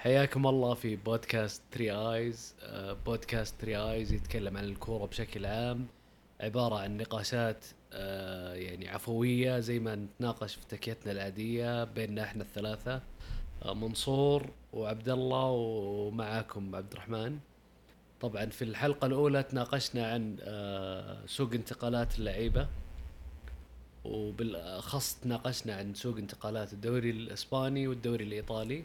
[0.00, 5.86] حياكم الله في بودكاست تري ايز آه، بودكاست تري ايز يتكلم عن الكورة بشكل عام.
[6.40, 13.02] عبارة عن نقاشات آه، يعني عفوية زي ما نتناقش في تكيتنا العادية بيننا إحنا الثلاثة.
[13.62, 17.38] آه، منصور وعبد الله ومعاكم عبد الرحمن
[18.20, 20.36] طبعا في الحلقة الأولى تناقشنا عن
[21.26, 22.68] سوق انتقالات اللعيبة.
[24.04, 28.84] وبالأخص تناقشنا عن سوق انتقالات الدوري الإسباني والدوري الإيطالي.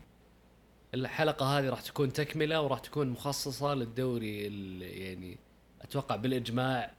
[0.95, 4.43] الحلقة هذه راح تكون تكملة وراح تكون مخصصة للدوري
[4.81, 5.37] يعني
[5.81, 6.91] أتوقع بالإجماع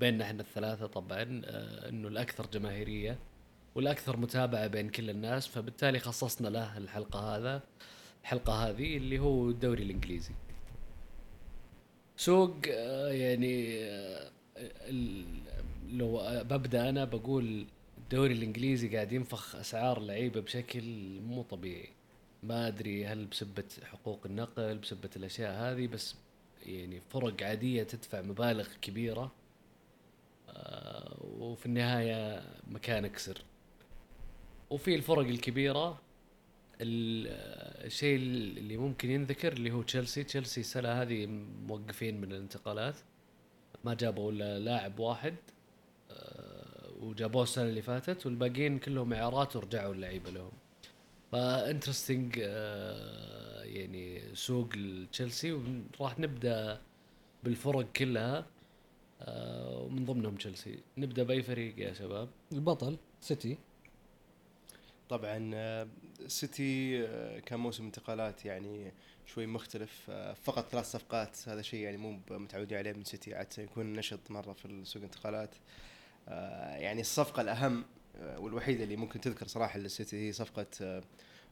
[0.00, 3.18] بيننا إحنا الثلاثة طبعا آه، إنه الأكثر جماهيرية
[3.74, 7.62] والأكثر متابعة بين كل الناس فبالتالي خصصنا له الحلقة هذا
[8.22, 10.34] الحلقة هذه اللي هو الدوري الإنجليزي.
[12.16, 14.30] سوق آه، يعني آه،
[15.88, 17.66] لو ببدأ أنا بقول
[17.98, 20.82] الدوري الإنجليزي قاعد ينفخ أسعار لعيبة بشكل
[21.20, 21.97] مو طبيعي.
[22.42, 26.14] ما أدري هل بسبة حقوق النقل بسبة الأشياء هذه بس
[26.66, 29.32] يعني فرق عادية تدفع مبالغ كبيرة
[30.48, 33.42] آه، وفي النهاية مكانك سر
[34.70, 36.00] وفي الفرق الكبيرة
[36.80, 40.24] ال- آه، الشيء اللي ممكن ينذكر اللي هو تشيلسي.
[40.24, 41.26] تشيلسي السنة هذه
[41.66, 42.94] موقفين من الانتقالات.
[43.84, 45.34] ما جابوا إلا لاعب واحد
[46.10, 50.52] آه، وجابوه السنة اللي فاتت والباقيين كلهم إعارات ورجعوا اللعيبة لهم.
[51.32, 52.36] ف interesting
[53.64, 54.68] يعني سوق
[55.12, 55.52] تشيلسي.
[56.00, 56.80] وراح نبدأ
[57.44, 58.46] بالفرق كلها
[59.20, 60.78] آه، ومن ضمنهم تشيلسي.
[60.98, 63.58] نبدأ بأي فريق يا شباب؟ البطل سيتي.
[65.08, 65.88] طبعا آه،
[66.26, 68.92] سيتي آه، كان موسم انتقالات يعني
[69.26, 71.36] شوي مختلف آه، فقط ثلاث صفقات.
[71.48, 73.34] هذا شيء يعني مو متعودين عليه من سيتي.
[73.34, 75.54] عادة يكون نشط مرة في سوق الانتقالات
[76.28, 77.84] آه، يعني الصفقة الأهم آه،
[78.20, 80.66] والوحيدة اللي ممكن تذكر صراحة للسيتي هي صفقة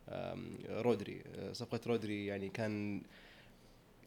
[0.08, 0.36] آه،
[0.68, 1.22] رودري.
[1.38, 3.02] آه، صفقة رودري يعني كان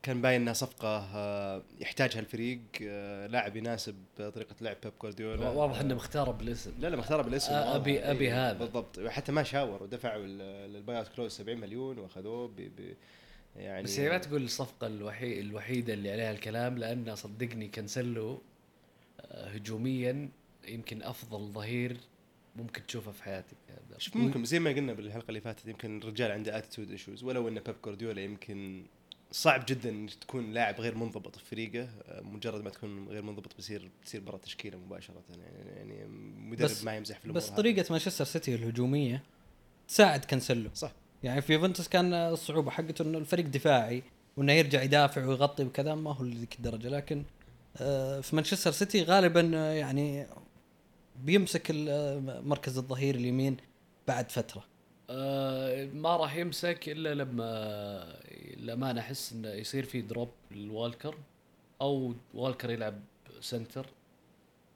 [0.04, 5.50] كان باين إنها صفقة آه، يحتاجها الفريق آه، لاعب يناسب طريقة لعب بيب جوارديولا.
[5.50, 6.72] واضح إنه مختار بالاسم.
[6.80, 7.52] لا لا مختار بالاسم.
[7.54, 7.84] آه، واضح.
[7.84, 8.58] أبي- إيه، هذا.
[8.58, 9.00] بالضبط.
[9.00, 10.26] حتى ما شاور ودفعوا
[10.68, 12.70] لل buyout clause 70 مليون وأخذوه ب
[13.56, 18.42] يعني بس يعني ما تقول الصفقة الوحي الوحيدة اللي عليها الكلام لأن صدقني كانسلو
[19.22, 20.30] آه، هجوميا
[20.68, 21.98] يمكن أفضل ظهير
[22.56, 23.58] ممكن تشوفه في حياتك
[23.98, 27.60] شوف ممكن زي ما قلنا بالحلقة اللي فاتت يمكن الرجال عنده attitude issues ولو ان
[27.60, 28.86] بيب جوارديولا يمكن
[29.32, 33.56] صعب جدا إنك تكون لاعب غير منضبط في فريقه آه، مجرد ما تكون غير منضبط
[33.56, 37.50] بيصير بتصير برا التشكيله مباشرة يعني يعني مدرب ما يمزح في الأمور بس.
[37.50, 39.24] طريقة مانشستر سيتي الهجومية
[39.88, 40.92] تساعد كانسلو صح.
[41.24, 44.04] يعني في يوفنتوس كان الصعوبة حقته إنه الفريق دفاعي
[44.38, 46.90] وإنه يرجع يدافع ويغطي وكذا ما هو لذيك الدرجة.
[46.90, 47.24] لكن
[47.78, 50.28] آه، في مانشستر سيتي غالبا آه، يعني
[51.24, 51.72] بيمسك
[52.46, 53.58] مركز الظهير اليمين
[54.08, 54.64] بعد فترة.
[55.10, 58.20] آه ما راح يمسك إلا لما
[58.58, 61.16] لما أنا احس إنه يصير في drop للوالكر
[61.82, 63.00] أو والكر يلعب
[63.42, 63.86] سنتر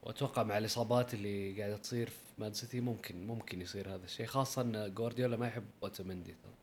[0.04, 4.62] وأتوقع مع الإصابات اللي قاعدة تصير في مان سيتي ممكن ممكن يصير هذا الشيء خاصة
[4.62, 6.54] إن جوارديولا ما يحب اوتومندي ترى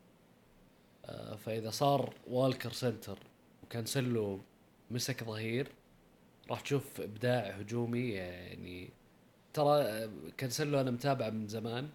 [1.05, 3.19] آه فإذا صار والكر سنتر
[3.63, 4.41] وكانسلو
[4.91, 5.69] مسك ظهير
[6.51, 8.91] راح تشوف إبداع هجومي يعني
[9.55, 11.89] ترى كانسلو أنا متابعه من زمان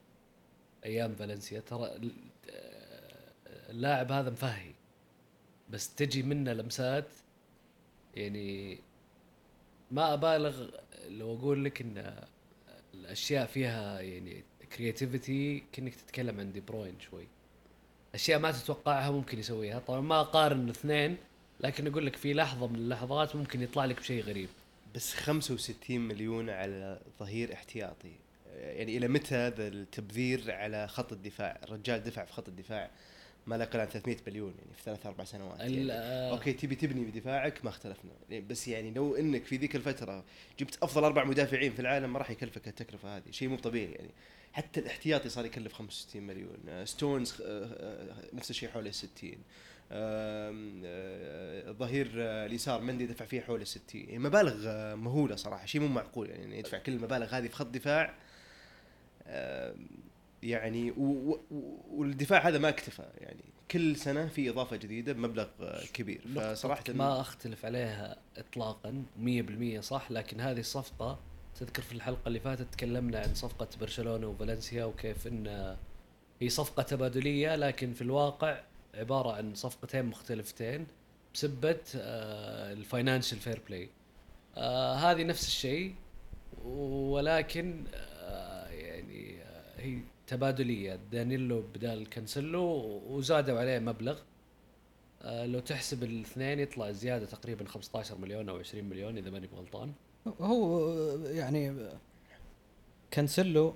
[0.85, 1.59] أيام فالنسيا.
[1.59, 1.85] ترى
[2.49, 4.71] آه، اللاعب هذا مفهي.
[5.69, 7.07] بس تجي منه لمسات
[8.15, 8.79] يعني
[9.91, 10.69] ما أبالغ
[11.07, 12.23] لو أقول لك إن
[12.93, 14.43] الأشياء فيها يعني
[14.77, 17.27] creativity كأنك تتكلم عن دي بروين شوي.
[18.15, 19.79] أشياء ما تتوقعها ممكن يسويها.
[19.79, 21.17] طبعا ما أقارن الاثنين
[21.59, 24.49] لكن أقول لك في لحظة من اللحظات ممكن يطلع لك بشيء غريب.
[24.95, 28.11] بس 65 مليون على ظهير احتياطي.
[28.55, 32.91] يعني إلى متى هذا التبذير على خط الدفاع؟ الرجال دفع في خط الدفاع
[33.47, 35.59] ما لا يقل عن 300 مليون يعني في ثلاث أربع سنوات.
[35.59, 38.11] يعني آه، okay تبي تبني بدفاعك ما اختلفنا.
[38.29, 40.23] يعني بس يعني لو إنك في ذيك الفترة
[40.59, 43.31] جبت أفضل أربع مدافعين في العالم ما راح يكلفك التكلفه هذه.
[43.31, 44.11] شيء مو طبيعي يعني.
[44.53, 46.57] حتى الاحتياطي صار يكلف 65 مليون.
[46.69, 49.37] آه، ستونز آه، آه، نفس الشيء حول ال 60
[49.91, 50.51] آه،
[51.69, 55.81] الظهير آه، اليسار مندي دفع فيه حول ال 60 يعني مبالغ آه، مهولة صراحة شيء
[55.81, 56.29] مو معقول.
[56.29, 58.13] يعني يدفع كل المبالغ هذه في خط دفاع
[60.43, 60.93] يعني
[61.91, 63.05] والدفاع هذا ما اكتفى.
[63.17, 65.47] يعني كل سنة في إضافة جديدة بمبلغ
[65.93, 66.21] كبير.
[66.35, 71.19] فصراحة ما أختلف عليها اطلاقا 100% صح لكن هذه الصفقة
[71.59, 75.75] تذكر في الحلقة اللي فاتت تكلمنا عن صفقة برشلونة وفالنسيا وكيف إن
[76.41, 78.61] هي صفقة تبادلية لكن في الواقع
[78.95, 80.87] عبارة عن صفقتين مختلفتين
[81.33, 83.89] بسبة آه ال financial fair play.
[84.57, 85.95] آه هذه نفس الشيء
[86.65, 89.37] ولكن آه يعني
[89.77, 90.99] هي تبادلية.
[91.11, 92.63] دانيلو بدال كانسلو
[93.07, 94.19] وزادوا عليه مبلغ.
[95.25, 99.93] لو تحسب الاثنين يطلع زيادة تقريبا 15 مليون أو 20 مليون إذا ماني غلطان
[100.41, 100.89] هو
[101.25, 101.89] يعني
[103.11, 103.75] كانسلو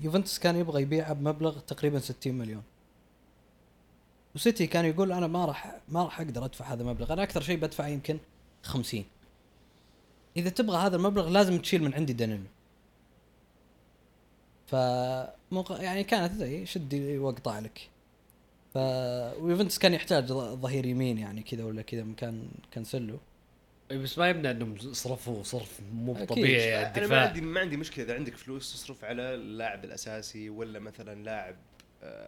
[0.00, 2.62] يوفنتوس كان يبغى يبيعه بمبلغ تقريبا 60 مليون.
[4.34, 7.12] وسيتي كان يقول أنا ما راح ما راح أقدر أدفع هذا المبلغ.
[7.12, 8.18] أنا أكثر شيء بدفع يمكن
[8.62, 9.04] 50
[10.36, 12.44] إذا تبغى هذا المبلغ لازم تشيل من عندي دانيلو
[14.66, 14.72] ف
[15.70, 17.88] يعني كانت زي شدي واقطع لك.
[18.74, 18.76] ف
[19.42, 23.18] ويوفنتوس كان يحتاج ظهير يمين يعني كذا ولا كذا مكان كانسلو
[23.92, 26.24] بس ما يمنع إنهم صرفوا صرف مو.
[26.24, 27.26] طبيعي على أنا ما الدفاع.
[27.28, 31.56] عندي ما عندي مشكلة إذا عندك فلوس تصرف على اللاعب الأساسي ولا مثلا لاعب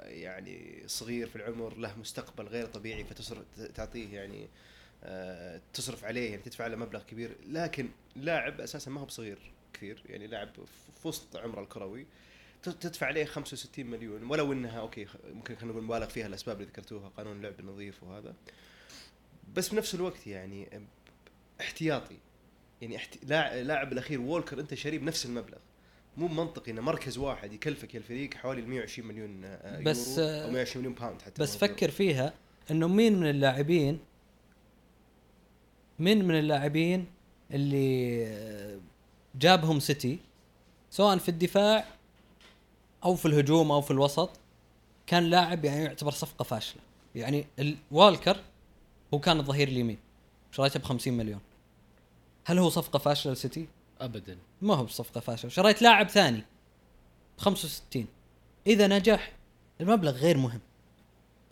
[0.04, 4.48] يعني صغير في العمر له مستقبل غير طبيعي فتصرف تعطيه يعني
[5.04, 7.36] آه، تصرف عليه يعني تدفع له مبلغ كبير.
[7.46, 10.48] لكن لاعب أساسا ما هو بصغير كثير يعني لاعب
[11.02, 12.06] في وسط عمره الكروي
[12.62, 14.24] تدفع عليه 65 مليون.
[14.24, 18.34] ولو إنها okay ممكن خلينا نقول مبالغ فيها الأسباب اللي ذكرتوها قانون اللعب النظيف وهذا.
[19.54, 20.86] بس بنفس الوقت يعني
[21.60, 22.19] احتياطي.
[22.80, 23.24] يعني احت...
[23.24, 25.58] لاعب الأخير وولكر أنت شاريه بنفس المبلغ.
[26.17, 30.44] مو منطقي إن مركز واحد يكلفك يا الفريق حوالي 120 مليون آه، يورو بس، آه،
[30.44, 32.32] أو 120 مليون pound حتى بس فكر فيها
[32.70, 33.99] إنه مين من اللاعبين
[35.99, 37.06] مين من اللاعبين
[37.50, 38.79] اللي آه،
[39.35, 40.19] جابهم سيتي
[40.91, 41.85] سواء في الدفاع
[43.05, 44.31] أو في الهجوم أو في الوسط
[45.06, 46.82] كان لاعب يعني يعتبر صفقة فاشلة.
[47.15, 48.37] يعني ال- والكر
[49.15, 49.99] هو كان الظهير اليمين
[50.53, 51.41] شريته ب 50 مليون.
[52.44, 53.67] هل هو صفقة فاشلة لسيتي؟
[54.04, 54.38] ابدا.
[54.62, 56.44] ما هو بصفقة فاشله شريت لاعب ثاني.
[57.38, 58.06] ب 65
[58.66, 59.32] إذا نجح
[59.81, 60.60] المبلغ غير مهم.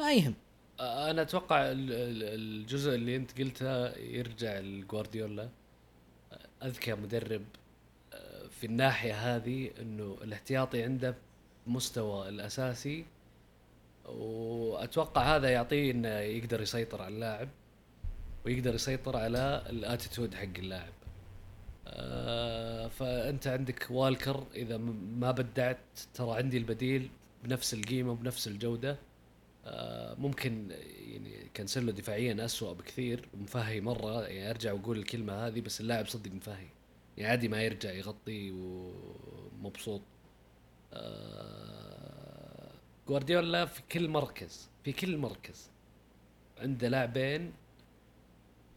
[0.01, 0.35] ما يهم.
[0.81, 5.49] أنا أتوقع ال- ال- الجزء اللي أنت قلته يرجع لجوارديولا.
[6.63, 7.43] أذكى مدرب
[8.61, 11.15] في الناحية هذه إنه الاحتياطي عنده
[11.67, 13.05] مستوى الأساسي.
[14.09, 17.49] وأتوقع هذا يعطيه إنه يقدر يسيطر على اللاعب
[18.45, 20.93] ويقدر يسيطر على الأتيتود حق اللاعب.
[22.89, 25.79] فأنت عندك والكر إذا ما بدعت
[26.15, 27.11] ترى عندي البديل
[27.45, 28.99] بنفس القيمة وبنفس الجودة.
[29.67, 30.71] آه، ممكن
[31.07, 36.31] يعني كانسلو دفاعيا أسوأ بكثير مفهي مرة يعني أرجع وأقول الكلمة هذه بس اللاعب صدق
[36.33, 36.67] مفهي.
[37.17, 40.03] يعني عادي ما يرجع يغطي ومبسوط.
[40.93, 42.71] آه،
[43.09, 45.71] جوارديولا في كل مركز في كل مركز
[46.59, 47.53] عنده لاعبين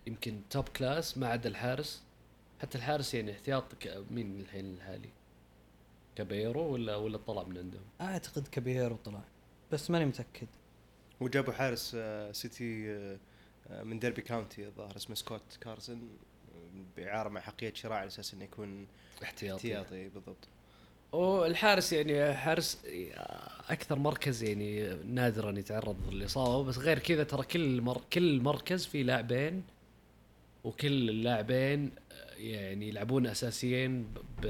[0.08, 2.04] يمكن top class ما عدا الحارس.
[2.64, 5.10] حتى الحارس يعني احتياط ك- مين الحين الحالي؟
[6.16, 9.22] كابيرو ولا ولا طلع من عندهم؟ أعتقد كابيرو طلع
[9.72, 10.48] بس ماني متأكد.
[11.20, 13.18] وجابوا حارس آه، سيتي آه،
[13.70, 16.02] آه، من ديربي كاونتي الظاهر اسمه سكوت كارسن
[16.98, 18.88] باعاره مع حقية شراء على أساس إنه يكون
[19.24, 19.56] احتياطي.
[19.78, 20.48] احتياطي بالضبط.
[21.12, 22.82] والحارس يعني حارس
[23.70, 29.04] أكثر مركز يعني نادرا يتعرض للإصابة بس غير كذا ترى كل مر كل مركز فيه
[29.04, 29.64] لاعبين
[30.64, 31.92] وكل اللاعبين
[32.38, 34.46] يعني يلعبون أساسيين ب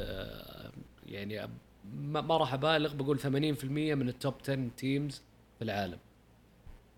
[1.05, 1.49] يعني
[1.93, 3.25] ما راح أبالغ بقول 80%
[3.65, 5.21] من ال top 10 teams
[5.57, 5.97] في العالم.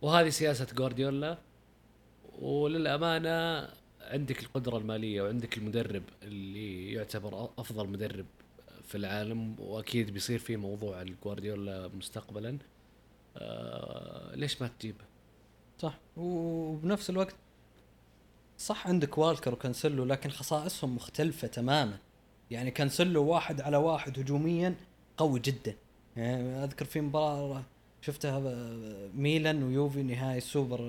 [0.02, 1.38] وهذه سياسة جوارديولا.
[2.40, 3.70] وللأمانة
[4.02, 8.26] عندك القدرة المالية وعندك المدرب اللي يعتبر أفضل مدرب
[8.84, 9.56] في العالم.
[9.60, 12.58] وأكيد بيصير في موضوع الجوارديولا مستقبلا.
[13.38, 15.06] آه ليش ما تجيبه؟
[15.80, 16.00] صح.
[16.18, 17.36] وبنفس الوقت
[18.58, 21.98] صح عندك والكر وكانسلو لكن خصائصهم مختلفة تماما.
[22.52, 24.76] يعني كانسلو واحد على واحد هجوميا
[25.18, 25.76] قوي جدا.
[26.18, 27.64] يعني أذكر في مباراة
[28.02, 28.40] شفتها
[29.16, 30.80] ميلان ويوفي نهائي السوبر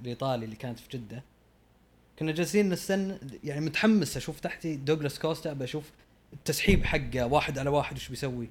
[0.00, 1.22] الإيطالي اللي كانت في جدة.
[2.18, 5.90] كنا جالسين نستنى يعني متحمس أشوف تحتي دوغلاس كوستا بشوف
[6.32, 8.48] التسحيب حقه واحد على واحد وش بيسوي.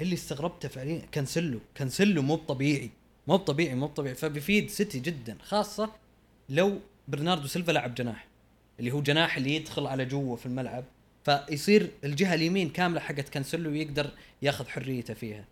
[0.00, 2.90] اللي استغربته فعليا كانسلو كانسلو مو طبيعي
[3.26, 5.90] مو طبيعي مو طبيعي فبيفيد سيتي جدا خاصة
[6.48, 6.78] لو
[7.08, 8.26] برناردو سيلفا لعب جناح
[8.80, 10.84] اللي هو جناح اللي يدخل على جوا في الملعب
[11.24, 14.10] فيصير الجهة اليمين كاملة حقت كانسلو ويقدر
[14.42, 15.44] ياخذ حريته فيها.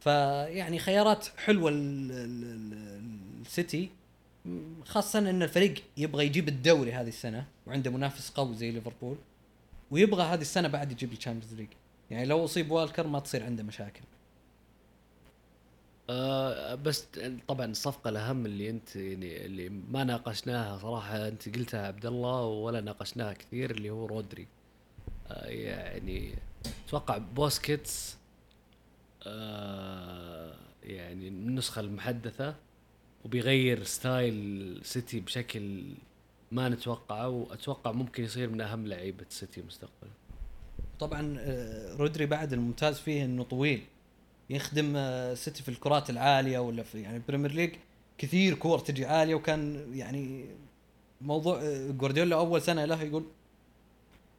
[0.00, 3.90] فيعني خيارات حلوة ال- ال- ال- السيتي
[4.84, 9.16] خاصة إن الفريق يبغى يجيب الدوري هذه السنة وعنده منافس قوي زي ليفربول
[9.90, 11.68] ويبغى هذه السنة بعد يجيب ال Champions League.
[12.10, 14.00] يعني لو أصيب والكر ما تصير عنده مشاكل.
[16.10, 17.06] آه بس
[17.48, 22.80] طبعا الصفقة الأهم اللي أنت يعني اللي ما ناقشناها صراحة أنت قلتها عبد الله ولا
[22.80, 24.46] ناقشناها كثير اللي هو رودري.
[25.26, 26.34] آه يعني
[26.86, 28.16] أتوقع بوسكيتس
[29.26, 32.54] آه يعني النسخة المحدثة
[33.24, 35.84] وبيغير style سيتي بشكل
[36.52, 40.10] ما نتوقعه وأتوقع ممكن يصير من أهم لعيبة سيتي مستقبلا.
[41.00, 41.38] طبعا
[41.98, 43.82] رودري بعد الممتاز فيه إنه طويل.
[44.50, 47.74] يخدم آه، سيتي في الكرات العالية ولا في يعني ال Premier League
[48.18, 50.46] كثير كور تجي عالية وكان يعني
[51.20, 53.24] موضوع آه، جوارديولا أول سنة له يقول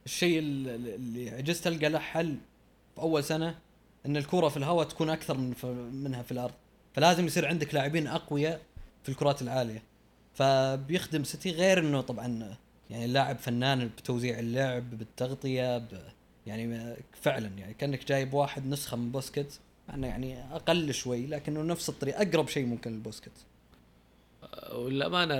[0.06, 2.36] الشيء ال- ال- اللي عجزت ألقى له حل
[2.94, 3.58] في أول سنة
[4.06, 5.54] إن الكره في الهواء تكون أكثر من
[6.04, 6.54] منها في الأرض.
[6.94, 8.60] فلازم يصير عندك لاعبين أقوياء
[9.02, 9.82] في الكرات العالية.
[10.34, 12.56] فبيخدم سيتي غير إنه طبعا
[12.90, 15.88] يعني اللاعب فنان بتوزيع اللعب بالتغطية
[16.46, 19.60] يعني فعلا يعني كأنك جايب واحد نسخة من بوسكيتس.
[19.94, 23.46] انه يعني أقل شوي لكنه نفس الطريقة أقرب شيء ممكن لبوسكيتس
[24.72, 25.34] والامانه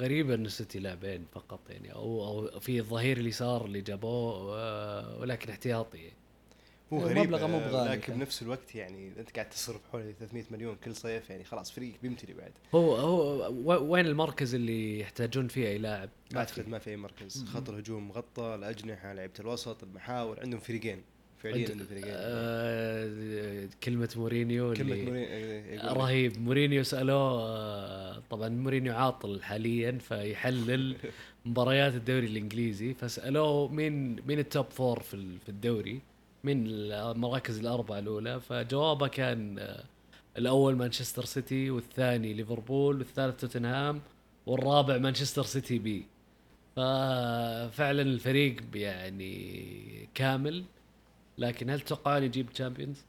[0.00, 5.50] غريبة ان السيتي لاعبين فقط يعني أو أو في الظهير اليسار اللي جابوه آه، ولكن
[5.50, 6.10] احتياطي.
[6.92, 8.16] هو هو غريب مو آه، بغالي لكن كان.
[8.18, 12.34] بنفس الوقت يعني أنت قاعد تصرف حوالي 300 مليون كل صيف يعني خلاص فريق بيمتلي
[12.34, 12.52] بعد.
[12.74, 17.44] هو هو وين المركز اللي يحتاجون فيه أي لاعب؟ ما أعتقد ما في أي مركز.
[17.44, 21.02] خط الهجوم مغطى الأجنحة لعيبة الوسط المحاور عندهم فريقين.
[21.44, 26.38] فعليا فريقين آه كلمة مورينيو كلمة اللي مورين إيه، يقول رهيب.
[26.38, 30.96] مورينيو سألوه آه، طبعا مورينيو عاطل حاليا فيحلل
[31.46, 32.94] مباريات الدوري الإنجليزي.
[32.94, 36.00] فسألوه مين مين ال top four في في الدوري؟
[36.44, 39.84] مين المراكز الأربعة الأولى؟ فجوابه كان آه،
[40.38, 44.00] الأول مانشستر سيتي والثاني ليفربول والثالث توتنهام
[44.46, 46.06] والرابع مانشستر سيتي B.
[46.76, 50.64] ففعلا الفريق يعني كامل.
[51.38, 53.04] لكن هل تتوقعون يجيب Champions؟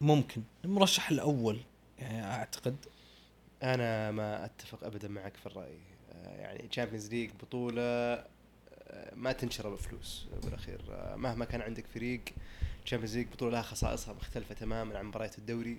[0.00, 0.42] ممكن.
[0.64, 1.60] المرشح الأول
[1.98, 2.76] يعني أعتقد
[3.62, 5.78] أنا ما أتفق ابدا معك في الرأي.
[6.12, 10.26] آه، يعني Champions League بطولة آه، ما تنشرى بفلوس.
[10.42, 12.20] بالأخير آه، مهما كان عندك فريق
[12.84, 15.78] Champions League بطولة لها خصائصها مختلفة تماما عن مباريات الدوري.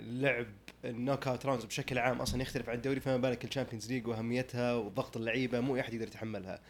[0.00, 0.46] لعب
[0.84, 4.74] ال knockout rounds بشكل عام أصلا يختلف عن الدوري فما بالك ال Champions League وأهميتها
[4.74, 6.60] وضغط اللعيبة مو أحد يقدر يتحملها.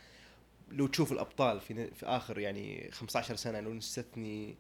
[0.73, 4.57] لو تشوف الأبطال في في آخر يعني 15 سنة لو نستثني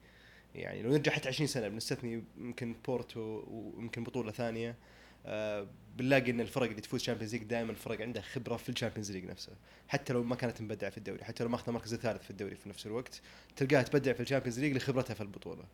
[0.54, 4.76] يعني لو نرجع حتى 20 سنة بنستثني يمكن بورتو ويمكن بطولة ثانية.
[5.26, 5.66] آه
[5.97, 9.25] بنلاقي إن الفرق اللي تفوز Champions League دائما فرق عندها خبرة في ال Champions League
[9.25, 9.52] نفسه
[9.88, 12.54] حتى لو ما كانت مبدعة في الدوري حتى لو ما اخذت المركز الثالث في الدوري
[12.54, 13.21] في نفس الوقت
[13.57, 15.64] تلقاها تبدع في ال Champions League لخبرتها في البطولة.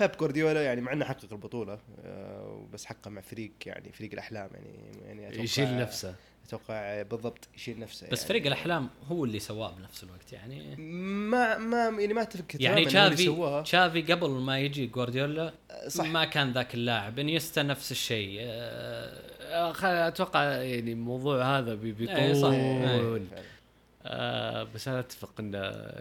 [0.00, 4.50] بيب جوارديولا يعني مع إنه حقق البطولة آه بس حقق مع فريق يعني فريق الأحلام
[4.54, 6.14] يعني يعني يشيل نفسه.
[6.54, 11.58] أتوقع بالضبط يشيل نفسه بس يعني فريق الأحلام هو اللي سواه بنفس الوقت يعني ما
[11.58, 13.62] ما يعني ما اتفق يعني تشافي.
[13.64, 15.52] تشافي قبل ما يجي جوارديولا
[15.88, 18.40] صح ما كان ذاك اللاعب إنيستا نفس الشيء
[19.72, 22.48] خ- أتوقع يعني الموضوع هذا بي- بيطول إيه، صح.
[22.50, 23.42] إيه، فعلاً.
[24.04, 25.50] آه بس أنا أتفق إن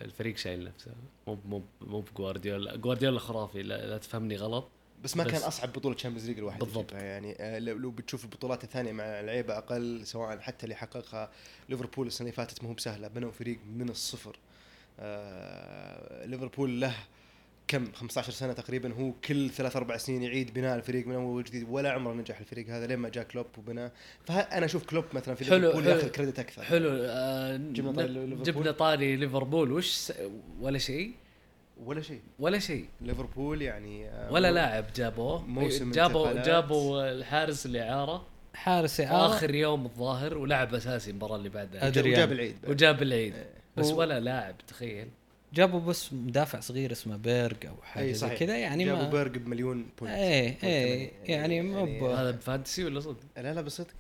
[0.06, 0.92] الفريق شايل نفسه
[1.28, 4.68] مو مو مو بجوارديولا جوارديولا خرافي لا, لا تفهمني غلط
[5.04, 6.94] بس ما بس- كان أصعب بطولة Champions League الواحد بالضبط.
[6.94, 7.36] يعني.
[7.40, 11.30] آه، لو بتشوف البطولات الثانية مع لعيبة أقل سواء حتى اللي حققها
[11.70, 14.38] ليفربول السنة اللي فاتت ما هو بسهله بنوا فريق من الصفر.
[15.00, 16.96] آه ليفربول له
[17.68, 18.94] كم؟ 15 سنة تقريبا.
[18.94, 21.66] هو كل ثلاث أربع سنين يعيد بناء الفريق من أول وجديد.
[21.70, 23.92] ولا عمره نجح الفريق هذا لين ما جاء كلوب وبناه
[24.26, 25.86] فانا أشوف كلوب مثلا في ليفربول.
[25.88, 26.64] ياخذ credit أكثر.
[26.64, 26.90] حلو.
[26.92, 28.44] آه جبنا طاري ليفربول.
[28.44, 29.72] جبنا طاري ليفربول.
[29.72, 30.14] وش س...
[30.60, 31.12] ولا شيء؟
[31.86, 36.46] ولا شيء ولا شيء ليفربول يعني آه، ولا لاعب جابوه موسم جابوا انتقالات.
[36.48, 42.10] جابوا الحارس الإعارة حارس إعارة آخر يوم الظاهر ولعب أساسي المباراة اللي بعدها أدري.
[42.12, 42.34] وجاب يعني.
[42.34, 42.72] العيد بعد.
[42.72, 43.50] وجاب العيد إيه.
[43.78, 45.08] بس و- ولا لاعب تخيل
[45.54, 49.38] جابوا بس مدافع صغير اسمه بيرج أو حاجة اي زي كذا يعني جابوا ما بيرج
[49.38, 53.94] بمليون بوينت إيه إيه يعني مو ب- هذا بفانتسي ولا صدق؟ لا لا بصدق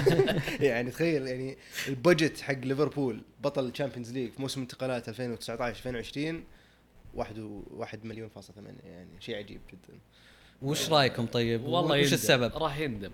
[0.60, 1.56] يعني تخيل يعني
[1.88, 6.44] ال budget حق ليفربول بطل ال Champions League في موسم انتقالات 2019 2020
[7.16, 9.98] واحد و- واحد مليون فاصلة ثمانية يعني شيء عجيب جدا
[10.62, 12.14] وش رأيكم طيب؟ والله وش يندم.
[12.14, 13.10] السبب؟ راح يندم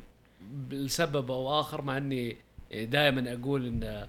[0.71, 2.37] لسبب أو آخر مع إني
[2.73, 4.07] دائما أقول إن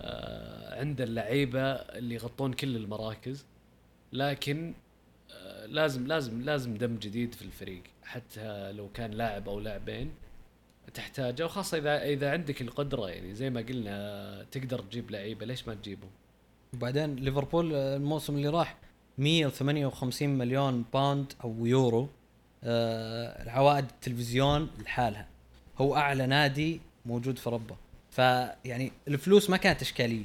[0.00, 3.44] آه، عند اللعيبة اللي يغطون كل المراكز
[4.12, 4.74] لكن
[5.32, 10.10] آه، لازم لازم لازم دم جديد في الفريق حتى لو كان لاعب أو لاعبين
[10.94, 15.74] تحتاجه وخاصة إذا إذا عندك القدرة يعني زي ما قلنا تقدر تجيب لعيبة ليش ما
[15.74, 16.10] تجيبهم؟
[16.74, 18.76] وبعدين ليفربول الموسم اللي راح
[19.18, 22.08] 158 مليون باوند أو يورو
[22.64, 25.28] آه العوائد التلفزيون لحالها.
[25.78, 27.76] هو أعلى نادي موجود في أوروبا.
[28.10, 30.24] فيعني الفلوس ما كانت إشكالية.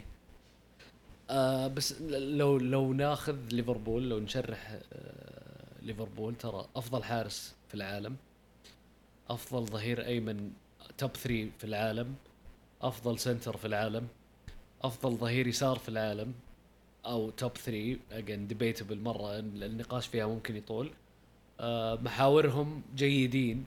[1.30, 8.16] آه بس لو لو ناخذ ليفربول لو نشرح آه ليفربول ترى أفضل حارس في العالم
[9.30, 10.52] أفضل ظهير أيمن
[10.98, 12.16] top 3 في العالم
[12.82, 14.08] أفضل center في العالم
[14.84, 16.34] أفضل ظهير يسار في العالم.
[17.06, 20.92] أو top 3 again debatable مرة النقاش فيها ممكن يطول.
[21.60, 23.66] آه محاورهم جيدين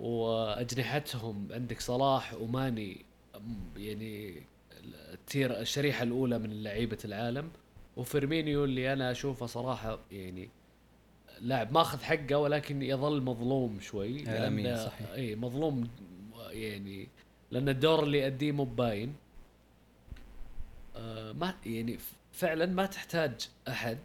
[0.00, 3.04] وأجنحتهم عندك صلاح وماني
[3.76, 4.42] يعني
[5.12, 7.50] ال tier الشريحة الأولى من لعيبة العالم.
[7.96, 10.48] وفيرمينيو اللي أنا أشوفه صراحة يعني
[11.40, 14.24] لاعب ماخذ حقه ولكن يظل مظلوم شوي.
[14.24, 14.28] لأن-
[14.86, 15.10] صحيح.
[15.10, 15.88] إي مظلوم
[16.50, 17.08] يعني
[17.50, 19.14] لأن الدور اللي يأديه مو باين.
[20.96, 21.98] آه ما يعني
[22.36, 23.98] فعلا ما تحتاج أحد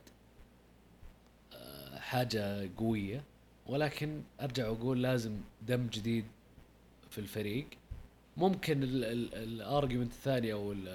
[1.53, 3.23] آه حاجة قوية
[3.67, 6.25] ولكن أرجع وأقول لازم دم جديد
[7.09, 7.67] في الفريق.
[8.37, 10.87] ممكن ال argument الثاني أو ال-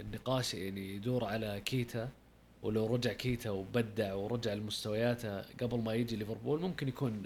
[0.00, 2.08] النقاش يعني يدور على كيتا
[2.62, 7.22] ولو رجع كيتا وأبدع ورجع لمستوياته قبل ما يجي ليفربول ممكن يكون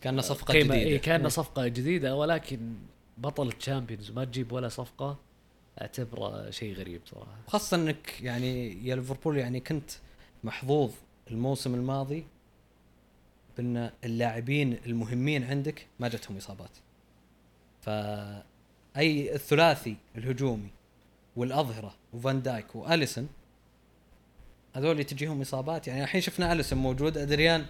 [0.00, 0.74] كان صفقة قيمة- جديدة.
[0.74, 2.74] إيه كان صفقة جديدة ولكن
[3.18, 5.18] بطل الشامبيونز ما تجيب ولا صفقة.
[5.80, 7.36] أعتبره شيء غريب صراحة.
[7.46, 9.90] خاصة إنك يعني يا ليفربول يعني كنت
[10.44, 10.92] محظوظ
[11.30, 12.26] الموسم الماضي
[13.56, 16.70] بأن اللاعبين المهمين عندك ما جتهم إصابات.
[17.80, 20.70] فأي الثلاثي الهجومي
[21.36, 23.28] والأظهرة وفان دايك واليسون
[24.74, 25.88] هذول تجيهم إصابات.
[25.88, 27.66] يعني الحين شفنا اليسون موجود أدريان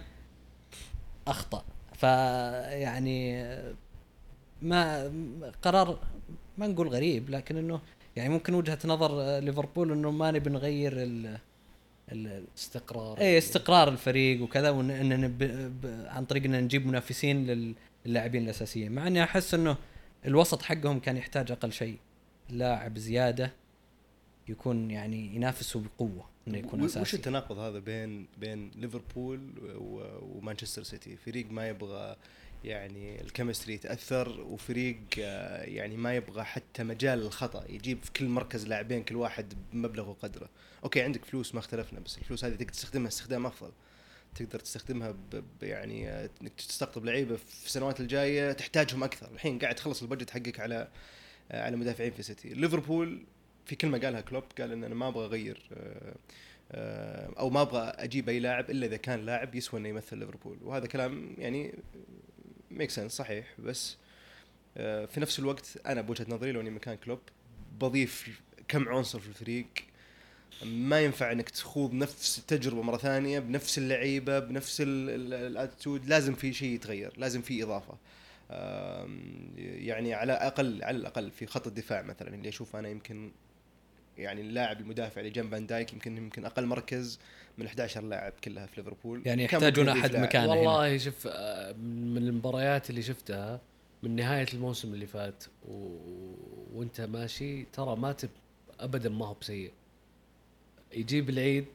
[1.27, 1.65] أخطأ.
[1.93, 3.43] فيعني
[4.61, 5.11] ما
[5.61, 5.99] قرار
[6.57, 7.81] ما نقول غريب لكن إنه
[8.17, 11.37] يعني ممكن وجهة نظر آه، ليفربول إنه ما نبي نغير ال
[12.11, 15.43] ال استقرار اي استقرار الفريق وكذا وان إن ب...
[15.81, 16.05] ب...
[16.07, 18.91] عن طريق إن نجيب منافسين لل- للاعبين الأساسيين.
[18.91, 19.77] مع إني أحس إنه
[20.25, 21.97] الوسط حقهم كان يحتاج أقل شيء.
[22.49, 23.53] لاعب زيادة
[24.49, 27.17] يكون يعني ينافسه بقوة إنه يكون و- وش أساسي.
[27.17, 29.39] التناقض هذا بين بين ليفربول
[30.21, 32.15] ومانشستر سيتي؟ فريق ما يبغى
[32.63, 38.25] يعني ال chemistry يتأثر وفريق آه، يعني ما يبغى حتى مجال الخطأ يجيب في كل
[38.25, 40.49] مركز لاعبين كل واحد بمبلغ وقدره.
[40.83, 43.71] أوكي عندك فلوس ما اختلفنا بس الفلوس هذه تقدر تستخدمها استخدام أفضل.
[44.35, 45.15] تقدر تستخدمها
[45.61, 49.31] يعني آه، إنك تستقطب لعيبة في السنوات الجاية تحتاجهم أكثر.
[49.33, 50.87] الحين قاعد تخلص ال budget حقك على
[51.51, 52.49] آه، على مدافعين في سيتي.
[52.49, 53.23] ليفربول
[53.65, 55.69] في كلمه قالها كلوب قال إن أنا ما أبغى أغير
[57.39, 60.57] أو ما أبغى أجيب أي لاعب إلا إذا كان لاعب يسوى إنه يمثل ليفربول.
[60.61, 61.73] وهذا كلام يعني
[62.71, 63.45] make sense صحيح.
[63.59, 63.97] بس
[64.77, 67.19] آه، في نفس الوقت أنا بوجهة نظري لو أني مكان كلوب
[67.79, 69.67] بضيف كم عنصر في الفريق.
[70.63, 76.69] ما ينفع إنك تخوض نفس التجربة مرة ثانية بنفس اللعيبة بنفس الاتيتود لازم في شيء
[76.69, 77.97] يتغير لازم في إضافة.
[79.57, 83.31] يعني على أقل على الأقل في خط الدفاع مثلا اللي أشوف أنا يمكن
[84.17, 87.19] يعني اللاعب المدافع اللي جنب فان دايك يمكن يمكن أقل مركز
[87.57, 90.15] من 11 لاعب كلها في ليفربول يعني يحتاجون أحد.
[90.15, 93.61] مكانه هنا والله شوف آه، من المباريات اللي شفتها
[94.03, 95.95] من نهاية الموسم اللي فات و...
[96.73, 98.29] وانت ماشي ترى ماتب
[98.79, 99.71] ابدا ما هو بسيء
[100.93, 101.65] يجيب العيد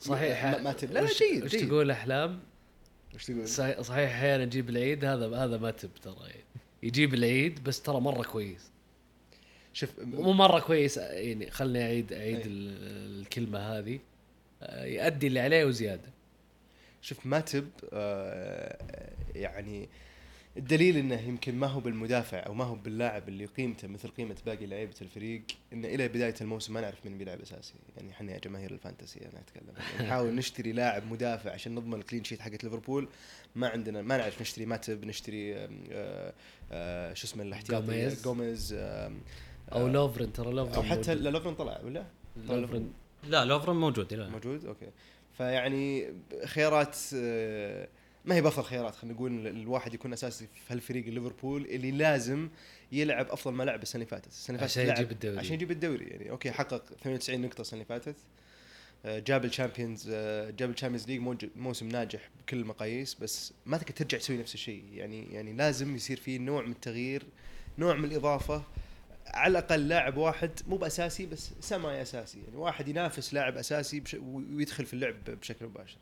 [0.00, 1.68] صحيح ما- ماتب- لا، لا، وش- جيد، وش جيد.
[1.68, 2.40] تقول أحلام
[3.14, 3.48] إيش تقول؟
[3.84, 6.14] صحيح أحيانا يجيب العيد هذا هذا ماتب ترى
[6.82, 8.70] يجيب العيد بس ترى مرة كويس
[9.74, 12.40] شوف مو مرة كويس يعني خلني أعيد أعيد.
[12.46, 13.98] ال- الكلمة هذه.
[14.72, 16.10] يؤدي اللي عليه وزيادة.
[17.02, 19.88] شوف ماتب آه، يعني
[20.56, 24.66] الدليل إنه يمكن ما هو بالمدافع أو ما هو باللاعب اللي قيمته مثل قيمة باقي
[24.66, 27.74] لعيبة الفريق إنه إلى بداية الموسم ما نعرف من بيلعب أساسي.
[27.96, 29.74] يعني إحنا يا جماهير ال fantasy أنا أتكلم.
[29.96, 33.08] يعني نحاول نشتري لاعب مدافع عشان نضمن ال clean sheet حقت ليفربول.
[33.56, 36.32] ما عندنا ما نعرف نشتري ماتب نشتري آه،
[36.72, 38.22] آه، شو اسمه الاحتياطي؟ جوميز.
[38.22, 38.76] جوميز
[39.72, 41.14] أو آه، لوفرن ترى لوفرن أو حتى.
[41.14, 42.92] لا لوفرن طلع ولا؟ لوفرن.
[43.28, 44.30] لا لوفرن موجود الآن.
[44.32, 44.86] موجود؟ أوكي.
[45.38, 46.12] فيعني
[46.44, 47.88] خيارات آه،
[48.24, 52.48] ما هي بأفضل خيارات خلينا نقول ال- الواحد يكون أساسي في هالفريق ليفربول اللي لازم
[52.92, 54.26] يلعب أفضل ما لعب السنة اللي فاتت.
[54.26, 55.38] السنة اللي فاتت عشان يجيب الدوري.
[55.38, 56.30] عشان يجيب الدوري يعني.
[56.30, 58.16] أوكي حقق 98 نقطة السنة اللي فاتت
[59.04, 60.08] آه، جاب الشامبيونز
[60.58, 61.20] جاب ال Champions League
[61.56, 64.84] موسم ناجح بكل المقاييس بس ما تقدر ترجع تسوي نفس الشيء.
[64.92, 67.22] يعني يعني لازم يصير في نوع من التغيير
[67.78, 68.64] نوع من الإضافة.
[69.26, 72.38] على الأقل لاعب واحد مو بأساسي بس سماي أساسي.
[72.44, 75.96] يعني واحد ينافس لاعب أساسي بش ويدخل في اللعب بشكل مباشر.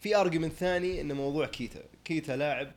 [0.00, 1.82] في argument ثاني انه موضوع كيتا.
[2.04, 2.72] كيتا لاعب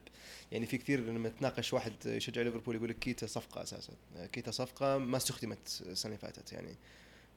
[0.52, 3.94] يعني في كثير لما تناقش واحد يشجع ليفربول يقول لك كيتا صفقة أساسا.
[4.32, 6.54] كيتا صفقة ما استخدمت السنة اللي فاتت.
[6.54, 6.76] يعني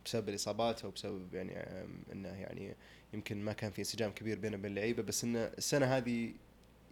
[0.04, 2.76] بسبب الإصابات أو بسبب يعني إنه يعني
[3.14, 5.02] يمكن ما كان في انسجام كبير بينه وبين اللعيبة.
[5.02, 6.32] بس انه السنة هذه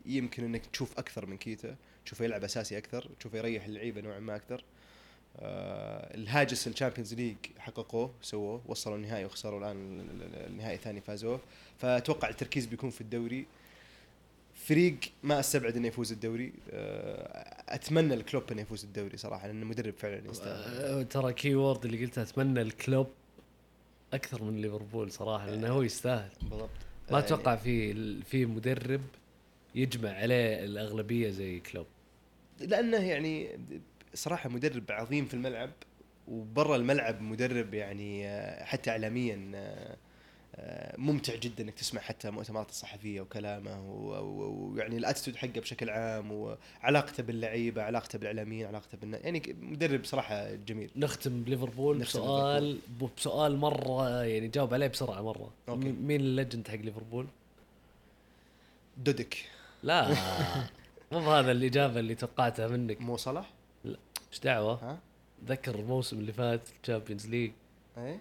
[0.07, 4.37] يمكن إنك تشوف أكثر من كيتا تشوفه يلعب أساسي أكثر تشوفه يريح اللعيبة نوعا ما
[4.37, 4.64] أكثر.
[5.40, 11.40] الهاجس ال Champions League حققوه سووه وصلوا النهائي وخسروا الآن ال- ال- النهائي الثاني فازوه.
[11.79, 13.46] فأتوقع التركيز بيكون في الدوري.
[14.55, 16.53] فريق ما أستبعد إنه يفوز الدوري.
[16.70, 20.85] آه أتمنى الكلوب إنه يفوز الدوري صراحة لأنه مدرب فعلا يستاهل.
[20.85, 23.07] آه، ترى key word اللي قلتها أتمنى الكلوب
[24.12, 26.31] أكثر من ليفربول صراحة لأنه هو يستاهل.
[26.42, 26.61] بالضبط.
[27.11, 29.01] ما يعني أتوقع في في مدرب
[29.74, 31.87] يجمع عليه الأغلبية زي كلوب.
[32.61, 33.59] لأنه يعني
[34.14, 35.71] صراحة مدرب عظيم في الملعب
[36.29, 39.97] وبرا الملعب مدرب يعني آه، حتى اعلاميا آه،
[40.57, 46.33] آه، ممتع جدا إنك تسمع حتى مؤتمرات الصحفية وكلامه ويعني ال attitude حقه بشكل عام
[46.33, 50.90] وعلاقته باللعيبة علاقته بالإعلاميين علاقته بالنا يعني مدرب صراحة جميل.
[50.97, 52.79] نختم بليفربول بسؤال
[53.16, 55.51] بسؤال مرة يعني جاوب عليه بسرعة مرة.
[55.68, 55.92] أوكي.
[55.92, 57.27] مين ال legend حق ليفربول؟
[58.97, 59.37] دودك
[59.83, 60.09] لا.
[61.12, 63.01] مو بهذا الإجابة اللي توقعتها منك.
[63.01, 63.58] مو صلاح؟
[64.33, 64.99] إيش دعوة؟ ها؟
[65.49, 67.51] ذكر الموسم اللي فات ال Champions League
[67.99, 68.21] إيه؟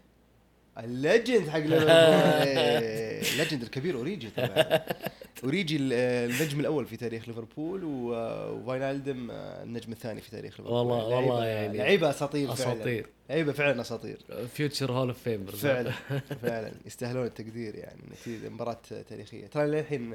[0.78, 1.90] ال legend حق ليفربول.
[2.48, 4.80] إيه، ال legend الكبير أوريجي طبعا.
[5.44, 5.94] أوريجي ال-
[6.32, 10.74] النجم الأول في تاريخ ليفربول وفاينالدم النجم الثاني في تاريخ ليفربول.
[10.74, 13.06] والله- والله يعني لعيبة أساطير أساطير.
[13.30, 14.18] لعيبة فعلا أساطير.
[14.54, 15.92] فيوتشر هول اوف فيمر فعلا
[16.42, 16.72] فعلا.
[16.86, 18.78] يستاهلون التقدير يعني مباراة
[19.10, 19.48] تاريخية.
[19.48, 20.14] ترى للحين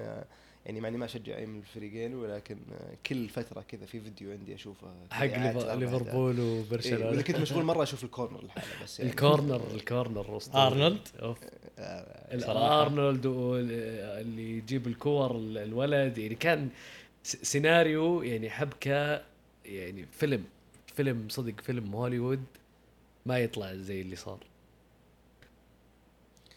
[0.66, 2.58] يعني مع إني ما أشجع أي من الفريقين ولكن
[3.06, 8.04] كل فترة كذا في فيديو عندي أشوفه حق ليفربول إيه، وبرشلونه كنت مشغول مرة أشوف
[8.04, 10.38] ال corner لحاله بس يعني ال corner ال corner.
[10.54, 11.38] أرنولد؟ أوف.
[11.78, 12.82] آه،.
[12.82, 16.68] أرنولد اللي يجيب الكور ال- الولد يعني كان
[17.22, 19.22] سيناريو يعني حبكة
[19.64, 20.44] يعني فيلم
[20.94, 22.44] فيلم صدق فيلم هوليوود
[23.26, 24.38] ما يطلع زي اللي صار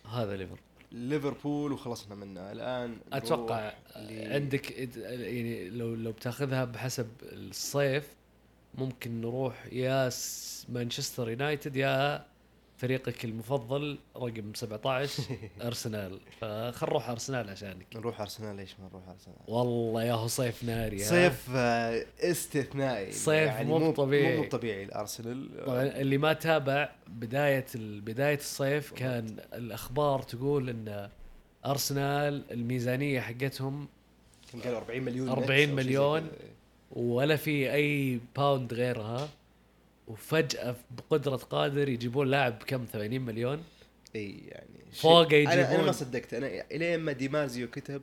[0.05, 0.64] هذا ليفربول
[0.95, 2.51] ليفربول وخلصنا منه.
[2.51, 8.15] الآن أتوقع عندك يعني لو لو بتاخذها بحسب الصيف
[8.75, 10.09] ممكن نروح يا
[10.69, 12.25] مانشستر يونايتد يا
[12.77, 15.23] فريقك المفضل رقم 17
[15.61, 20.63] أرسنال فخل نروح أرسنال عشانك نروح أرسنال ليش ما نروح أرسنال؟ والله يا هو صيف
[20.63, 24.37] ناري؟ صيف آه، استثنائي صيف مو طبيعي.
[24.37, 31.09] مو طبيعي الأرسنال طبعا اللي ما تابع بداية بداية الصيف كان الأخبار تقول إن
[31.65, 33.87] أرسنال الميزانية حقتهم
[34.51, 36.27] كم قالوا 40 مليون 40 نت أو شيء زي مليون.
[36.91, 39.29] ولا في أي باوند غيرها
[40.07, 43.63] وفجأة بقدرة قادر يجيبون لاعب كم 80 مليون؟
[44.15, 45.85] إي يعني فوق أنا أنا يجيبون.
[45.85, 46.33] ما صدقت.
[46.33, 48.01] أنا الين ما ديمارزيو كتب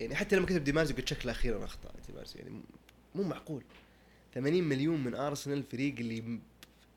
[0.00, 2.42] يعني حتى لما كتب ديمارزيو قلت شكله أخيرا أخطأ ديمارزيو.
[2.42, 2.60] يعني
[3.14, 3.62] مو معقول.
[4.34, 6.38] 80 مليون من أرسنال الفريق اللي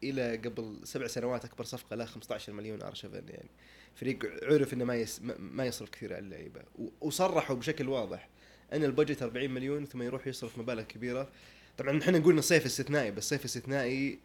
[0.04, 3.50] إلى قبل سبع سنوات أكبر صفقة له 15 مليون ارشفن يعني.
[3.96, 6.62] فريق عرف إنه ما يس ما- يصرف كثير على اللعيبة.
[7.02, 8.30] وصرحوا بشكل واضح.
[8.74, 11.30] أن البجت 40 مليون ثم يروح يصرف مبالغ كبيرة.
[11.80, 14.20] طبعا إحنا نقول إنه صيف استثنائي بس صيف استثنائي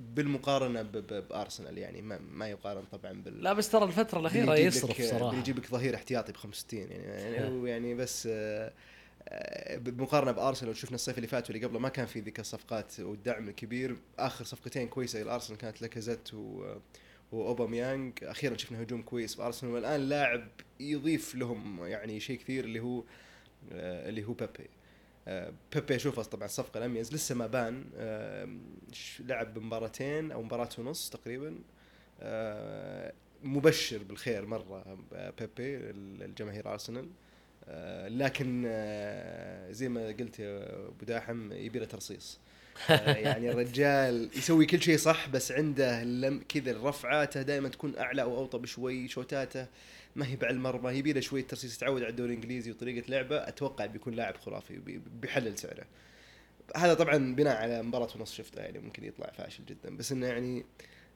[0.00, 5.36] بالمقارنة بأرسنال يعني ما, ما يقارن طبعا بال لا بس ترى الفترة الأخيرة يصرف صراحة.
[5.36, 8.72] بيجيب لك ظهير احتياطي ب 65 يعني يعني, هو يعني بس آه،
[9.28, 13.48] آه، بالمقارنه بأرسنال شفنا الصيف اللي فات واللي قبله ما كان في ذيك الصفقات والدعم
[13.48, 13.96] الكبير.
[14.18, 16.74] آخر صفقتين كويسة لارسنال كانت لاكازيت و
[17.32, 18.12] وأوباميانج.
[18.22, 20.48] أخيرا شفنا هجوم كويس في ارسنال والآن لاعب
[20.80, 23.04] يضيف لهم يعني شيء كثير اللي هو
[23.72, 24.70] آه، اللي هو بيبي.
[25.74, 28.48] بيبي اشوفه طبعا الصفقة الأميز لسه ما بان آه،
[29.20, 31.54] لعب بمباراتين أو مباراة ونص تقريبا.
[32.20, 33.12] آه،
[33.44, 35.76] مبشر بالخير مرة آه، بيبي
[36.24, 37.08] الجماهير أرسنال.
[37.68, 42.38] آه، لكن آه، زي ما قلت يا أبو داحم يبي له ترصيص.
[42.90, 48.22] آه، يعني الرجال يسوي كل شيء صح بس عنده لم كذا رفعاته دائما تكون أعلى
[48.22, 49.66] أو أوطى بشوي شوتاته
[50.16, 53.86] ما هي بعد المرمى يبي له شوية ترصيص يتعود على الدوري الإنجليزي وطريقة لعبه أتوقع
[53.86, 54.80] بيكون لاعب خرافي
[55.20, 55.86] بيحلل سعره.
[56.76, 60.64] هذا طبعا بناء على مباراة ونص شفته يعني ممكن يطلع فاشل جدا بس إنه يعني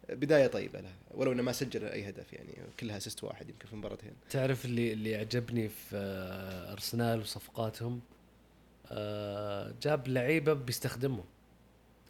[0.09, 3.76] بداية طيبة له ولو إنه ما سجل أي هدف يعني كلها اسيست واحد يمكن في
[3.76, 4.12] مباراتين.
[4.30, 8.00] تعرف اللي اللي عجبني في آه، أرسنال وصفقاتهم؟
[8.92, 11.24] آه، جاب لعيبة بيستخدمهم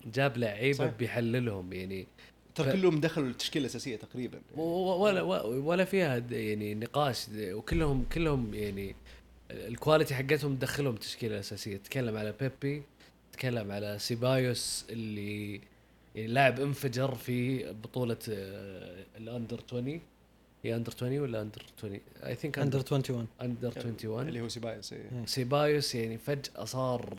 [0.07, 0.87] جاب لعيبة.
[0.87, 2.07] بيحللهم يعني
[2.55, 4.41] ترى كلهم دخلوا التشكيلة الأساسية تقريبا.
[4.57, 8.95] ولا ولا فيها د- يعني نقاش وكلهم كلهم يعني
[9.51, 11.77] ال quality حقتهم تدخلهم تشكيلة أساسية.
[11.77, 12.83] تتكلم على بيبي
[13.33, 15.61] تتكلم على سيبايوس اللي
[16.15, 20.01] يعني لاعب انفجر في بطولة آه، ال under 20
[20.65, 24.93] هي under 20 ولا under 20 I think under 21 under 21 اللي هو سيبايوس
[24.93, 25.11] إيه.
[25.27, 27.19] سيبايوس يعني فجأة صار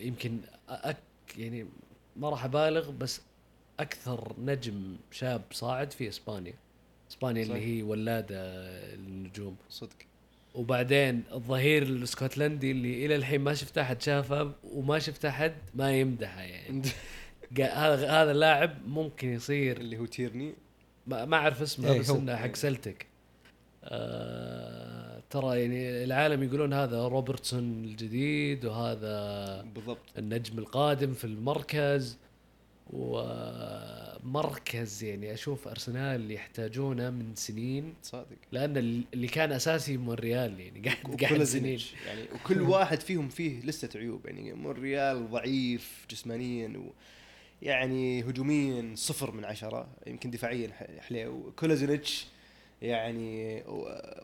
[0.00, 0.96] يمكن أك
[1.38, 1.66] يعني
[2.16, 3.20] ما راح أبالغ بس
[3.80, 6.54] أكثر نجم شاب صاعد في إسبانيا.
[7.10, 7.56] إسبانيا صحيح.
[7.56, 8.36] اللي هي ولادة
[8.94, 9.56] النجوم.
[9.70, 9.96] صدق.
[10.54, 16.40] وبعدين الظهير الإسكتلندي اللي إلى الحين ما شفت أحد شافه وما شفت أحد ما يمدحه
[16.40, 16.82] يعني.
[17.60, 19.76] هذا هذا اللاعب ممكن يصير.
[19.76, 20.54] اللي هو تيرني.
[21.06, 22.18] ما, ما أعرف اسمه إيه بس هو.
[22.18, 23.06] إنه حق سلتك
[23.84, 29.98] آه ترى يعني العالم يقولون هذا روبرتسون الجديد وهذا بالضبط.
[30.18, 32.18] النجم القادم في المركز.
[32.92, 37.94] ومركز يعني أشوف أرسنال يحتاجونه من سنين.
[38.02, 38.36] صادق.
[38.52, 41.80] لأن اللي كان أساسي مونريال يعني قاعد قاعد سنين.
[42.06, 46.92] يعني وكل واحد فيهم فيه لسه عيوب يعني مونريال ضعيف جسمانيا و
[47.62, 50.70] يعني هجوميا صفر من عشرة يمكن دفاعيا
[51.00, 51.52] حليو.
[51.56, 52.26] كولازينيتش
[52.84, 53.62] يعني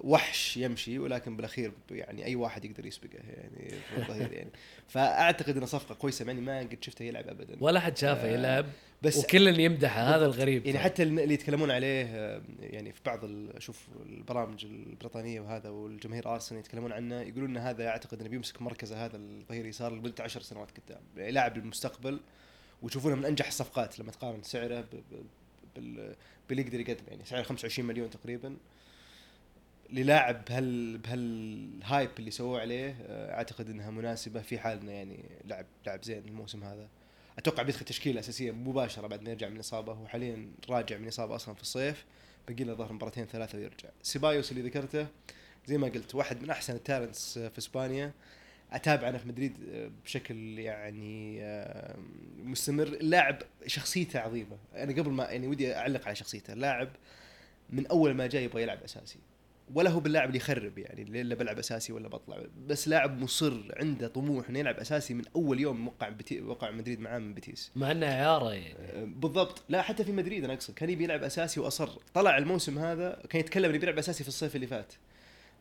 [0.01, 4.51] وحش يمشي ولكن بالأخير يعني أي واحد يقدر يسبقه يعني في الظهير يعني.
[4.89, 7.57] فأعتقد انها صفقة كويسة مع إني ما قد شفته يلعب ابدا.
[7.61, 8.67] ولا حد شافه آه، يلعب
[9.03, 10.79] بس وكل يمدحه هذا الغريب يعني.
[10.79, 13.21] حتى اللي يتكلمون عليه آه، يعني في بعض
[13.57, 19.05] أشوف البرامج البريطانية وهذا والجماهير آرسنال يتكلمون عنه يقولون إن هذا أعتقد إنه بيمسك مركزه
[19.05, 21.03] هذا الظهير يسار لمدة 10 سنوات قدام.
[21.17, 22.21] يعني لاعب المستقبل
[22.83, 24.85] وتشوفونه من أنجح الصفقات لما تقارن سعره
[25.77, 26.15] بال
[26.51, 28.57] باللي يقدر يقدم يعني سعره 25 مليون تقريبا.
[29.91, 35.67] للاعب بهال بهالهايب اللي سووه عليه آه، أعتقد إنها مناسبة في حال انه يعني لعب
[35.87, 36.89] لعب زين الموسم هذا.
[37.39, 41.37] أتوقع بيدخل تشكيلة أساسية مباشرة بعد ما يرجع من الاصابه هو حاليا راجع من إصابة
[41.37, 42.05] أصلا في الصيف
[42.49, 43.89] باقي له تقريبا مباراتين ثلاثة ويرجع.
[44.03, 45.07] سيبايوس اللي ذكرته
[45.67, 48.13] زي ما قلت واحد من أحسن ال talents في إسبانيا.
[48.73, 51.97] أتابع أنا في مدريد آه، بشكل يعني آه،
[52.37, 52.87] مستمر.
[52.87, 54.59] اللاعب شخصيته عظيمة.
[54.75, 56.55] أنا قبل ما يعني ودي أعلق على شخصيته.
[56.55, 56.89] لاعب
[57.71, 59.19] من أول ما جاي يبغى يلعب أساسي.
[59.75, 62.43] ولا هو باللاعب اللي يخرب يعني اللي بلعب أساسي ولا بطلع.
[62.67, 67.01] بس لاعب مصر عنده طموح إنه يلعب أساسي من أول يوم وقع بتي وقع مدريد
[67.01, 67.73] معاه من بيتيس.
[67.77, 69.07] مع إنه اعاره يعني.
[69.07, 69.63] بالضبط.
[69.69, 70.75] لا حتى في مدريد أنا أقصد.
[70.75, 71.89] كان يبي يلعب أساسي وأصر.
[72.15, 74.93] طلع الموسم هذا كان يتكلم إنه بيلعب أساسي في الصيف اللي فات.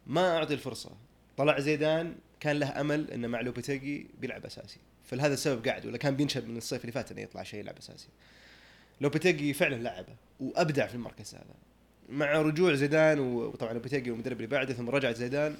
[0.07, 0.91] ما أعطي الفرصة.
[1.37, 4.79] طلع زيدان كان له أمل انه مع لوبيتيجي بيلعب أساسي.
[5.03, 8.07] فلهذا السبب قاعد ولا كان بينشب من الصيف اللي فات إنه يطلع شيء يلعب أساسي.
[9.01, 11.55] لوبيتيجي فعلا لعبه وأبدع في المركز هذا.
[12.09, 15.55] مع رجوع زيدان وطبعا لوبيتيجي والمدرب اللي بعده ثم رجعت زيدان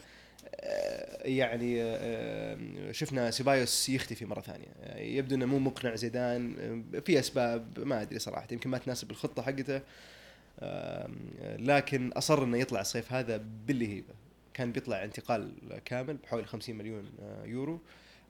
[0.56, 2.58] آه، يعني آه،
[2.92, 4.68] شفنا سيبايوس يختفي مرة ثانية.
[4.84, 6.56] آه، يبدو إنه مو مقنع زيدان
[6.96, 9.82] آه، في أسباب ما أدري صراحة يمكن ما تناسب الخطة حقته
[11.58, 14.14] لكن أصر إنه يطلع الصيف هذا باللي هيبه.
[14.60, 15.52] كان بيطلع انتقال
[15.86, 17.80] كامل بحوالي 50 مليون آه، يورو.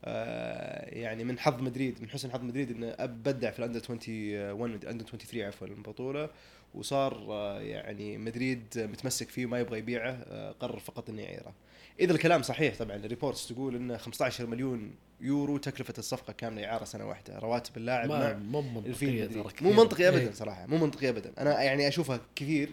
[0.05, 4.73] آه، يعني من حظ مدريد من حسن حظ مدريد إنه أبدع في ال under 21
[4.73, 6.29] under 23 عفوا البطوله
[6.73, 11.53] وصار آه، يعني مدريد متمسك فيه وما يبغى يبيعه قرر فقط إنه يعيره.
[11.99, 16.85] إذا الكلام صحيح طبعا ال reports تقول إنه 15 مليون يورو تكلفة الصفقة كاملة إعارة
[16.85, 17.39] سنة واحدة.
[17.39, 19.27] رواتب اللاعب ما مع مو منطقي.
[19.61, 20.31] مو منطقي ابدا إيه.
[20.31, 21.33] صراحة مو منطقي ابدا.
[21.37, 22.69] أنا يعني أشوفها كثير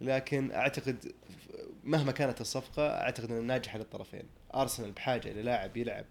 [0.00, 1.12] لكن أعتقد
[1.84, 4.22] مهما كانت الصفقة أعتقد انها ناجحه للطرفين
[4.54, 6.04] أرسنال بحاجة إلى لاعب يلعب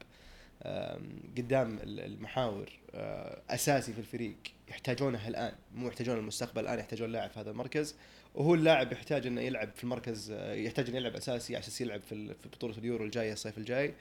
[1.38, 4.36] قدام ال- المحاور آه، أساسي في الفريق
[4.70, 5.54] يحتاجونه الآن.
[5.76, 7.96] مو يحتاجون المستقبل الآن يحتاجون لاعب في هذا المركز.
[8.36, 12.02] وهو اللاعب يحتاج إنه يلعب في المركز آه، يحتاج إنه يلعب أساسي على أساس يلعب
[12.02, 13.94] في بطولة اليورو الجاية الصيف الجاي.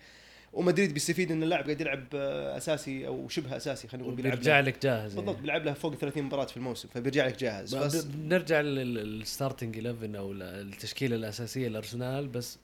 [0.54, 4.60] ومدريد بيستفيد إن اللاعب قاعد يلعب آه، أساسي أو شبه أساسي خلينا نقول بيلعب بيرجع
[4.60, 7.74] لك جاهز بالضبط بيلعب له فوق 30 مباراة في الموسم فبيرجع لك جاهز.
[7.74, 7.86] يعني.
[7.86, 12.58] بس بنرجع لل starting 11 أو ال- التشكيلة الأساسية لارسنال بس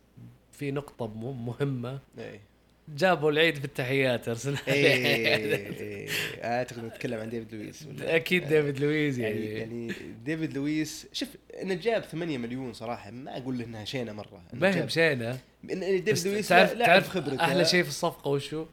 [0.53, 1.99] في نقطة مه- مهمة.
[2.19, 2.41] إيه.
[2.97, 6.09] جابوا العيد في التحيات ارسنال إيه إيه.
[6.45, 9.93] أعتقد نتكلم عن ديفيد لويز أكيد ديفيد لويز يعني يعني, يعني
[10.25, 11.29] ديفيد لويس شوف
[11.63, 14.89] إنه جاب 8 مليون صراحة ما أقول له إنها شينة مرة ما هي
[15.73, 17.45] إن ديفيد لويس تعرف تعرف خبرته.
[17.45, 18.67] أحلى شيء في الصفقة وشو؟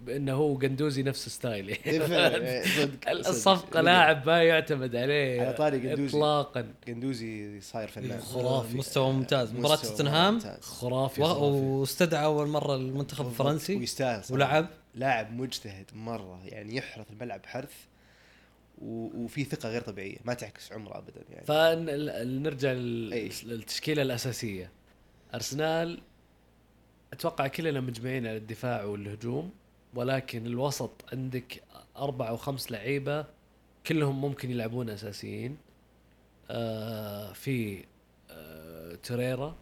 [0.00, 3.80] بأنه هو قندوزي نفس ستايل إيه، فعلاً، صدق- الصفقة.
[3.80, 6.08] لاعب ما يعتمد عليه على طاري قندوزي.
[6.18, 8.76] اطلاقا قندوزي صاير فنان خرافي.
[8.76, 10.40] مستوى ممتاز مستوى توتنهام.
[10.60, 13.26] خرافي واستدعى أول مرة المنتخب.
[13.26, 14.22] الفرنسي ويستاهل.
[14.30, 17.72] ولعب لاعب مجتهد مرة يعني يحرث الملعب حرث
[18.82, 23.30] وفي ثقة غير طبيعية ما تعكس عمره ابدا يعني فنرجع أي.
[23.44, 24.70] للتشكيلة الأساسية
[25.34, 26.00] أرسنال
[27.12, 29.50] أتوقع كلنا مجمعين على الدفاع والهجوم
[29.94, 31.62] ولكن الوسط عندك
[31.96, 33.26] أربع أو خمس لعيبة
[33.86, 35.56] كلهم ممكن يلعبون أساسيين.
[36.50, 37.84] آه في
[38.30, 39.56] آه توريرا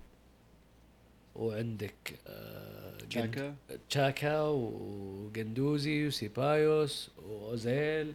[1.36, 3.54] وعندك آه تشاكا.
[3.90, 8.14] تشاكا وجندوزي وسيبايوس وأوزيل.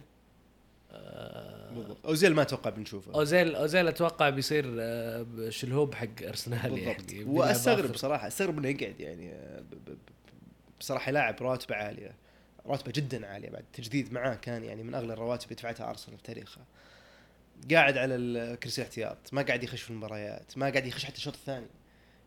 [0.92, 2.06] آه بالضبط.
[2.06, 3.14] أوزيل ما أتوقع بنشوفه.
[3.14, 7.12] أوزيل أوزيل أتوقع بيصير آه، شلهوب حق أرسنال بالضبط.
[7.12, 9.62] يعني وأستغرب بصراحه أستغرب إنه يقعد يعني آه،
[10.82, 12.14] بصراحة لاعب راتبة عالية
[12.66, 16.22] راتبة جدا عالية بعد التجديد معاه كان يعني من أغلى الرواتب اللي دفعتها أرسنال في
[16.22, 16.64] تاريخها
[17.70, 21.66] قاعد على الكرسي احتياط ما قاعد يخش في المباريات ما قاعد يخش حتى الشوط الثاني.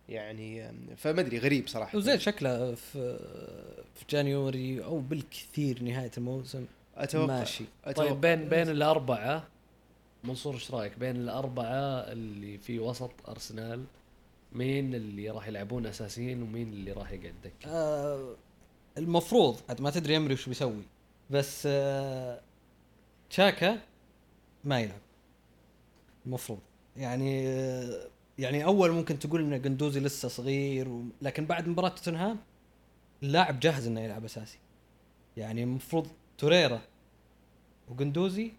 [0.09, 1.97] يعني فما أدري غريب صراحة.
[1.97, 3.17] وزين شكله في
[3.95, 6.65] في جانيوري أو بالكثير نهاية الموسم.
[6.97, 7.63] أتوقع ماشي.
[7.85, 9.47] أتوقع طيب بين بين الأربعة
[10.23, 13.83] منصور إيش رأيك؟ بين الأربعة اللي في وسط أرسنال
[14.53, 18.35] مين اللي راح يلعبون أساسيين ومين اللي راح يقعد دكة؟ آه
[18.97, 20.83] المفروض عاد ما تدري أمري وش بيسوي.
[21.29, 22.41] بس آه
[23.29, 23.79] تشاكا
[24.63, 25.01] ما يلعب.
[26.25, 26.59] المفروض.
[26.97, 28.07] يعني آه
[28.39, 31.03] يعني أول ممكن تقول إن قندوزي لسه صغير و...
[31.21, 32.37] لكن بعد مباراة توتنهام
[33.23, 34.57] اللاعب جاهز إنه يلعب أساسي.
[35.37, 36.81] يعني المفروض توريرا
[37.87, 38.51] وقندوزي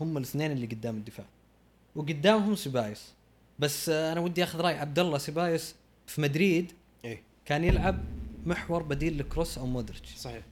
[0.00, 1.26] هم الاثنين اللي قدام الدفاع.
[1.96, 3.12] وقدامهم سيبايوس.
[3.58, 5.74] بس آه، أنا ودي أخذ رأي عبد الله سيبايوس
[6.06, 6.72] في مدريد
[7.04, 7.22] إيه.
[7.44, 8.04] كان يلعب
[8.46, 10.14] محور بديل لكروس أو مودريتش.
[10.14, 10.42] صحيح.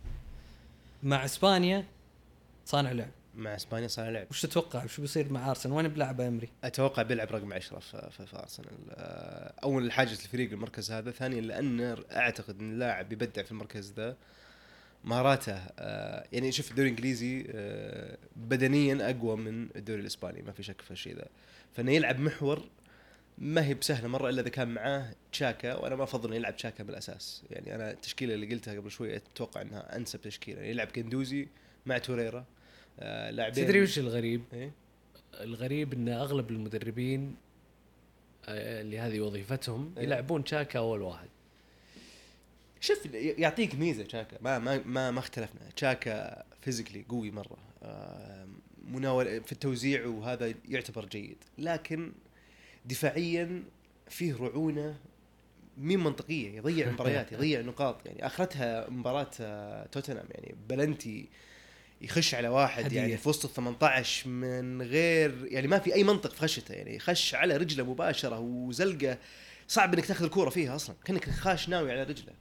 [1.02, 1.84] مع إسبانيا
[2.64, 3.10] صانع لعب.
[3.36, 4.26] مع إسبانيا صار لعب.
[4.30, 8.26] وش تتوقع؟ وش بيصير مع أرسنال؟ وين بلعب امري أتوقع بيلعب رقم 10 في, في,
[8.26, 8.68] في أرسنال.
[8.90, 11.10] آه، أول حاجة الفريق المركز هذا.
[11.10, 14.16] ثانيا لأن أعتقد إن اللاعب يبدع في المركز ذا.
[15.04, 20.42] مهاراته آه، يعني شوف الدوري الإنجليزي آه، بدنيا أقوى من الدوري الإسباني.
[20.42, 21.26] ما في شك في الشيء ذا.
[21.72, 22.68] فإنه يلعب محور
[23.38, 26.84] ما هي بسهلة مرة إلا إذا كان معاه تشاكا وأنا ما أفضل إنه يلعب تشاكا
[26.84, 27.42] بالأساس.
[27.50, 30.58] يعني أنا التشكيلة اللي قلتها قبل شوي أتوقع إنها أنسب تشكيلة.
[30.58, 31.48] يعني يلعب كندوزي
[31.86, 32.44] مع توريرا
[33.00, 34.70] آه، لاعبين تدري وش الغريب؟ إيه؟
[35.40, 37.36] الغريب إن أغلب المدربين
[38.48, 40.04] آه، اللي هذه وظيفتهم إيه.
[40.04, 41.28] يلعبون تشاكا أول واحد.
[42.80, 44.36] شوف يعطيك ميزة تشاكا.
[44.40, 45.60] ما ما ما, ما اختلفنا.
[45.76, 47.58] تشاكا physically قوي مرة.
[47.82, 48.46] آه،
[48.84, 51.36] مناول في التوزيع وهذا يعتبر جيد.
[51.58, 52.12] لكن
[52.86, 53.62] دفاعيا
[54.08, 54.96] فيه رعونة
[55.78, 58.06] مب منطقية يضيع مباريات يضيع نقاط.
[58.06, 61.28] يعني آخرتها مباراة آه، توتنهام يعني بلنتي
[62.00, 63.00] يخش على واحد هدية.
[63.00, 66.98] يعني في وسط ال 18 من غير يعني ما في أي منطق في خشته يعني
[66.98, 69.18] خش على رجله مباشرة وزلقة.
[69.68, 72.32] صعب إنك تأخذ الكورة فيها أصلا كأنك خاش ناوي على رجله.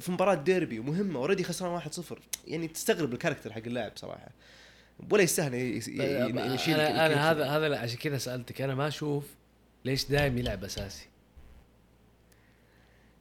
[0.00, 2.02] في مباراة ديربي ومهمة already خسران 1-0
[2.46, 4.28] يعني تستغرب ال character حق اللاعب صراحة.
[5.10, 7.44] ولا يستاهل ي- يشيل أنا, أنا هذا.
[7.46, 8.60] هذا عشان كذا سألتك.
[8.60, 9.24] أنا ما أشوف
[9.84, 11.06] ليش دايم يلعب أساسي؟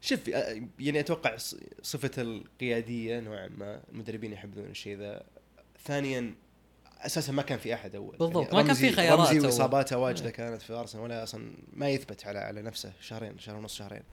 [0.01, 1.37] شوف آه، يعني أتوقع
[1.81, 5.23] صفة القيادية نوعا ما المدربين يحبون الشيء ذا.
[5.85, 6.35] ثانيا
[6.99, 8.17] أساسا ما كان في أحد أول.
[8.17, 9.45] بالضبط، يعني ما كان في خيارات رمزي أول.
[9.45, 10.33] وإصاباته واجدة إيه.
[10.33, 14.03] كانت في أرسنال ولا أصلا ما يثبت على على نفسه شهرين شهر ونص شهرين.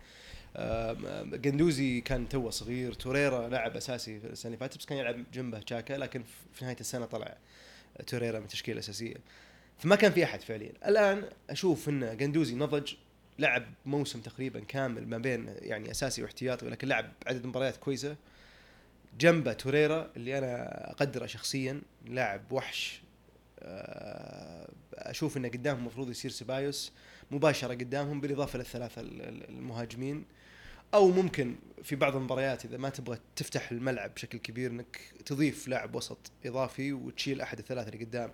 [1.44, 5.58] قندوزي كان توه صغير توريرا لعب أساسي في السنة اللي فاتت بس كان يلعب جنبه
[5.58, 7.36] تشاكا لكن في- في نهاية السنة طلع
[8.06, 9.14] توريرا من التشكيله الاساسيه
[9.78, 10.72] فما كان في أحد فعليا.
[10.86, 12.92] الآن أشوف إن قندوزي نضج
[13.38, 18.16] لعب موسم تقريبا كامل ما بين يعني أساسي واحتياطي ولكن لعب عدد مباريات كويسة.
[19.20, 23.00] جنبه توريرا اللي أنا أقدره شخصيا لاعب وحش.
[23.60, 26.92] آه، أشوف انه قدامهم المفروض يصير سيبايوس
[27.30, 30.24] مباشرة قدامهم بالإضافة للثلاثة ال- ال- المهاجمين.
[30.94, 35.94] أو ممكن في بعض المباريات إذا ما تبغى تفتح الملعب بشكل كبير إنك تضيف لاعب
[35.94, 38.32] وسط إضافي وتشيل أحد الثلاثة اللي قدام.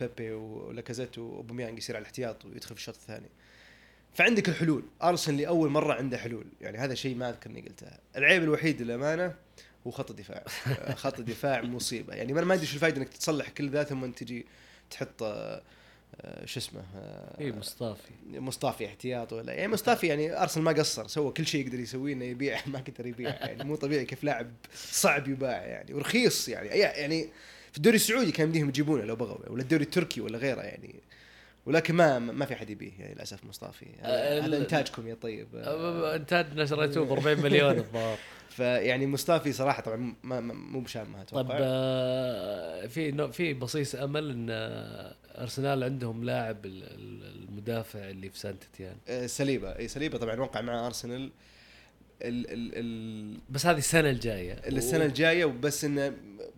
[0.00, 3.28] بيبي ولاكازيت وأوباميانج يصير على الاحتياط ويدخل في الشوط الثاني.
[4.14, 4.84] فعندك الحلول.
[5.02, 6.46] أرسنال لأول مرة عنده حلول.
[6.60, 9.34] يعني هذا شيء ما أذكر إني قلتها العيب الوحيد للأمانة
[9.86, 10.44] هو خط الدفاع.
[11.04, 12.14] خط الدفاع مصيبة.
[12.14, 14.46] يعني ما أدري شو الفائده إنك تصلح كل ذا ثم تجي
[14.90, 15.22] تحط
[16.20, 21.06] آه، شو اسمه آه، اي مصطفي مصطفي احتياط ولا يعني مصطفي يعني أرسنال ما قصر.
[21.06, 22.58] سوى كل شيء يقدر يسويه إنه يبيع.
[22.72, 23.30] ما قدر يبيع.
[23.30, 25.94] يعني مو طبيعي كيف لاعب صعب يباع يعني.
[25.94, 26.68] ورخيص يعني.
[26.68, 27.28] يعني
[27.74, 30.94] في الدوري السعودي كان يمديهم يجيبونه لو بغوا ولا الدوري التركي ولا غيره يعني.
[31.66, 33.86] ولكن ما ما في أحد يبيه يعني للأسف مصطفي.
[34.00, 35.46] هذا ال- إنتاجكم يا طيب.
[35.56, 38.18] آه، إنتاج شريتوه ب 40 مليون الظاهر.
[38.56, 44.46] فيعني مصطفي صراحة طبعا ما مو بشامه أتوقع طب في في بصيص أمل إن
[45.38, 49.78] أرسنال عندهم لاعب ال- ال- المدافع اللي في سان تيتيان آه، سليبة.
[49.78, 51.30] إي سليبة طبعا وقع مع أرسنال.
[52.22, 54.52] ال ال ال بس هذه السنة الجاية.
[54.52, 56.12] السنة الجاية وبس إنه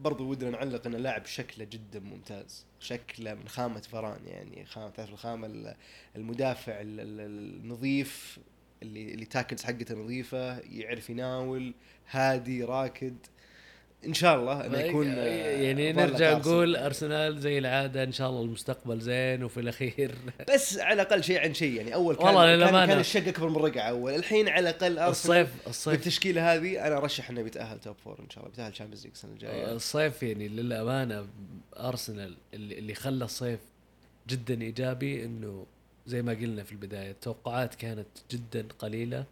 [0.07, 2.65] برضو ودنا نعلق إن اللاعب شكله جدا ممتاز.
[2.81, 5.75] شكله من خامة فران يعني خامة تعرف الخامة ال-
[6.17, 7.21] المدافع ال- ال-
[7.65, 8.39] النظيف
[8.83, 11.75] اللي اللي تاكلز حقته نظيفة يعرف يناول
[12.11, 13.17] هادي راكد.
[14.07, 15.25] إن شاء الله إنه يكون آه،
[15.57, 16.39] يعني نرجع.
[16.39, 20.15] نقول أرسنال زي العادة إن شاء الله المستقبل زين وفي الأخير.
[20.55, 22.87] بس على الأقل شيء عن شيء يعني أول كان والله كان, للأمانة.
[22.87, 24.15] كان الشق أكبر من الرقعة أول.
[24.15, 25.95] الحين على الأقل أرسنال الصيف الصيف.
[25.95, 29.33] بالتشكيلة هذه أنا أرشح إنه بيتأهل top four إن شاء الله بيتأهل Champions League السنة
[29.33, 29.73] الجاية.
[29.73, 31.27] الصيف يعني للأمانة
[31.77, 33.61] أرسنال اللي, اللي خلى الصيف
[34.29, 35.67] جدا إيجابي إنه
[36.07, 39.25] زي ما قلنا في البداية التوقعات كانت جدا قليلة.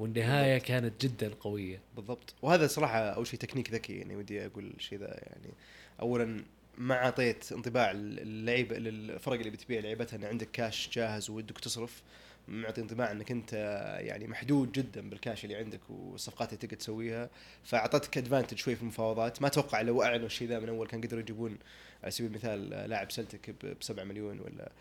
[0.00, 1.80] والنهاية كانت جدا قوية.
[1.96, 2.34] بالضبط.
[2.42, 5.54] وهذا صراحة أول شيء تكنيك ذكي يعني ودي أقول الشيء ذا يعني
[6.00, 6.44] اولا
[6.78, 12.02] ما أعطيت انطباع اللعيبه للفرق اللي بتبيع لعيبتها إن عندك كاش جاهز ودك تصرف.
[12.48, 13.52] معطي انطباع إنك أنت
[14.00, 17.30] يعني محدود جدا بالكاش اللي عندك والصفقات اللي تقدر تسويها.
[17.64, 19.42] فأعطتك advantage شوي في المفاوضات.
[19.42, 21.58] ما أتوقع لو أعلنوا الشيء ذا من أول كان قدروا يجيبون
[22.02, 24.72] على سبيل المثال لاعب سلتك ب 7 مليون ولا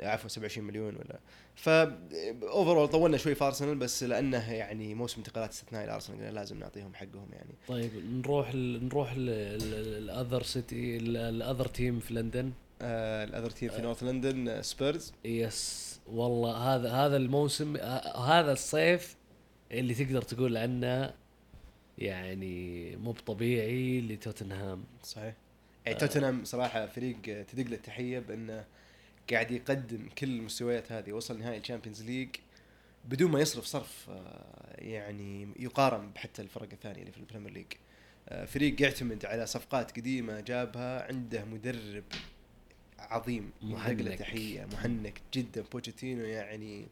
[0.00, 1.18] عفوا 27 مليون ولا.
[1.54, 6.94] ف overall طولنا شوي في ارسنال بس لأنه يعني موسم انتقالات استثنائي لأرسنال لازم نعطيهم
[6.94, 7.54] حقهم يعني.
[7.68, 12.52] طيب نروح ل- نروح ال other city ال other team في لندن.
[12.82, 17.80] آه ال other team في north لندن سبيرز yes والله هذا هذا الموسم ه-
[18.16, 19.16] هذا الصيف
[19.72, 21.14] اللي تقدر تقول عنه
[21.98, 24.84] يعني مو بطبيعي لتوتنهام.
[25.02, 25.34] صحيح.
[25.86, 28.64] يعني توتنهام صراحة فريق تدق له التحية بأنه
[29.32, 32.28] قاعد يقدم كل المستويات هذه وصل نهائي ال Champions League
[33.08, 37.66] بدون ما يصرف صرف آه، يعني يقارن بحتى الفرق الثانية اللي في ال Premier League.
[38.28, 42.04] آه، فريق يعتمد على صفقات قديمة جابها عنده مدرب
[42.98, 44.00] عظيم محنك.
[44.00, 45.64] محنك تحية محنك جدا.
[45.72, 46.86] بوتشيتينو يعني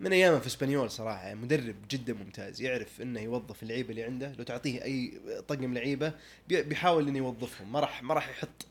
[0.00, 2.62] من أيامه في إسبانيول صراحة مدرب جدا ممتاز.
[2.62, 4.32] يعرف إنه يوظف اللعيبة اللي عنده.
[4.38, 5.12] لو تعطيه أي
[5.48, 6.12] طقم لعيبة
[6.48, 7.72] بي- بيحاول إنه يوظفهم.
[7.72, 8.66] ما راح ما راح يحط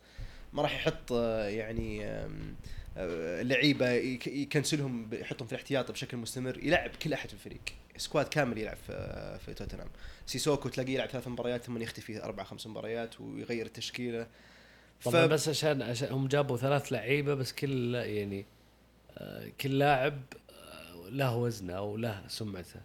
[0.53, 2.05] ما راح يحط آه، يعني
[3.41, 7.61] لعيبة يك- يكنسلهم يحطهم في الاحتياط بشكل مستمر يلعب كل أحد في الفريق.
[7.97, 9.87] squad كامل يلعب في في توتنهام.
[10.25, 14.27] سيسوكو تلاقيه يلعب ثلاث مباريات ثم يختفي أربع خمس مباريات ويغير التشكيلة.
[15.03, 18.45] طبعا بس عشان عشان هم جابوا ثلاث لعيبة بس كل يعني
[19.17, 22.81] آه، كل لاعب آه، له وزنه أو له سمعته.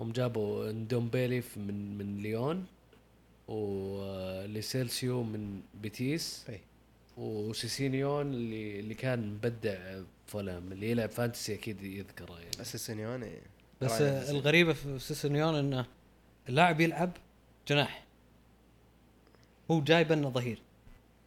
[0.00, 2.66] هم جابوا ندومبيلي من من ليون
[3.48, 6.44] ولو سيلسو من بيتيس.
[6.48, 6.60] إي.
[7.16, 12.50] وسيسينيون اللي اللي كان مبدع فولام اللي يلعب fantasy أكيد يذكره يعني.
[12.60, 13.22] بس راين
[13.82, 14.30] آه، أساسي.
[14.30, 15.86] الغريبة في سيسونيون إنه
[16.48, 17.10] اللاعب يلعب
[17.68, 18.04] جناح.
[19.70, 20.62] هو جايبه إنه ظهير.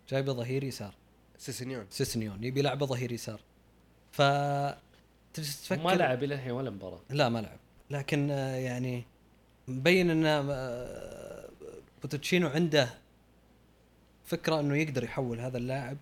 [0.09, 0.93] جايبه ظهير يسار.
[1.37, 1.85] سيسينيون.
[1.89, 3.39] سيسنيون يبي لعبه ظهير يسار.
[4.11, 4.21] ف
[5.33, 7.01] تفكر؟ ما لعب إلى الحين ولا مباراة.
[7.09, 7.59] لا ما لعب.
[7.91, 9.03] لكن آه، يعني
[9.67, 11.49] مبين ان آه،
[12.01, 12.89] بوتشيتينو عنده
[14.27, 15.97] فكرة إنه يقدر يحول هذا اللاعب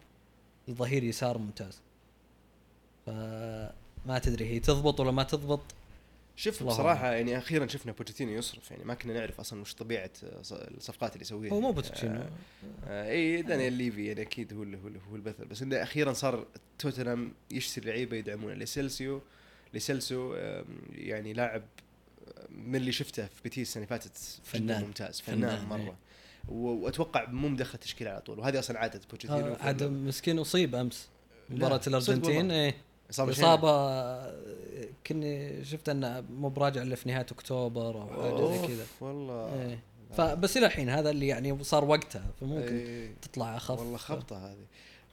[0.68, 1.82] لظهير يسار ممتاز.
[3.06, 5.62] فما تدري هي تضبط ولا ما تضبط.
[6.36, 10.10] شوف الله بصراحة يعني أخيرا شفنا بوتشيتينو يصرف يعني ما كنا نعرف أصلا وش طبيعة
[10.22, 11.54] الصفقات اللي يسويها.
[11.54, 11.76] هو مو يعني.
[11.76, 12.30] بوتشيتينو آه
[12.88, 15.46] آه إي دانيال ليفي يعني أكيد هو اللي هو اللي هو البخيل.
[15.46, 16.48] بس إنه أخيرا صار
[16.80, 18.54] توتنهام يشتري لعيبة يدعمونه.
[19.74, 21.64] لو سيلسو آم، يعني لاعب
[22.28, 24.84] آه، من اللي شفته في بيتيس السنة اللي فاتت فنان.
[24.84, 25.22] ممتاز.
[25.22, 25.80] فنان, فنان، مرة.
[25.80, 25.96] إيه.
[26.48, 30.76] وأتوقع مو مدخل تشكيلة على طول وهذه أصلا عادة بوتشيتينو آه، في عاد مسكين أصيب
[30.76, 31.10] أمس
[31.50, 32.52] صدق الأرجنتين.
[32.52, 32.76] إيه
[33.10, 34.36] إصابة إصابة آه،
[35.08, 39.56] كني شفت أنه مو براجع إلا في نهاية أكتوبر أو حاجة زي كذا والله.
[39.56, 39.78] لا.
[40.18, 43.14] فبس إلى الحين هذا اللي يعني صار وقتها فممكن إيه.
[43.22, 44.66] تطلع أخف والله خبطة هذه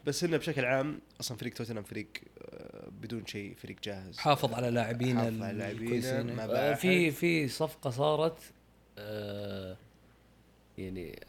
[0.07, 2.09] بس إنه بشكل عام أصلا فريق توتنهام فريق
[2.43, 6.22] آه، بدون شيء فريق جاهز حافظ على لاعبينه حافظ على.
[6.22, 7.11] ما آه، باع في.
[7.11, 8.39] في صفقة صارت
[8.99, 9.76] آه،
[10.79, 11.20] يعني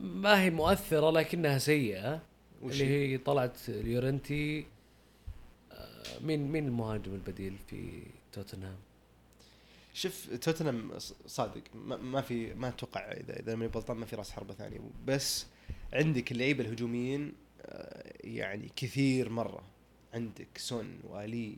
[0.00, 2.22] ما هي مؤثرة لكنها سيئة
[2.62, 4.66] وش اللي هي؟ طلعت اليورنتي
[5.72, 8.76] آه، مين مين المهاجم البديل في توتنهام؟
[9.94, 10.90] شوف توتنهام
[11.26, 15.46] صادق ما, في ما أتوقع إذا إذا ماني غلطان ما في راس حربة ثاني بس
[15.92, 17.32] عندك اللعيبة الهجوميين
[17.62, 19.62] آه، يعني كثير مرة
[20.14, 21.56] عندك سون وألي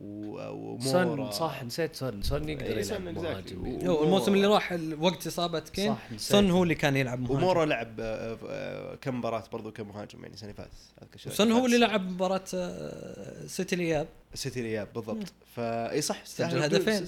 [0.00, 0.80] ومورا.
[0.80, 3.18] سون صح نسيت سون سون يقدر إيه، يلعب سون exactly.
[3.18, 3.88] مهاجم.
[3.88, 5.94] هو الموسم اللي راح وقت إصابة كين.
[5.94, 6.32] صح نسيت.
[6.32, 7.34] سون هو اللي كان يلعب مهاجم.
[7.36, 10.70] ومورا لعب آه، آه، كم مباراة برضو كمهاجم يعني السنة فاتت
[11.16, 11.66] سون هو.
[11.66, 14.08] اللي لعب مباراة آه، سيتي الإياب.
[14.34, 15.32] سيتي الإياب بالضبط.
[15.56, 17.06] فاي صح سجل هدفين.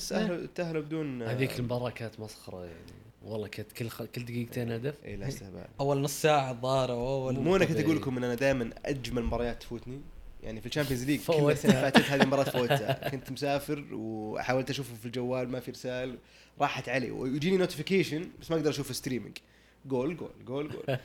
[0.55, 2.93] تأهلوا بدون هذيك المباراة كانت مسخرة يعني.
[3.25, 4.03] والله كانت كل خ...
[4.03, 4.95] كل دقيقتين هدف.
[5.05, 5.65] إي لا استهبال.
[5.81, 7.81] أول نص ساعة الظاهر أو أول مو أنا كنت.
[7.81, 10.01] أقول لكم إن أنا دائما أجمل مباريات تفوتني.
[10.43, 11.51] يعني في ال Champions League كل.
[11.51, 13.09] السنة اللي فاتت هذه المباراة فوتها.
[13.09, 16.19] كنت مسافر وحاولت أشوفه في الجوال ما في إرسال
[16.61, 17.11] راحت علي.
[17.11, 19.39] ويجيني notification بس ما أقدر أشوف streaming
[19.87, 20.99] جول جول جول جول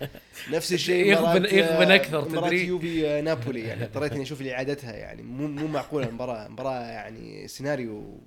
[0.51, 1.95] نفس الشيء يغبن- مباراة- يغبن
[2.27, 3.61] مباراة تدري؟ يوفي آه، نابولي.
[3.61, 6.07] يعني اضطريت إني أشوف اعادتها يعني مو مو معقولة.
[6.07, 8.17] المباراة مباراه يعني سيناريو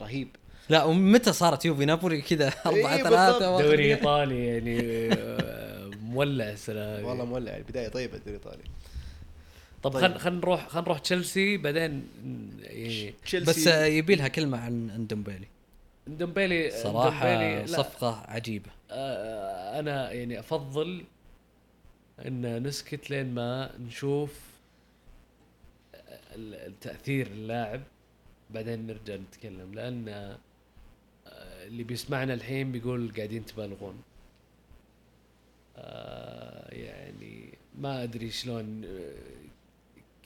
[0.00, 0.28] رهيب.
[0.68, 3.12] لا ومتى صارت يوفي نابولي؟ كذا 4 بالضبط.
[3.12, 4.80] 3 دوري إيطالي يعني
[5.12, 7.06] آه، مولع السنة.
[7.06, 7.56] والله مولع.
[7.56, 8.62] البداية طيبة الدوري الإيطالي.
[9.82, 10.02] طب طيب.
[10.02, 12.08] خل خل نروح خل نروح تشيلسي بعدين
[12.60, 13.50] يعني تشيلسي.
[13.50, 15.46] بس آه، يبي لها كلمة عن عن ندومبيلي
[16.06, 18.70] ندومبيلي صراحة ندومبيلي لا، صفقة عجيبة.
[18.90, 21.04] آه، أنا يعني أفضل
[22.26, 24.40] إن نسكت لين ما نشوف
[26.34, 27.82] ال- التأثير اللاعب
[28.50, 29.74] بعدين نرجع نتكلم.
[29.74, 30.38] لأن آه،
[31.66, 34.02] اللي بيسمعنا الحين بيقول قاعدين تبالغون.
[35.76, 38.84] آه، يعني ما أدري شلون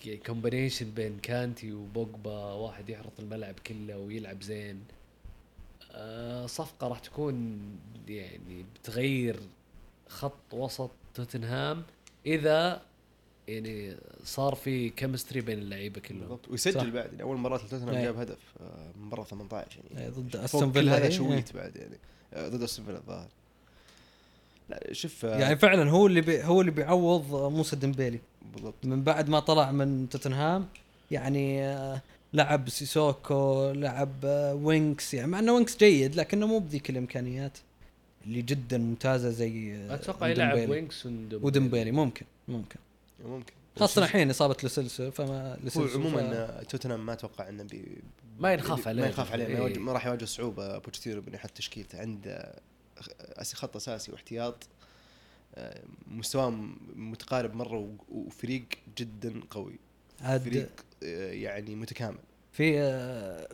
[0.08, 4.84] كومبينيشن بين كانتي وبوجبا واحد يحرث الملعب كله ويلعب زين.
[5.92, 7.60] آه، صفقة راح تكون
[8.08, 9.36] يعني بتغير
[10.08, 11.82] خط وسط توتنهام
[12.26, 12.82] إذا
[13.48, 16.20] يعني صار في chemistry بين اللعيبة كلهم.
[16.20, 16.48] بالضبط.
[16.48, 16.86] ويسجل صح.
[16.86, 18.04] بعد يعني أول مباراه توتنهام إيه.
[18.04, 20.04] جاب هدف آه، من برا 18 يعني.
[20.04, 21.10] إيه، ضد كل فيلا، هذا إيه.
[21.10, 21.98] شويت بعد يعني.
[22.34, 23.28] آه، ضد أستون فيلا الظاهر.
[24.68, 28.20] لا شوف يعني فعلا هو اللي بي هو اللي بيعوض موسى ديمبيلي.
[28.54, 28.74] بالضبط.
[28.84, 30.66] من بعد ما طلع من توتنهام
[31.10, 36.90] يعني آه، لعب سيسوكو لعب آه، وينكس يعني مع إنه وينكس جيد لكنه مو بذيك
[36.90, 37.58] الإمكانيات
[38.26, 40.68] اللي جدا ممتازة زي آه، أتوقع يلعب.
[40.70, 42.76] وينكس وديمبيلي ممكن ممكن.
[43.24, 46.64] ممكن خاصة الحين إصابة لو سيلسو فما هو لو سيلسو عموما ف...
[46.66, 47.84] توتنهام ما أتوقع إنه بي
[48.40, 49.02] ما ينخاف عليه.
[49.02, 49.56] ما يخاف عليه ما, إيه.
[49.58, 52.00] يواجه- ما راح يواجه صعوبة بوتشيتينو بإنه يحط تشكيلته.
[52.00, 52.54] عنده
[53.38, 54.56] أس- خط أساسي واحتياط.
[55.54, 58.64] آه، مستواه م- متقارب مرة وفريق
[58.98, 59.78] جدا قوي.
[60.18, 60.70] فريق
[61.04, 62.18] آه، يعني متكامل.
[62.52, 63.48] في آه،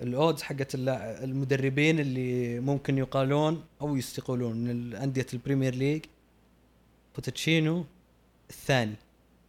[0.00, 6.04] ال odds حقت المدربين اللي ممكن يقالون أو يستقولون من انديه ال Premier League
[7.14, 7.84] بوتشيتينو
[8.50, 8.94] الثاني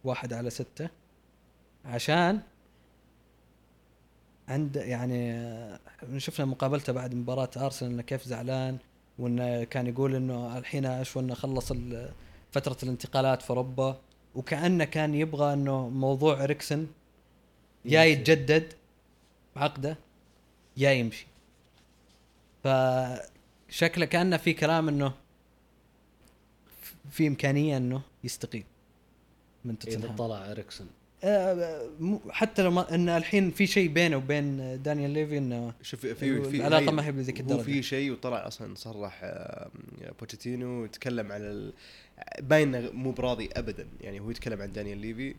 [0.04, 0.88] واحد على ستة.
[1.84, 2.40] عشان
[4.48, 5.80] عند يعني آه،
[6.18, 8.78] شفنا مقابلته بعد مباراة أرسنال إنه كيف زعلان.
[9.18, 11.72] وانه كان يقول إنه الحين اشو إنه خلص
[12.52, 14.00] فترة الانتقالات في أوروبا
[14.34, 16.86] وكأنه كان يبغى إنه موضوع إريكسن
[17.84, 18.72] يا يتجدد
[19.56, 19.96] عقده
[20.76, 21.26] يا يمشي.
[22.64, 25.12] فشكله كأنه في كلام إنه
[27.10, 28.64] في إمكانية إنه يستقيل
[29.64, 30.16] من إذا توتنهام.
[30.16, 31.05] طلع إريكسن آه، مو-
[32.30, 36.56] حتى لو ما إن الحين في شيء بينه وبين دانيال ليفي انه شوف في في
[36.56, 37.62] العلاقة هي- ما هي بذيك هو الدرجة.
[37.62, 39.70] في شيء وطلع أصلا صرح آه،
[40.20, 41.72] بوتشيتينو يتكلم على ال...
[42.40, 45.34] باين إنه مو براضي ابدا يعني هو يتكلم عن دانيال ليفي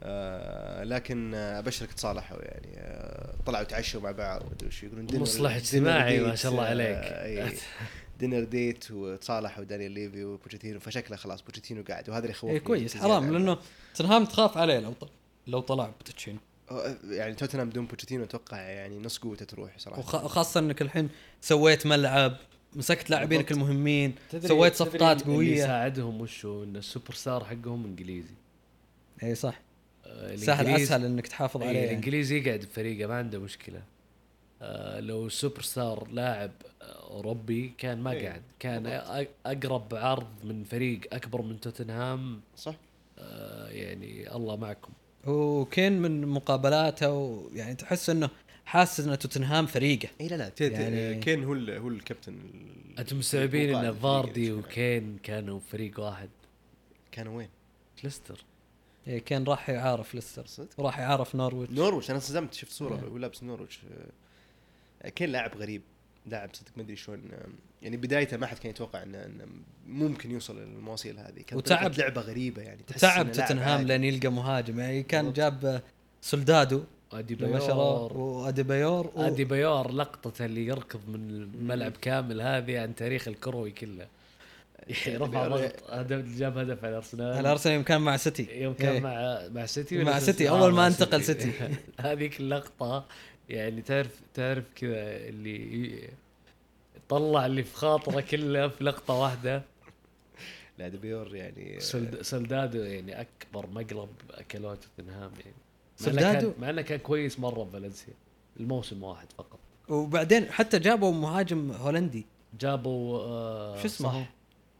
[0.00, 5.14] آه لكن آه، أبشرك تصالحوا يعني آه طلعوا تعشوا مع بعض مدري وش يقولون dinner-
[5.14, 7.54] مصلح اجتماعي ما شاء الله آه، عليك.
[8.20, 12.96] dinner date وتصالحوا دانيال ليفي وبوتشيتينو فشكله خلاص بوتشيتينو قاعد وهذا اللي يخوفني إيه كويس
[12.96, 13.32] حرام.
[13.32, 13.58] لأنه
[13.94, 15.10] توتنهام تخاف عليه لو طلع
[15.48, 16.38] لو طلع بوتشيتينو.
[16.70, 19.98] آه، يعني توتنهام بدون بوتشيتينو أتوقع يعني نص قوته تروح صراحة.
[20.00, 21.08] وخ- وخاصه إنك الحين
[21.40, 22.36] سويت ملعب
[22.76, 23.52] مسكت لاعبينك.
[23.52, 25.54] المهمين سويت تدري صفقات اللي قوية.
[25.54, 28.34] يساعدهم وشو إن السوبر ستار حقهم إنجليزي.
[29.22, 29.60] إي صح.
[30.06, 31.84] آه، سهل أسهل إنك تحافظ عليه يعني.
[31.90, 33.82] الانجليزي يقعد بفريقه ما عنده مشكلة.
[34.62, 36.50] آه لو السوبر ستار لاعب
[36.82, 39.28] آه، أوروبي كان ما إيه، قعد كان بالضبط.
[39.46, 42.40] أقرب عرض من فريق أكبر من توتنهام.
[42.56, 42.74] صح.
[43.18, 44.92] آه يعني الله معكم.
[45.28, 48.30] وكين من مقابلاته ويعني تحس إنه
[48.64, 52.32] حاسس إن توتنهام فريقه اي لا لا تي- تي- يعني- كين هو ال- هو الكابتن
[52.32, 54.52] ال- أنتم مستوعبين إن فاردي.
[54.52, 56.28] وكين كانوا فريق واحد
[57.12, 57.48] كانوا وين؟
[58.04, 58.44] ليستر
[59.06, 63.08] إيه كان راح إعارة ليستر صدق؟ وراح إعارة نورويتش نورويتش أنا انصدمت شفت صورة إيه.
[63.08, 63.80] هو لابس نورويتش
[65.02, 65.82] آه، كين لاعب غريب
[66.28, 67.46] لاعب صدق ما أدري شلون آه،
[67.82, 69.44] يعني بدايته ما حد كان يتوقع انه إنه
[69.86, 71.42] ممكن يوصل للمواصيل هذه.
[71.46, 73.82] كانت وتعب- لعبة غريبة يعني تحس تعب توتنهام.
[73.82, 74.80] لين يلقى مهاجم.
[74.80, 75.36] يعني كان بالضبط.
[75.38, 75.82] جاب
[76.22, 79.22] سولدادو ادي لما شروه بيور وأديبايور و...
[79.22, 84.06] أديبايور لقطته اللي يركض من الملعب كامل هذه عن تاريخ الكروي كله.
[85.06, 85.72] يعني رفع ضغط.
[85.90, 87.40] هدف جاب هدف على أرسنال.
[87.40, 88.60] الارسنال يوم كان مع سيتي.
[88.62, 89.00] يوم كان إيه.
[89.00, 91.52] مع مع سيتي مع سيتي، آه، أول مع ما انتقل سيتي.
[92.00, 93.06] هذيك اللقطة
[93.48, 94.92] يعني تعرف تعرف كذا
[95.28, 96.08] اللي
[97.08, 99.62] طلع اللي في خاطره كله في لقطه واحدة
[100.78, 105.56] لا أديبايور يعني سولد- سولدادو يعني أكبر مقلب اكلوه توتنهام يعني؟
[106.40, 108.14] كان- مع إنه كان كويس مرة بفالنسيا
[108.60, 112.26] الموسم واحد فقط وبعدين حتى جابوا مهاجم هولندي
[112.60, 114.30] جابوا آه شو اسمه هو؟ صح.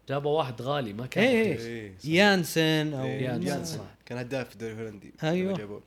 [0.09, 1.23] جابوا واحد غالي ما كان.
[1.23, 2.05] إيه، صح.
[2.05, 3.77] يانسن أو إيه، يانسن، يانسن.
[3.77, 3.83] صح.
[4.05, 5.81] كان هداف في الدوري الهولندي أيوه.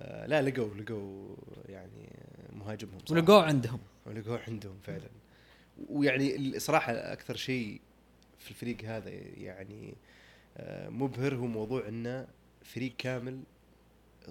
[0.00, 1.36] لا لقوا لقوا
[1.68, 2.12] يعني
[2.52, 2.98] مهاجمهم.
[3.10, 5.08] ولقوه عندهم ولقوه عندهم فعلا
[5.88, 7.80] ويعني الصراحه أكثر شيء
[8.38, 9.94] في الفريق هذا يعني
[10.56, 12.26] آه، مبهر هو موضوع انه
[12.64, 13.40] فريق كامل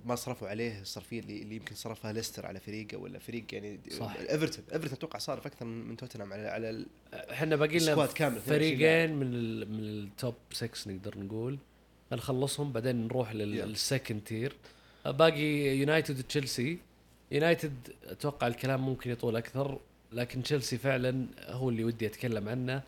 [0.06, 4.16] ما صرفوا عليه الصرفية اللي, اللي يمكن صرفها ليستر على فريقه ولا فريق يعني صح.
[4.16, 8.10] إيفرتون إيفرتون أتوقع صارف أكثر من من توتنهام على على ال- إحنا باقي لنا squad
[8.14, 11.60] كامل، 22 فريقين من ال من ال top 6 نقدر نقول
[12.12, 13.32] نخلصهم بعدين نروح.
[13.34, 14.56] لل second tier
[15.06, 16.78] باقي يونايتد وتشيلسي
[17.32, 17.74] يونايتد
[18.04, 19.80] أتوقع الكلام ممكن يطول أكثر
[20.12, 22.84] لكن تشيلسي فعلا هو اللي ودي أتكلم عنه.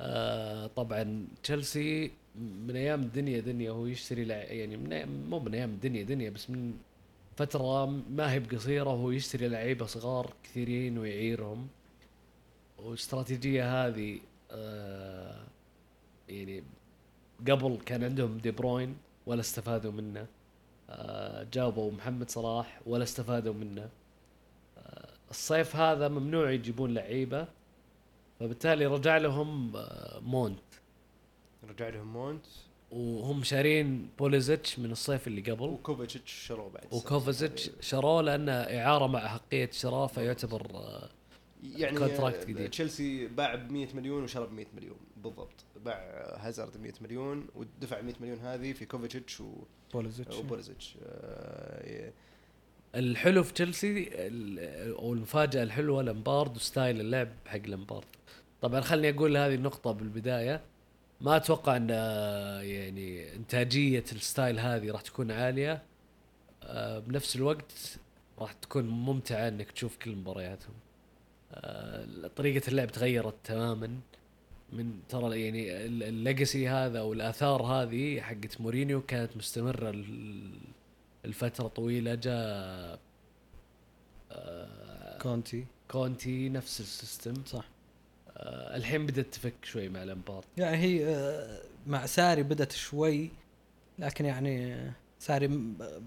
[0.00, 4.28] آه طبعا تشيلسي من أيام الدنيا دنيا هو يشتري.
[4.28, 6.74] يعني من مو من أيام الدنيا دنيا بس من
[7.36, 11.68] فترة ما هي بقصيرة وهو يشتري لعيبة صغار كثيرين ويعيرهم.
[12.78, 15.44] والاستراتيجيه هذه آه
[16.28, 16.62] يعني
[17.48, 18.96] قبل كان عندهم دي بروين
[19.26, 20.20] ولا استفادوا منه.
[20.20, 20.26] آه
[21.52, 23.88] جابوا محمد صلاح ولا استفادوا منه.
[24.78, 27.46] آه الصيف هذا ممنوع يجيبون لعيبة
[28.40, 30.58] فبالتالي رجع لهم آه ماونت.
[31.70, 32.44] رجع لهم ماونت.
[32.90, 35.64] وهم شارين بوليزيتش من الصيف اللي قبل.
[35.64, 41.08] وكوفاسيتش شروه بعد وكوفاسيتش شروه لأنه إعارة مع أحقية شراء فيعتبر آه
[41.76, 42.70] يعني contract آه، جديد.
[42.70, 44.96] تشيلسي باع ب 100 مليون وشرى ب 100 مليون.
[45.22, 45.64] بالضبط.
[45.84, 45.96] باع
[46.40, 49.62] هازارد ب 100 مليون ودفع 100 مليون هذه في كوفاسيتش و-
[49.94, 50.36] بوليزيتش.
[50.36, 52.12] وبوليزيتش آه،
[52.94, 58.04] الحلو في تشيلسي ال- أو المفاجأة الحلوة لامبارد و style اللعب حق لامبارد
[58.62, 60.60] طبعا خلني أقول هذه النقطة بالبداية.
[61.20, 65.82] ما أتوقع أن آه، يعني إنتاجية ال style هذه راح تكون عالية.
[66.62, 67.98] آه، بنفس الوقت
[68.38, 70.74] راح تكون ممتعة إنك تشوف كل مبارياتهم.
[71.52, 72.06] آه،
[72.36, 74.00] طريقة اللعب تغيرت تماما.
[74.72, 80.58] من ترى يعني ال- ال legacy هذا أو الآثار هذه حقت مورينيو كانت مستمرة ال-
[81.24, 82.14] الفترة طويلة.
[82.14, 82.98] جاء
[84.32, 85.66] آه، كونتي.
[85.90, 87.34] كونتي نفس ال system.
[87.46, 87.64] صح.
[88.36, 90.44] آه، الحين بدأت تفك شوي مع لامبارد.
[90.56, 93.30] يعني هي آه، مع ساري بدت شوي
[93.98, 95.48] لكن يعني آه، ساري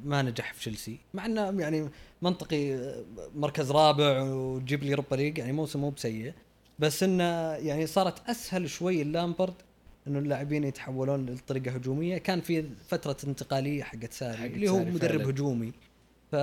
[0.04, 0.98] ما نجح في تشيلسي.
[1.14, 1.90] مع إنه يعني
[2.22, 3.04] منطقي آه،
[3.36, 6.34] مركز رابع وتجيب لي Europa League يعني موسم مو بسيء.
[6.82, 7.24] بس انه
[7.54, 9.54] يعني صارت أسهل شوي للامبارد
[10.08, 12.18] إنه اللاعبين يتحولون لطريقة هجومية.
[12.18, 14.38] كان في فترة انتقالية حقت ساري.
[14.38, 15.30] حقت اللي هو مدرب فعلاً.
[15.30, 15.72] هجومي.
[16.32, 16.36] ف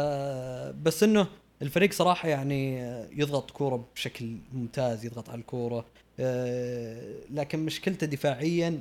[0.82, 1.26] بس إنه
[1.62, 2.78] الفريق صراحة يعني
[3.20, 5.84] يضغط كورة بشكل ممتاز يضغط على الكورة.
[6.20, 8.80] آه، لكن مشكلته دفاعيا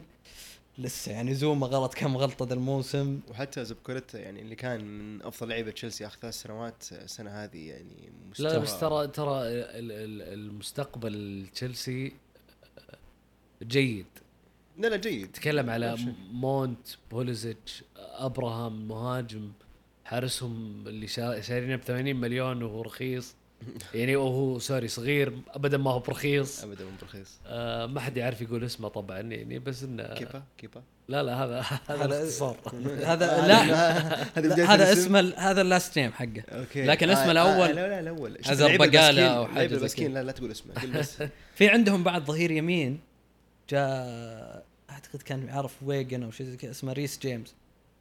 [0.77, 3.19] لسه يعني زوما غلط كم غلطة ذا الموسم.
[3.29, 8.09] وحتى زبكوليتا يعني اللي كان من أفضل لعيبة تشيلسي آخر ثلاث سنوات السنة هذه يعني
[8.39, 12.13] لا مستوى بس ترى ترى ال- ال- المستقبل تشيلسي
[13.63, 14.05] جيد.
[14.77, 15.31] لا لا جيد.
[15.31, 16.13] تكلم على لا.
[16.31, 19.51] ماونت بوليزيتش أبراهام مهاجم
[20.05, 23.35] حارسهم اللي شا- شارينه ب 80 مليون وهو رخيص.
[23.93, 26.63] يعني وهو سوري صغير ابدا ما هو برخيص.
[26.63, 27.39] ابدا مو برخيص.
[27.47, 31.59] آه ما حد يعرف يقول اسمه طبعا يعني بس انه كيبا؟ كيبا؟ لا لا هذا
[31.59, 32.57] هذا هذا- الاختصار
[33.11, 33.61] هذا لا
[34.37, 36.43] هذا لا، هذا الاسم؟ اسمه هذا ال last name حقه.
[36.49, 36.85] Okay.
[36.85, 40.13] لكن اسمه آه، الأول آه لا لا الأول حاجة اللعيبة زي المسكين كذا.
[40.13, 41.23] لا لا تقول اسمه قل بس.
[41.57, 42.99] في عندهم بعد ظهير يمين
[43.69, 47.55] جاء أعتقد كان إعارة ويجن أو شيء زي كذا اسمه ريس جيمس.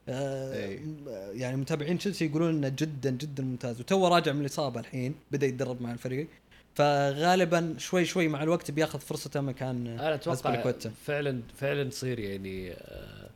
[0.09, 0.77] آه إي.
[0.77, 5.47] م- يعني متابعين تشيلسي يقولون إنه جدا جدا ممتاز وتو راجع من الإصابة الحين بدأ
[5.47, 6.27] يتدرب مع الفريق
[6.75, 10.51] فغالبا شوي شوي مع الوقت بياخذ فرصته مكان أنا أتوقع.
[11.07, 13.31] فعلا فعلا تصير يعني آه،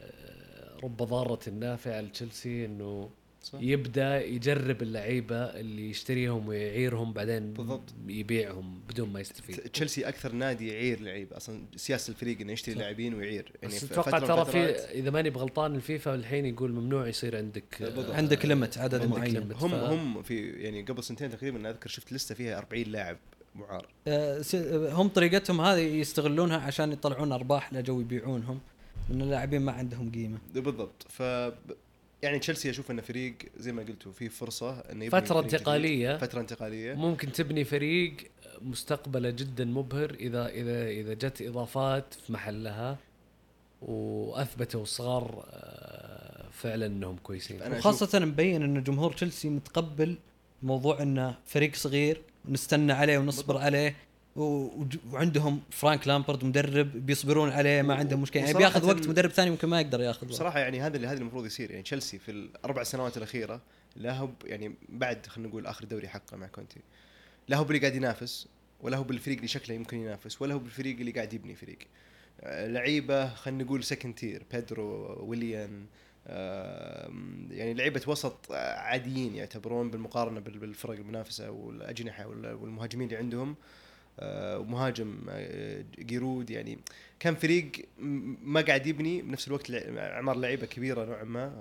[0.00, 3.10] آه، رب ضارة نافعه لتشيلسي إنه
[3.42, 3.58] صح.
[3.62, 7.94] يبدأ يجرب اللعيبة اللي يشتريهم ويعيرهم بعدين بالضبط.
[8.08, 12.74] يبيعهم بدون ما يستفيد تشيلسي أكثر نادي يعير لعيبة أصلا سياسة الفريق إنه يشتري.
[12.74, 17.36] لاعبين ويعير يعني بس أتوقع ترى في إذا ماني بغلطان الفيفا الحين يقول ممنوع يصير
[17.36, 18.10] عندك بالضبط.
[18.10, 19.36] عندك ليمت عدد معين.
[19.52, 23.16] هم ف- هم في يعني قبل سنتين تقريبا أذكر شفت لستة فيها 40 لاعب
[23.54, 24.54] معار آه، س-
[24.92, 28.60] هم طريقتهم هذه يستغلونها عشان يطلعون أرباح لجو يبيعونهم
[29.10, 31.22] لأن اللاعبين ما عندهم قيمة بالضبط ف
[32.22, 35.40] يعني تشيلسي أشوف إنه فريق زي ما قلتوا فيه فرصة إنه يبني فترة.
[35.40, 38.14] انتقالية فترة انتقالية ممكن تبني فريق
[38.60, 42.96] مستقبله جدا مبهر إذا إذا إذا جت إضافات في محلها
[43.82, 50.16] وأثبتوا الصغار آه، فعلا إنهم كويسين أنا وخاصة مبين انه جمهور تشيلسي متقبل
[50.62, 53.64] موضوع إنه فريق صغير نستنى عليه ونصبر بالضبط.
[53.64, 53.96] عليه
[54.38, 58.42] وعندهم فرانك لامبرد مدرب بيصبرون عليه ما عندهم مشكلة.
[58.42, 60.26] يعني بياخذ وقت مدرب ثاني ممكن ما يقدر ياخذ.
[60.26, 61.70] بصراحه يعني هذا اللي هذا اللي المفروض يصير.
[61.70, 63.60] يعني تشيلسي في الأربع سنوات الأخيرة
[63.96, 66.80] لا هو يعني بعد خلينا نقول آخر دوري حقه مع كونتي.
[67.48, 68.48] لا هو باللي قاعد ينافس
[68.80, 71.78] ولا هو بالفريق اللي شكله يمكن ينافس ولا هو بالفريق اللي قاعد يبني فريق.
[72.40, 75.86] آه، لعيبة خلينا نقول second tier بيدرو ويليان
[77.50, 83.56] يعني لعيبة وسط عاديين يعتبرون بالمقارنة بال- بالفرق المنافسة والأجنحة وال- والمهاجمين اللي عندهم.
[84.22, 86.78] ومهاجم آه، جيرود يعني
[87.20, 87.72] كان فريق
[88.44, 91.52] ما قاعد يبني بنفس الوقت أعمار لعيبة كبيرة نوعا ما.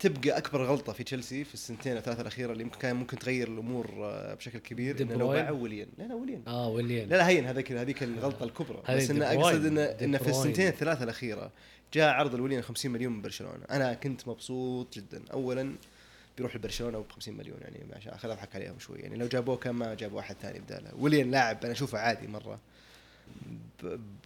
[0.00, 3.90] تبقى أكبر غلطة في تشيلسي في السنتين الثلاثه الأخيرة اللي يمكن كان ممكن تغير الأمور
[3.98, 5.88] آه، بشكل كبير إنه دي بروين؟ باع ويليان.
[5.98, 6.42] لا لا ويليان.
[6.46, 7.08] آه ويليان.
[7.08, 8.82] لا لا هين هذيك هذيك الغلطة الكبرى.
[8.88, 9.26] بس انه.
[9.26, 10.30] أقصد انه انه في.
[10.30, 11.52] السنتين الثلاثة الأخيرة
[11.94, 13.64] جاء عرض الويليان 50 مليون من برشلونة.
[13.70, 15.22] أنا كنت مبسوط جدا.
[15.32, 15.72] اولا
[16.40, 18.98] بيروح لبرشلونة ب 50 مليون يعني عشان خل أضحك عليهم شوي.
[18.98, 20.94] يعني لو جابوه كان ما جابوا واحد ثاني بداله.
[20.94, 22.60] ويليان لاعب أنا أشوفه عادي مرة.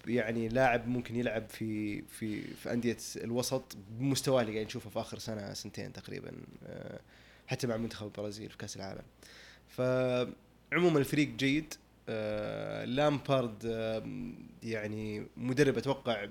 [0.07, 5.19] يعني لاعب ممكن يلعب في في في أندية الوسط بمستواه اللي قاعد نشوفه في آخر
[5.19, 6.33] سنة سنتين تقريبا
[6.67, 7.01] آه،
[7.47, 9.05] حتى مع منتخب البرازيل في كأس العالم.
[9.69, 11.75] فعموما الفريق جيد.
[12.09, 13.65] آه، لامبارد
[14.62, 16.29] يعني مدرب أتوقع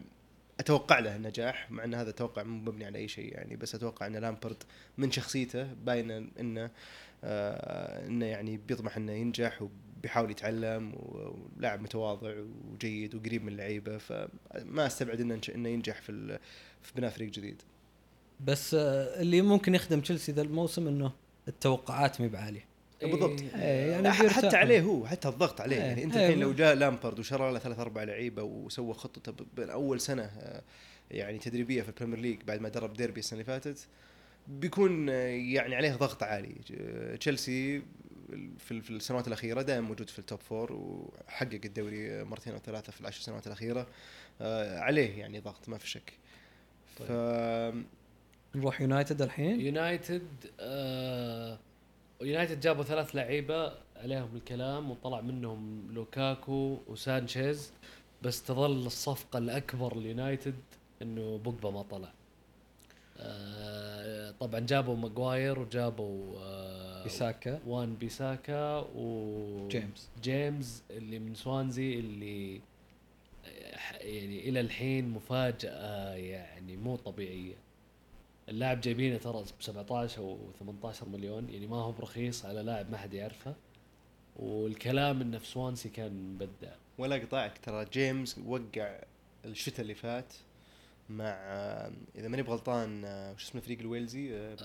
[0.59, 4.07] أتوقع له النجاح مع إن هذا توقع مو مبني على أي شيء يعني بس أتوقع
[4.07, 4.63] إن لامبرد
[4.97, 6.71] من شخصيته باينه إنه
[7.23, 12.33] آه إنه يعني بيطمح إنه ينجح وبيحاول يتعلم ولاعب متواضع
[12.73, 16.39] وجيد وقريب من اللعيبه فما أستبعد إنه إنه ينجح في
[16.81, 17.61] في بناء فريق جديد.
[18.39, 21.11] بس آه، اللي ممكن يخدم تشيلسي ذا الموسم إنه
[21.47, 22.72] التوقعات مي بعالية
[23.11, 23.39] بالضبط.
[23.55, 24.37] إيه، يعني لا، بيرتاح.
[24.45, 27.51] حتى عليه هو حتى الضغط عليه إيه، يعني أنت إيه، الحين لو جاء لامبرد وشرى
[27.53, 30.61] له ثلاث أربع لعيبة وسوى خطته ب- بين أول سنة آه،
[31.11, 33.87] يعني تدريبية في ال Premier League بعد ما درب ديربي السنة اللي فاتت
[34.47, 37.81] بيكون آه، يعني عليه ضغط عالي آه، تشيلسي
[38.57, 42.91] في في السنوات الأخيرة دائما موجود في ال top four وحقق الدوري مرتين أو ثلاثة
[42.91, 43.87] في العشر سنوات الأخيرة
[44.77, 46.13] عليه يعني ضغط ما في شك
[46.99, 47.07] طيب.
[47.07, 47.11] ف
[48.55, 50.27] نروح يونايتد الحين يونايتد
[50.59, 51.59] آه
[52.21, 57.71] يونايتد جابوا ثلاث لعيبة عليهم الكلام وطلع منهم لوكاكو وسانشيز
[58.21, 60.55] بس تظل الصفقة الأكبر ليونايتد
[61.01, 62.13] إنه بوجبا ما طلع.
[63.17, 67.59] آه طبعا جابوا ماجواير وجابوا آه بيساكا.
[67.67, 70.09] وان بيساكا و جيمس.
[70.23, 72.61] جيمس اللي من سوانزي اللي
[74.01, 77.55] يعني إلى الحين مفاجأة يعني مو طبيعية.
[78.53, 82.97] اللاعب جايبينه ترى ب 17 أو 18 مليون يعني ما هو برخيص على لاعب ما
[82.97, 83.55] حد يعرفه.
[84.35, 86.71] والكلام إنه في سوانسي كان مبدع.
[86.97, 88.99] ولا قطعك ترى جيمس وقع
[89.45, 90.33] الشتاء اللي فات
[91.09, 94.55] مع آه، إذا ماني بغلطان آه، وش اسمه الفريق الويلزي آه،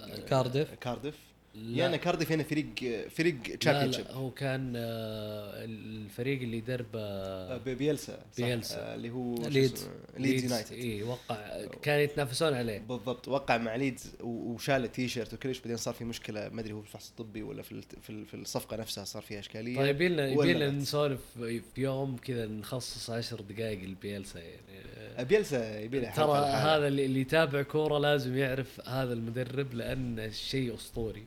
[0.74, 1.18] كارديف.
[1.54, 2.66] كارديف لا- يا أنا كارديف هنا فريق
[3.08, 8.76] فريق لا لا هو كان آه، الفريق اللي دربه بيلسا صح؟ بيلسا.
[8.76, 9.88] آه، اللي هو ليدز.
[10.18, 15.76] ليدز يونايتد اي وقع كان يتنافسون عليه بالضبط وقع مع ليدز وشال التيشيرت وكلش بعدين
[15.76, 18.76] صار في مشكلة ما أدري هو في الفحص الطبي ولا في في ال- في الصفقة
[18.76, 20.82] نفسها صار فيها إشكالية طيب يبيلنا ولا يبيلنا بأس.
[20.82, 24.60] نسولف في يوم كذا نخصص عشر دقائق لبيلسا يعني
[24.96, 26.38] آه، بيلسا يبي له ترى.
[26.38, 31.24] هذا اللي يتابع كورة لازم يعرف هذا المدرب لأن شيء أسطوري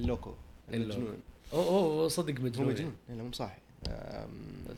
[0.00, 0.34] ال loco.
[0.72, 1.16] المجنون.
[1.52, 2.68] هو هو صدق هو مجنون.
[2.68, 2.94] مجنون.
[3.08, 3.58] لا مو صاحي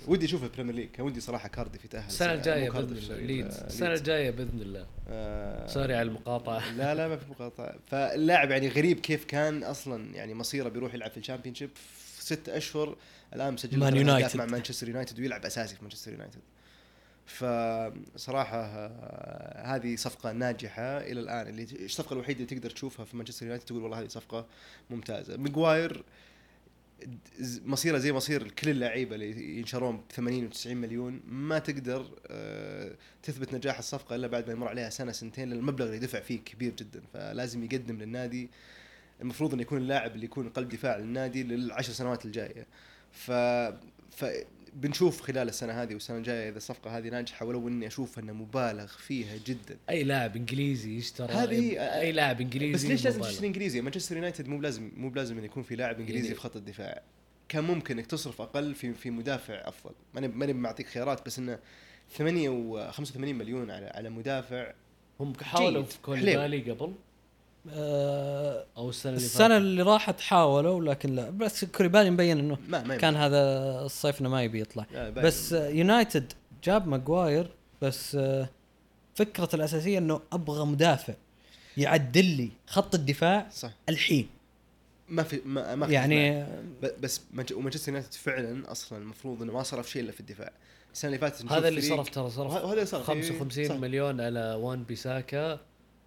[0.08, 0.88] ودي اشوفه في ال Premier League.
[0.90, 3.56] كان ودي صراحة كارديف يتاهل السنة مو الجاية بإذن الله ليدز.
[3.56, 3.94] آه، السنة.
[3.94, 4.86] الجاية بإذن الله.
[5.08, 6.70] آه، sorry على المقاطعة.
[6.78, 7.74] لا لا ما في مقاطعة.
[7.86, 11.70] فاللاعب يعني غريب كيف كان أصلا يعني مصيره بيروح يلعب في ال Championship.
[11.74, 12.96] في ست أشهر
[13.34, 14.36] الآن مسجل مان يونايتد.
[14.36, 16.40] مع مانشستر يونايتد ويلعب أساسي في مانشستر يونايتد.
[17.38, 21.46] فصراحة آه، هذه صفقة ناجحة إلى الآن.
[21.48, 24.46] اللي الصفقة الوحيدة اللي تقدر تشوفها في مانشستر يونايتد تقول والله هذه صفقة
[24.90, 25.36] ممتازة.
[25.36, 26.04] ماجواير
[27.64, 31.20] مصيره زي مصير كل اللعيبة اللي ينشرون ب 80 و 90 مليون.
[31.26, 35.86] ما تقدر آه، تثبت نجاح الصفقة إلا بعد ما يمر عليها سنة سنتين لأن المبلغ
[35.86, 37.02] اللي دفع فيه كبير جدا.
[37.12, 38.50] فلازم يقدم للنادي.
[39.20, 42.66] المفروض إنه يكون اللاعب اللي يكون قلب دفاع للنادي للعشر سنوات الجاية.
[43.12, 43.30] ف
[44.10, 44.24] ف
[44.74, 48.86] بنشوف خلال السنة هذه والسنة الجاية إذا الصفقة هذه ناجحة ولو إني أشوف أنه مبالغ
[48.86, 53.20] فيها جدا أي لاعب إنجليزي يشترى هذه- أي لاعب إنجليزي بس ليش لازم.
[53.22, 56.40] تشتري إنجليزي؟ مانشستر يونايتد مو بلازم مو بلازم انه يكون في لاعب إنجليزي يعني- في
[56.40, 57.02] خط الدفاع
[57.48, 61.58] كان ممكن إنك تصرف أقل في في مدافع أفضل ماني ماني معطيك خيارات بس إنه
[62.16, 64.72] 8 و 85 مليون على على مدافع
[65.20, 65.82] هم حاولوا.
[65.82, 66.94] في كوليبالي قبل
[67.70, 69.61] آه أو السنة اللي السنة فاتت.
[69.62, 71.30] اللي راحت حاولوا لكن لا.
[71.30, 73.38] بس كوريبالي مبين إنه ما ما كان هذا
[73.84, 74.86] الصيف إنه ما يبي يطلع.
[75.16, 76.32] بس آه، يونايتد
[76.64, 77.50] جاب ماجواير
[77.82, 78.48] بس آه،
[79.14, 81.14] فكرته الأساسية إنه أبغى مدافع
[81.76, 83.70] يعدل لي خط الدفاع صح.
[83.88, 84.28] الحين.
[85.08, 86.42] ما في ما, ما يعني
[86.82, 90.52] ب- بس مانش- ومانشستر يونايتد فعلا أصلا المفروض إنه ما صرف شيء إلا في الدفاع.
[90.92, 93.06] السنة اللي فاتت هذا اللي صرف ترى صرف اللي صرف.
[93.06, 93.74] 55 صح.
[93.74, 95.61] مليون على وان بيساكا.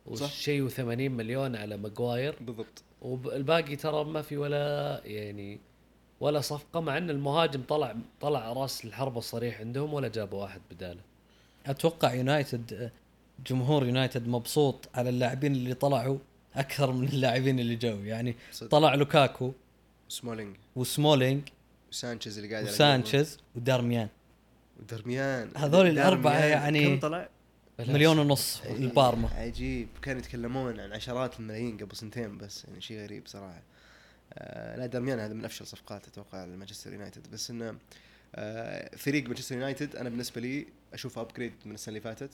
[0.05, 5.59] وشيء و80 مليون على ماجواير بالضبط والباقي ترى ما في ولا يعني
[6.19, 11.01] ولا صفقة مع إن المهاجم طلع طلع راس الحربه الصريح عندهم ولا جابوا واحد بداله
[11.65, 12.91] أتوقع يونايتد
[13.47, 16.17] جمهور يونايتد مبسوط على اللاعبين اللي طلعوا
[16.55, 18.69] أكثر من اللاعبين اللي جو يعني صدق.
[18.69, 19.51] طلع لوكاكو
[20.09, 21.41] سمولينج وسمولينج
[21.91, 24.07] وسانشيز اللي قاعد وسانشيز ودارميان
[24.79, 24.95] قلبه.
[24.95, 26.49] ودرميان هذول دارميان.
[26.49, 27.29] يعني كم طلع؟
[27.87, 33.27] مليون ونص البارما عجيب كانوا يتكلمون عن عشرات الملايين قبل سنتين بس يعني شيء غريب
[33.27, 33.63] صراحة.
[34.33, 37.31] آه لا دارميان هذا من أفشل صفقات أتوقع لمانشستر يونايتد.
[37.31, 37.75] بس إنه
[38.35, 42.31] آه فريق مانشستر يونايتد أنا بالنسبة لي أشوفه upgrade من السنة اللي فاتت.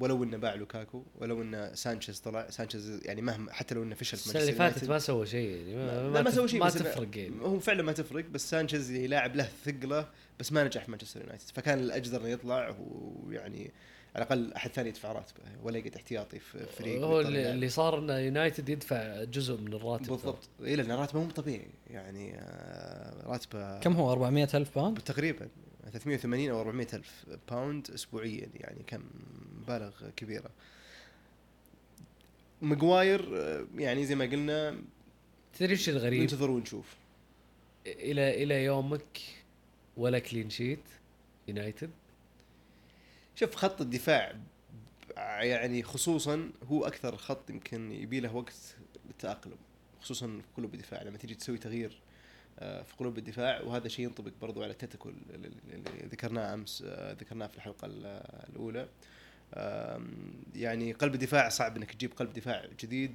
[0.00, 4.16] ولو إنه باع لوكاكو ولو إنه سانشيز طلع سانشيز يعني مهما حتى لو إنه فشل
[4.16, 7.18] في السنة اللي فاتت ما سوى شيء يعني ما, ما تف- سوى شيء ما تفرق
[7.18, 7.40] يعني.
[7.40, 10.08] هو فعلا ما تفرق بس سانشيز يعني لاعب له ثقلة
[10.40, 11.44] بس ما نجح في مانشستر يونايتد.
[11.54, 13.70] فكان الأجدر إنه يطلع ويعني
[14.16, 17.50] على الأقل أحد ثاني يدفع راتبه ولا يقعد احتياطي في فريق هو اللي, هذه.
[17.50, 20.06] اللي صار إنه يونايتد يدفع جزء من الراتب.
[20.06, 20.48] بالضبط.
[20.64, 21.66] اي لأن راتبه مو طبيعي.
[21.90, 25.48] يعني آه، راتبه كم هو؟ 400 ألف pound تقريبا
[25.92, 29.02] 380 أو 400 ألف pound اسبوعيا يعني كم
[29.62, 30.50] مبالغ كبيرة.
[32.62, 34.76] ماجواير آه، يعني زي ما قلنا
[35.58, 36.96] تدري إيش الغريب؟ ننتظر ونشوف.
[37.86, 39.20] إلى إلى يومك
[39.96, 40.84] ولا clean sheet
[41.48, 41.90] يونايتد.
[43.40, 44.36] شوف خط الدفاع
[45.40, 48.76] يعني خصوصا هو أكثر خط يمكن يبي له وقت
[49.06, 49.56] للتأقلم
[50.00, 51.02] خصوصا في قلوب الدفاع.
[51.02, 52.00] لما تيجي تسوي تغيير
[52.58, 55.50] آه، في قلوب الدفاع وهذا شيء ينطبق برضو على أتلتيكو اللي
[56.12, 58.88] ذكرناه أمس آه، ذكرناه في الحلقة ال- الأولى.
[60.54, 63.14] يعني قلب الدفاع صعب إنك تجيب قلب دفاع جديد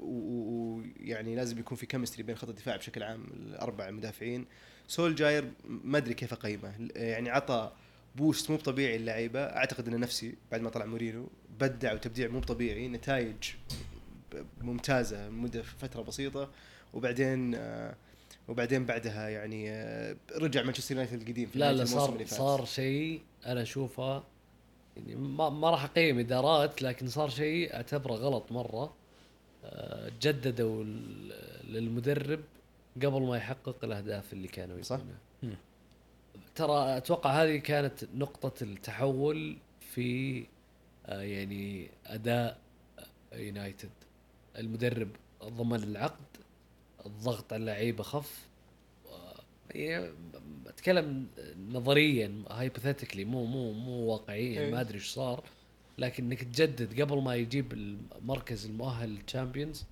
[0.00, 4.46] ويعني لازم يكون في chemistry بين خط الدفاع بشكل عام الاربع مدافعين
[4.88, 6.74] سولشاير ما أدري كيف أقيمه.
[6.96, 7.72] يعني عطى
[8.16, 9.40] boost مو طبيعي للعيبة.
[9.40, 11.28] أعتقد انه نفسيا بعد ما طلع مورينو
[11.60, 13.36] بدع وتبديع مو طبيعي نتائج
[14.60, 16.50] ممتازة مدة فترة بسيطة.
[16.94, 17.94] وبعدين آه،
[18.48, 22.38] وبعدين بعدها يعني آه، رجع مانشستر يونايتد القديم في لا لا صار اللي فات.
[22.38, 24.22] صار شيء أنا أشوفه
[24.96, 28.94] يعني ما, ما راح أقيم ادارات لكن صار شيء أعتبره غلط مرة.
[29.64, 30.84] آه، جددوا
[31.64, 32.40] للمدرب
[32.96, 35.00] قبل ما يحقق الأهداف اللي كانوا صح.
[36.60, 40.46] ترى أتوقع هذه كانت نقطة التحول في
[41.06, 42.58] آه، يعني أداء
[43.32, 43.90] آه، يونايتد.
[44.58, 45.08] المدرب
[45.44, 46.36] ضمن العقد
[47.06, 48.48] الضغط على اللعيبة خف.
[49.08, 49.40] آه،
[49.70, 50.12] يعني
[50.66, 51.26] أتكلم
[51.68, 54.70] نظريا hypothetically مو مو مو واقعيا إيه.
[54.70, 55.44] ما أدري إيش صار.
[55.98, 59.84] لكن إنك تجدد قبل ما يجيب المركز المؤهل لل Champions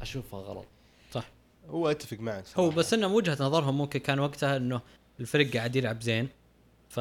[0.00, 0.66] أشوفها غلط.
[1.10, 1.30] صح.
[1.68, 2.70] هو أتفق معك هو.
[2.70, 4.80] بس إنه وجهة نظرهم ممكن كان وقتها إنه
[5.20, 6.28] الفريق قاعد يلعب زين
[6.88, 7.00] ف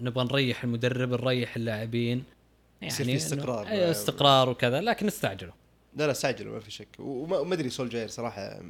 [0.00, 2.24] نبغى نريح المدرب نريح اللاعبين.
[2.82, 3.68] يصير في استقرار.
[3.68, 5.52] أي استقرار وكذا لكن استعجلوا
[5.96, 6.88] لا لا استعجلوا ما في شك.
[6.98, 8.62] وما أدري سول جاير صراحة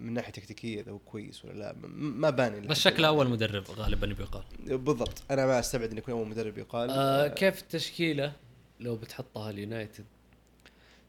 [0.00, 1.74] من ناحية تكتيكية إذا هو كويس ولا لا.
[1.96, 3.08] ما بان إلا بس شكله.
[3.08, 5.22] أول مدرب غالبا بيقال بالضبط.
[5.30, 6.90] أنا ما أستبعد انه يكون أول مدرب يقال.
[6.90, 8.32] آه كيف التشكيله
[8.80, 10.04] لو بتحطها اليونايتد؟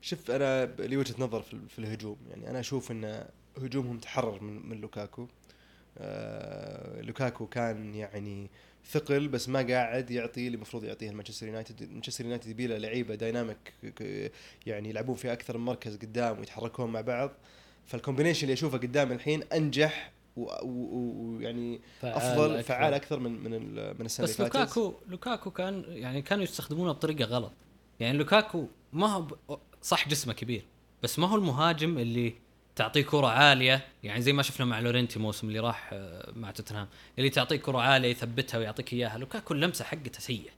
[0.01, 2.17] شوف أنا لي وجهة نظر في, في الهجوم.
[2.29, 3.25] يعني أنا أشوف إن
[3.57, 5.27] هجومهم تحرر من, من لوكاكو.
[5.97, 8.49] آه لوكاكو كان يعني
[8.91, 11.91] ثقل بس ما قاعد يعطي اللي المفروض يعطيه مانشستر يونايتد.
[11.91, 13.73] مانشستر يونايتد يبي له لعيبة dynamic
[14.65, 17.31] يعني يلعبون في أكثر من مركز قدام ويتحركون مع بعض.
[17.85, 23.51] فال combination اللي أشوفه قدام الحين أنجح ويعني أفضل فعال أكثر من من
[23.99, 24.77] من السنة بس اللي فاتت.
[24.77, 27.51] لوكاكو لوكاكو كان يعني كانوا يستخدمونه بطريقة غلط.
[27.99, 30.65] يعني لوكاكو ما هو صح جسمه كبير
[31.03, 32.33] بس ما هو المهاجم اللي
[32.75, 36.87] تعطيه كرة عالية يعني زي ما شفنا مع لورينتي موسم اللي راح آه، مع توتنهام
[37.17, 40.49] اللي تعطيه كرة عالية يثبتها ويعطيك إياها لوكاكو اللمسة حقته سيئة.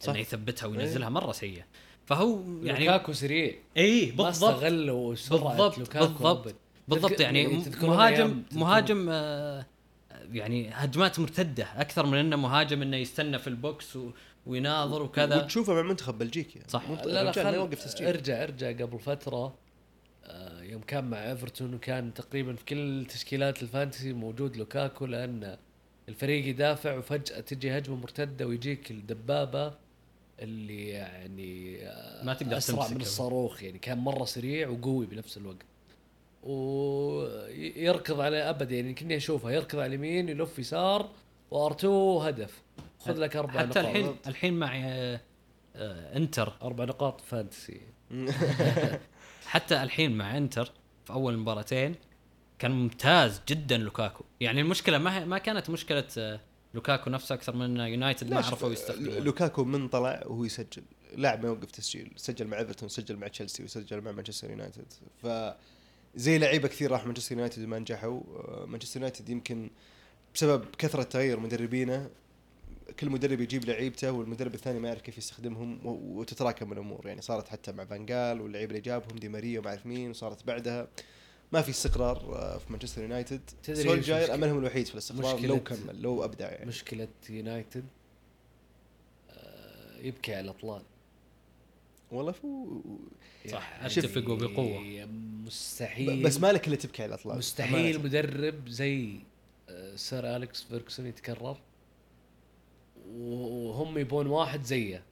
[0.00, 0.08] صح.
[0.10, 0.72] إنه يثبتها إيه.
[0.72, 1.62] وينزلها مرة سيئة.
[2.06, 3.54] فهو يعني يعني لوكاكو سريع.
[3.76, 4.52] اي ما بالضبط.
[4.54, 6.06] استغلوا سرعة بالضبط، لوكاكو.
[6.06, 6.54] بالضبط.
[6.88, 7.20] بالضبط.
[7.20, 9.66] يعني يعني مهاجم مهاجم آه،
[10.32, 14.10] يعني هجمات مرتدة أكثر من إنه مهاجم إنه يستنى في ال box و-
[14.46, 15.36] ويناظر وكذا.
[15.36, 16.60] وتشوفه مع منتخب بلجيكا.
[16.68, 16.88] صح.
[16.88, 18.08] مو- لا لا خل يوقف تسجيل.
[18.08, 19.54] ارجع ارجع قبل فترة.
[20.62, 25.56] يوم كان مع إيفرتون وكان تقريبا في كل تشكيلات ال fantasy موجود لوكاكو لأن
[26.08, 29.74] الفريق يدافع وفجأة تجي هجمة مرتدة ويجيك الدبابة
[30.40, 32.88] اللي يعني آه، ما تقدر أسرع.
[32.88, 35.56] من الصاروخ يعني كان مرة سريع وقوي بنفس الوقت.
[36.42, 41.08] ويركض على أبد يعني كني أشوفه يركض على اليمين يلف يسار
[41.54, 42.62] وار2 هدف.
[43.00, 43.76] خذ لك أربع حتى نقاط.
[43.78, 45.20] الحين الحين مع آه،
[45.76, 46.52] آه، إنتر.
[46.62, 47.80] أربع نقاط fantasy.
[49.52, 50.72] حتى الحين مع انتر
[51.04, 51.94] في اول مباراتين
[52.58, 54.24] كان ممتاز جدا لوكاكو.
[54.40, 56.40] يعني المشكلة ما هي- ما كانت مشكلة آه،
[56.74, 59.18] لوكاكو نفسه أكثر من يونايتد ما عرفوا شوف، يستخدمونه.
[59.18, 60.82] لوكاكو من طلع وهو يسجل.
[61.16, 62.12] لاعب ما يوقف تسجيل.
[62.16, 64.92] سجل مع إيفرتون سجل مع تشيلسي وسجل مع مانشستر يونايتد.
[65.22, 65.26] ف
[66.14, 68.20] زي لعيبة كثير راح مانشستر يونايتد وما نجحوا.
[68.20, 69.70] آه، مانشستر يونايتد يمكن
[70.34, 72.10] بسبب كثرة تغير مدربينه
[73.00, 77.06] كل مدرب يجيب لعيبته والمدرب الثاني ما يعرف كيف يستخدمهم وتتراكم الأمور.
[77.06, 80.88] يعني صارت حتى مع فانجال واللعيبه اللي جابهم دي ماريا وما اعرف مين وصارت بعدها.
[81.52, 83.40] ما في استقرار آه، في مانشستر يونايتد.
[83.62, 86.66] تدري سول إيش جاير مشكلة- أملهم الوحيد في الاستقرار لو كمل لو أبدع يعني.
[86.66, 87.84] مشكلة يونايتد
[89.30, 90.82] آه، يبكي على الأطلال.
[92.12, 92.80] والله فو
[93.50, 95.06] صح، يعني أتفق وبقوة.
[95.46, 97.38] مستحيل بس مالك إلا تبكي على الأطلال.
[97.38, 98.02] مستحيل.
[98.02, 99.18] مدرب زي
[99.68, 101.56] آه، سير أليكس فيرجسون يتكرر.
[103.10, 105.02] وهم يبون واحد زيه.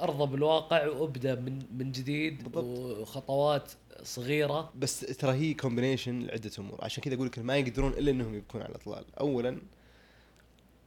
[0.00, 2.64] أرضى بالواقع وأبدأ من من جديد بالضبط.
[2.64, 4.72] وخطوات صغيرة.
[4.76, 6.78] بس ترى هي combination لعدة أمور.
[6.84, 9.04] عشان كذا أقول لك ما يقدرون إلا إنهم يبكون على الأطلال.
[9.20, 9.58] اولا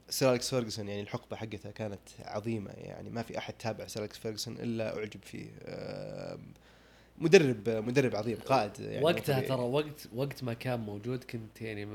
[0.10, 2.72] سير أليكس فيرجسون يعني الحقبة حقتها كانت عظيمة.
[2.72, 5.48] يعني ما في أحد تابع سير أليكس فيرجسون إلا أعجب فيه.
[7.18, 9.42] مدرب مدرب عظيم قائد يعني وقتها.
[9.42, 11.88] ترى وقت وقت ما كان موجود كنت يعني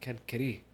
[0.00, 0.69] كان كريه.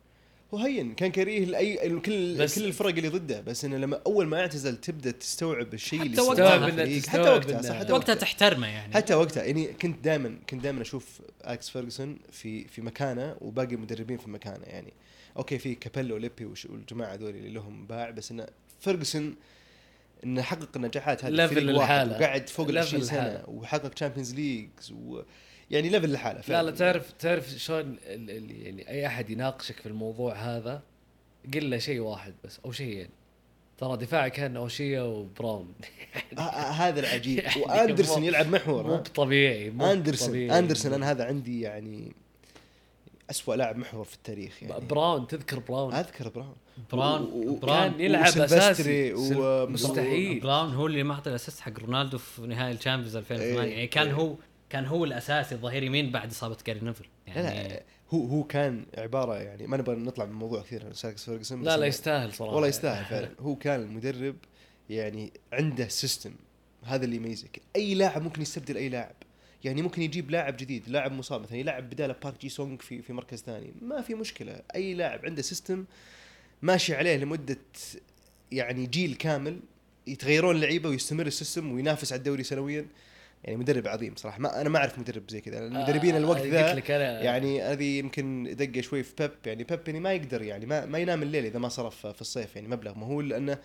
[0.55, 3.40] هو هين كان كريه لاي كل بس- كل الفرق اللي ضده.
[3.40, 6.66] بس إنه لما أول ما اعتزل تبدأ تستوعب الشيء اللي وقتها
[7.09, 8.94] حتى وقتها صح؟ حتى وقتها تحترمه يعني.
[8.94, 14.18] حتى وقتها يعني كنت دائما كنت دائما أشوف أليكس فيرجسون في في مكانه وباقي المدربين
[14.18, 14.92] في مكانه يعني.
[15.37, 18.47] okay في كابيلو وليبي والجماعة هذول اللي لهم باع بس إنه
[18.80, 19.34] فيرجسون
[20.24, 22.16] إنه حقق النجاحات هذه level لحاله.
[22.16, 23.42] وقعد فوق ال level 20 سنه.
[23.49, 25.22] وحقق Champions Leagues و
[25.71, 26.62] يعني level لحاله لا.
[26.62, 30.83] لا تعرف تعرف شلون ال- ال- يعني أي أحد يناقشك في الموضوع هذا
[31.55, 33.09] قل له شيء واحد بس أو شيئين.
[33.79, 35.75] ترى دفاعي كان اوشيا وبراون.
[36.39, 37.39] آه، آه، هذا العجيب.
[37.45, 40.59] يعني وأندرسون مو- يلعب محور مو؟ طبيعي مو أندرسون طبيعي.
[40.59, 42.12] أندرسون أنا هذا عندي يعني
[43.31, 44.87] أسوأ لاعب محور في التاريخ يعني.
[44.87, 46.55] براون تذكر براون؟ أذكر براون.
[46.93, 47.91] براون و- و- براون.
[47.91, 49.14] كان يلعب أساسي.
[49.14, 50.41] و- مستحيل.
[50.41, 53.87] براون هو اللي معطي ال assist حق رونالدو في نهائي ال Champions 2008 إيه، يعني
[53.87, 54.12] كان إيه.
[54.14, 54.35] هو
[54.71, 57.05] كان هو الأساسي الظهير يمين بعد إصابة جاري نيفل.
[57.27, 61.05] لا يعني لا هو هو كان عبارة يعني ما نبغى نطلع من الموضوع كثير سير
[61.05, 62.55] أليكس فيرجسون لا لا يستاهل صراحة.
[62.55, 63.31] والله يستاهل فعلا.
[63.41, 64.37] هو كان المدرب
[64.91, 66.34] يعني عنده system
[66.85, 67.61] هذا اللي يميزك.
[67.77, 69.14] أي لاعب ممكن يستبدل أي لاعب.
[69.64, 73.12] يعني ممكن يجيب لاعب جديد لاعب مصاب مثلا يلعب بدالة بارك جي سونغ في في
[73.12, 73.73] مركز ثاني.
[73.83, 74.62] ما في مشكلة.
[74.75, 75.84] أي لاعب عنده system
[76.62, 77.59] ماشي عليه لمدة
[78.53, 79.61] يعني جيل كامل
[80.07, 82.87] يتغيرون اللعيبه ويستمر ال system وينافس على الدوري سنويا.
[83.47, 84.40] يعني مدرب عظيم صراحة.
[84.40, 85.59] ما أنا ما أعرف مدرب زي كذا.
[85.59, 87.22] المدربين الوقت قلت ذا لك أنا.
[87.22, 89.30] يعني هذه يمكن دقة شوي في بيب.
[89.47, 92.57] يعني بيب يعني ما يقدر يعني ما, ما ينام الليل إذا ما صرف في الصيف
[92.57, 93.59] يعني مبلغ مهول لأنه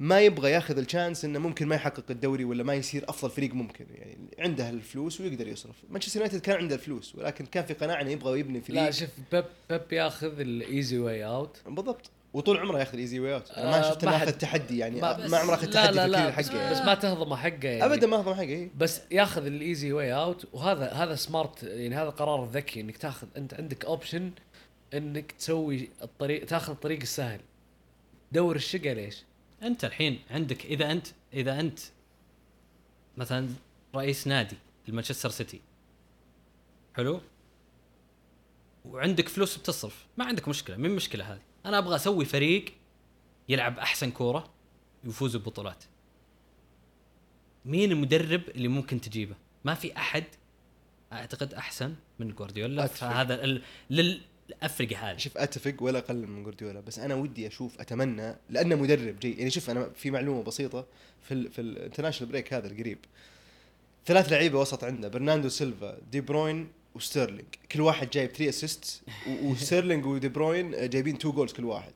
[0.00, 3.54] ما يبغى ياخذ ال chance إنه ممكن ما يحقق الدوري ولا ما يصير أفضل فريق
[3.54, 3.86] ممكن.
[3.94, 5.76] يعني عنده الفلوس ويقدر يصرف.
[5.90, 8.82] مانشستر يونايتد كان عنده الفلوس ولكن كان في قناعة إنه يبغى يبني فريق.
[8.82, 12.10] لا شوف بيب بيب ياخذ ال easy way out بالضبط.
[12.36, 15.54] وطول عمره ياخذ easy way out أنا ما انه حد- أخذ تحدي يعني ما- عمره
[15.54, 16.56] أخذ لا تحدي لا لا حقه.
[16.56, 16.70] يعني.
[16.74, 17.84] بس ما تهضم حقه يعني.
[17.84, 18.70] ابدا ما اخذ حقه إيه.
[18.76, 23.26] بس ياخذ ال easy way out وهذا هذا smart يعني هذا قرار ذكي إنك تاخذ
[23.36, 24.30] أنت عندك option
[24.94, 27.40] إنك تسوي الطريق تاخذ الطريق السهل.
[28.32, 29.22] دور الشقا ليش؟
[29.62, 31.78] أنت الحين عندك إذا انت إذا أنت
[33.16, 33.48] مثلا
[33.94, 34.56] رئيس نادي
[34.88, 35.60] المانشستر سيتي.
[36.96, 37.20] حلو؟
[38.84, 40.06] وعندك فلوس بتصرف.
[40.16, 42.64] ما عندك مشكلة من مشكلة هذه؟ أنا أبغى أسوي فريق
[43.48, 44.50] يلعب أحسن كورة
[45.04, 45.84] ويفوز ببطولات.
[47.64, 50.24] مين المدرب اللي ممكن تجيبه؟ ما في أحد
[51.12, 52.86] أعتقد أحسن من جوارديولا.
[52.86, 53.62] فهذا ال...
[53.90, 55.16] للافرقه هذه.
[55.16, 59.38] شوف أتفق ولا أقل من جوارديولا بس أنا ودي أشوف أتمنى لأنه مدرب جيد.
[59.38, 60.86] يعني شوف أنا في معلومة بسيطة
[61.22, 62.98] في ال في ال international break هذا القريب.
[64.06, 67.46] ثلاث لعيبة وسط عنده برناندو سيلفا دي بروين وستيرلينج.
[67.72, 69.02] كل واحد جايب 3 assist
[69.44, 71.92] وستيرلينج ودي بروين جايبين 2 goals كل واحد.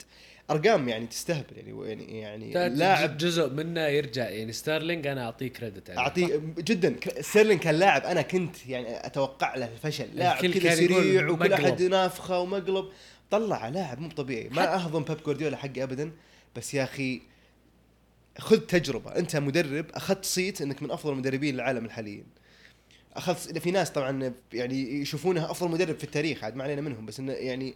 [0.51, 4.29] أرقام يعني تستهبل يعني يعني يعني لاعب جزء منه يرجع.
[4.29, 6.01] يعني ستيرلينج أنا أعطيه credit عليه.
[6.01, 6.97] أعطيه جدا.
[7.21, 10.09] ستيرلينج كان لاعب أنا كنت يعني أتوقع له الفشل.
[10.15, 11.53] لاعب كذا سريع وكل.
[11.53, 12.89] أحد نافخة ومقلب.
[13.31, 14.49] طلع لاعب مو طبيعي.
[14.49, 16.13] ما أهضم بيب جوارديولا حقه ابدا.
[16.57, 17.23] بس يا أخي
[18.39, 19.17] خذ تجربة.
[19.17, 22.25] أنت مدرب أخذت صيت إنك من أفضل مدربين العالم الحاليين.
[23.17, 27.21] اخذت في ناس طبعا يعني يشوفونه أفضل مدرب في التاريخ عاد ما علينا منهم بس
[27.21, 27.75] إنه يعني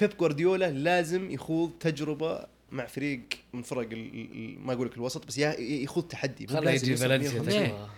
[0.00, 3.20] بيب جوارديولا لازم يخوض تجربة مع فريق
[3.52, 7.40] من فرق ال- ال- ما أقول لك الوسط بس يا- يخوض تحدي بلازم يجي فالنسيا
[7.40, 7.62] 150.
[7.66, 7.90] تشوفها.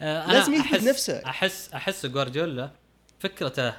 [0.00, 1.24] آه، أنا لازم يثبت أحس نفسه.
[1.26, 2.70] احس أحس جوارديولا
[3.18, 3.72] فكرته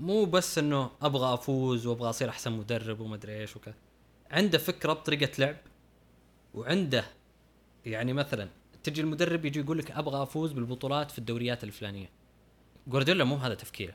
[0.00, 3.74] مو بس إنه أبغى أفوز وأبغى أصير أحسن مدرب وما أدري إيش وكذا
[4.30, 5.56] عنده فكرة بطريقة لعب
[6.54, 7.04] وعنده
[7.86, 8.48] يعني مثلا
[8.82, 12.10] تجي المدرب يجي يقول لك أبغى أفوز بالبطولات في الدوريات الفلانية.
[12.86, 13.94] جوارديولا مو هذا تفكيره.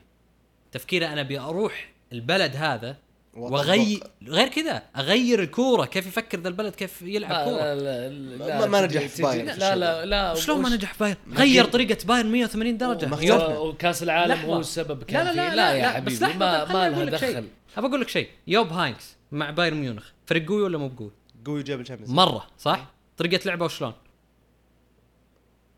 [0.72, 2.96] تفكيره أنا أبي أروح البلد هذا
[3.34, 5.84] وأغير غير كذا أغير الكورة.
[5.84, 9.22] كيف يفكر ذا البلد؟ كيف يلعب لا كورة؟ لا لا, لا ما- ما نجح في
[9.22, 13.60] بايرن لا لا لا شلون ما نجح بايرن؟ غير طريقة بايرن 180 درجة.
[13.60, 14.38] وكاس العالم.
[14.40, 15.54] هو السبب كان لا لا فيه.
[15.54, 17.32] لا, لا, يا بس حبيبي لحظة، ما ما لها شيء.
[17.32, 17.48] دخل.
[17.76, 18.28] ابى أقول لك شيء.
[18.46, 20.10] يوب هاينكس مع بايرن ميونخ.
[20.26, 21.10] فريق قوي ولا مو بقوي؟
[21.44, 22.10] قوي جاب ال Champions.
[22.12, 23.92] مرة صح؟ طريقة لعبه وشلون؟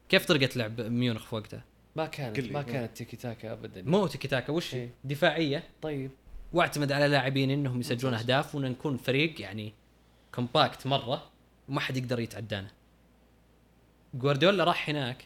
[0.08, 1.64] كيف طريقه لعب ميونخ في وقتها؟
[1.96, 2.40] ما كانت.
[2.40, 4.90] ما كانت تيكي تاكا ابدا مو تيكي تاكا وش هي؟ إيه.
[5.04, 6.10] دفاعية طيب
[6.52, 9.72] واعتمد على لاعبين إنهم يسجلون أهداف وإن نكون فريق يعني
[10.34, 11.30] compact مرة
[11.68, 12.70] وما حد يقدر يتعدانا.
[14.14, 15.24] جوارديولا راح هناك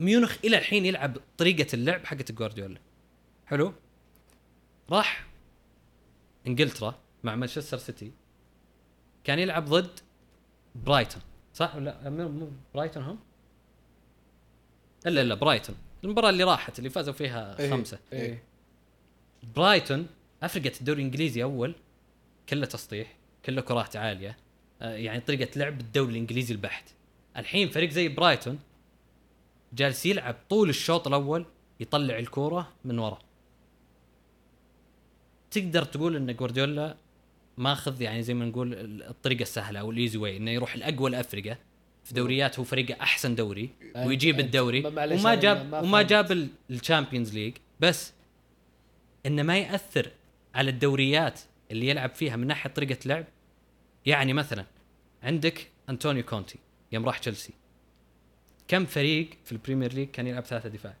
[0.00, 2.80] ميونخ إلى الحين يلعب طريقة اللعب حقت جوارديولا.
[3.46, 3.72] حلو؟
[4.90, 5.26] راح
[6.46, 8.12] إنجلترا مع مانشستر سيتي
[9.24, 10.00] كان يلعب ضد
[10.74, 11.22] برايتون
[11.54, 13.18] صح ولا مو برايتون هم؟
[15.06, 15.76] إلا إلا برايتون.
[16.04, 17.70] المباراة اللي راحت اللي فازوا فيها إيه.
[17.70, 17.98] خمسة.
[18.12, 18.42] إيه.
[19.56, 20.06] برايتون
[20.42, 21.74] أفرقة الدوري الإنجليزي أول
[22.48, 24.36] كله تسطيح كله كرات عالية.
[24.82, 26.84] آه، يعني طريقة لعب الدوري الإنجليزي البحت.
[27.36, 28.58] الحين فريق زي برايتون
[29.72, 31.46] جالس يلعب طول الشوط الأول
[31.80, 33.18] يطلع الكورة من ورا.
[35.50, 36.96] تقدر تقول إن جوارديولا
[37.58, 41.10] ماخذ يعني زي ما نقول ال- الطريقة السهلة أو ال easy way إنه يروح الاقوى
[41.10, 41.56] الأفرقة.
[42.08, 46.02] في دوريات هو فريقه أحسن دوري ويجيب الدوري وما جاب ما وما.
[46.02, 48.12] جاب ال- ال Champions League بس
[49.26, 50.10] إنه ما يأثر
[50.54, 51.40] على الدوريات
[51.70, 53.24] اللي يلعب فيها من ناحية طريقة لعب.
[54.06, 54.64] يعني مثلا
[55.22, 56.58] عندك أنطونيو كونتي
[56.92, 57.52] يوم راح تشيلسي.
[58.68, 60.94] كم فريق في ال Premier League كان يلعب ثلاثة دفاع؟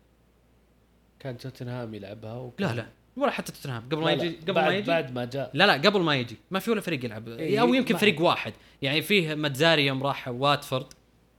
[1.20, 2.86] كان توتنهام يلعبها وكان لا لا.
[3.18, 3.82] ولا حتى توتنهام.
[3.82, 5.50] قبل ما يجي لا، قبل ما يجي؟ بعد ما جاء.
[5.54, 6.36] لا لا قبل ما يجي.
[6.50, 7.28] ما في ولا فريق يلعب.
[7.28, 8.52] إيه، أو يمكن فريق واحد.
[8.82, 10.86] يعني فيه ماتزاري يوم راح واتفورد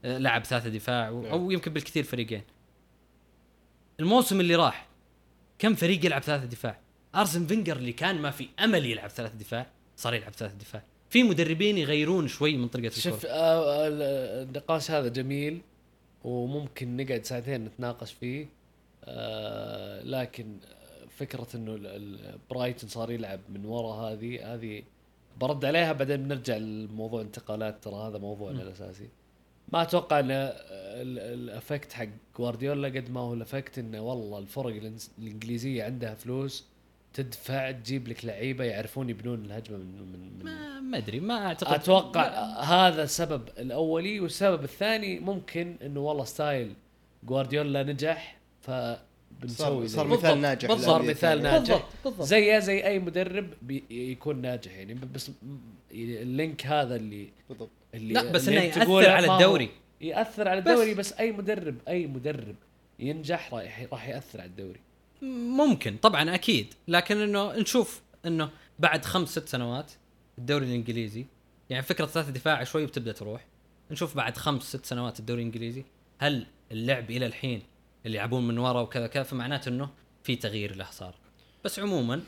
[0.04, 1.32] آه، لعب ثلاثة دفاع و- نعم.
[1.32, 2.42] أو يمكن بالكثير فريقين.
[4.00, 4.86] الموسم اللي راح
[5.58, 6.78] كم فريق يلعب ثلاثة دفاع؟
[7.14, 9.66] أرسن فينجر اللي كان ما في أمل يلعب ثلاثة دفاع
[9.96, 10.82] صار يلعب ثلاثة دفاع.
[11.10, 14.02] في مدربين يغيرون شوي من طريقة شوف الكرة آه، ال-
[14.48, 15.60] النقاش هذا جميل
[16.24, 18.46] وممكن نقعد ساعتين نتناقش فيه
[19.04, 20.56] آه، لكن
[21.20, 21.78] فكرة إنه
[22.50, 24.82] برايتون صار يلعب من ورا هذه هذه
[25.40, 28.62] برد عليها بعدين بنرجع لموضوع انتقالات ترى هذا موضوعنا.
[28.62, 29.08] الأساسي
[29.72, 32.06] ما أتوقع إن ال- ال effect حق
[32.38, 36.64] جوارديولا قد ما هو ال effect إنه والله الفرق الإنجليزية عندها فلوس
[37.14, 42.30] تدفع تجيب لك لعيبة يعرفون يبنون الهجمة من من, ما ما أدري ما اعتقد أتوقع
[42.30, 46.74] ما- هذا السبب الأولي والسبب الثاني ممكن إنه والله style
[47.24, 48.36] جوارديولا نجح
[49.40, 50.18] فبنسوي صار, صار.
[50.18, 51.42] مثال ناجح بالضبط، صار مثال.
[51.42, 51.58] ناجح.
[51.58, 55.30] بالضبط بالضبط زيه زي أي مدرب بي يكون ناجح يعني بس
[55.92, 59.70] ال link هذا اللي بالضبط اللي لا بس اللي إنه تقول يأثر على الدوري
[60.00, 60.68] يأثر على بس.
[60.68, 62.54] الدوري بس, أي مدرب أي مدرب
[62.98, 64.80] ينجح راح راح يأثر على الدوري
[65.56, 69.92] ممكن طبعا أكيد لكن إنه نشوف إنه بعد خمس ست سنوات
[70.38, 71.26] الدوري الإنجليزي
[71.70, 73.46] يعني فكرة ثلاثة دفاع شوي بتبدأ تروح
[73.90, 75.84] نشوف بعد خمس ست سنوات الدوري الإنجليزي
[76.18, 77.62] هل اللعب إلى الحين
[78.06, 79.90] اللي يلعبون من ورا وكذا كذا فمعناته إنه
[80.22, 81.14] في تغيير له صار.
[81.64, 82.20] بس عموما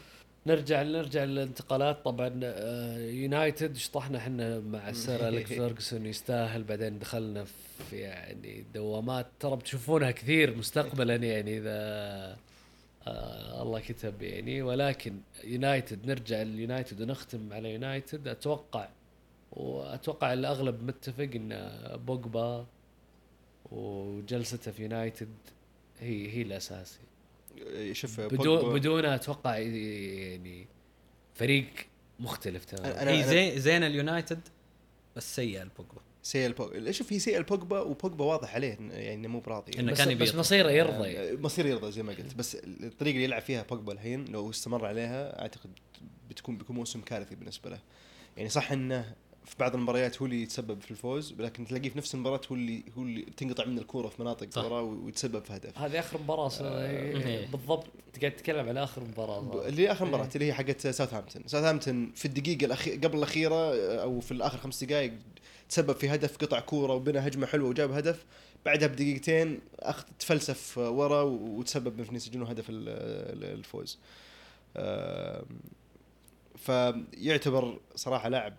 [0.47, 2.05] نرجع نرجع للانتقالات.
[2.05, 6.65] طبعا آه، يونايتد شطحنا إحنا مع السير أليكس فيرجسون يستاهل.
[6.65, 7.45] بعدين دخلنا
[7.91, 11.73] في يعني دوامات ترى بتشوفونها كثير مستقبلا يعني إذا
[13.07, 14.63] آه الله كتب يعني.
[14.63, 18.29] ولكن يونايتد نرجع لليونايتد ونختم على يونايتد.
[18.29, 18.89] أتوقع
[19.53, 21.71] وأتوقع الأغلب متفق إن
[22.07, 22.67] بوجبا
[23.71, 25.29] وجلسته في يونايتد
[26.03, 26.99] هي هي الاساسي
[27.93, 30.67] شوف بدون بوجبا- بدون أتوقع يعني
[31.35, 31.67] فريق
[32.21, 33.11] مختلف تماما.
[33.11, 34.41] هي أنا- زي زين اليونايتد
[35.17, 36.01] بس سيء البوجبا.
[36.23, 39.79] سيء البوجبا شوف هي سيء البوجبا وبوجبا واضح عليه يعني انه مو براضي.
[39.81, 40.35] إنه بس, كان بس.
[40.35, 41.31] مصيره يرضى يعني.
[41.31, 42.35] آه، مصير يرضى زي ما قلت.
[42.35, 45.71] بس الطريقة اللي يلعب فيها بوجبا الحين لو استمر عليها أعتقد
[46.31, 47.79] بتكون بيكون موسم كارثي بالنسبة له.
[48.37, 49.15] يعني صح إنه
[49.45, 52.83] في بعض المباريات هو اللي يتسبب في الفوز لكن تلاقيه في نفس المباراة هو اللي
[52.99, 54.65] هو اللي تنقطع منه الكورة في مناطق صح.
[54.65, 57.47] وراه ويتسبب في هدف هذه آخر مباراة س- إيه.
[57.47, 57.87] بالضبط
[58.21, 59.69] قاعد تتكلم على آخر مباراة.
[59.69, 60.11] اللي آخر إيه.
[60.11, 62.97] مباراه اللي هي حقت ساوثهامبتون ساوثهامبتون في الدقيقة الأخي...
[62.97, 65.13] قبل الأخيرة أو في الآخر خمس دقائق
[65.69, 68.25] تسبب في هدف قطع كورة وبنى هجمة حلوة وجاب هدف
[68.67, 70.05] بعدها بدقيقتين أخ...
[70.19, 73.99] تفلسف ورا وتسبب في يسجلون هدف ال- ال- الفوز
[76.57, 78.55] فيعتبر صراحة لاعب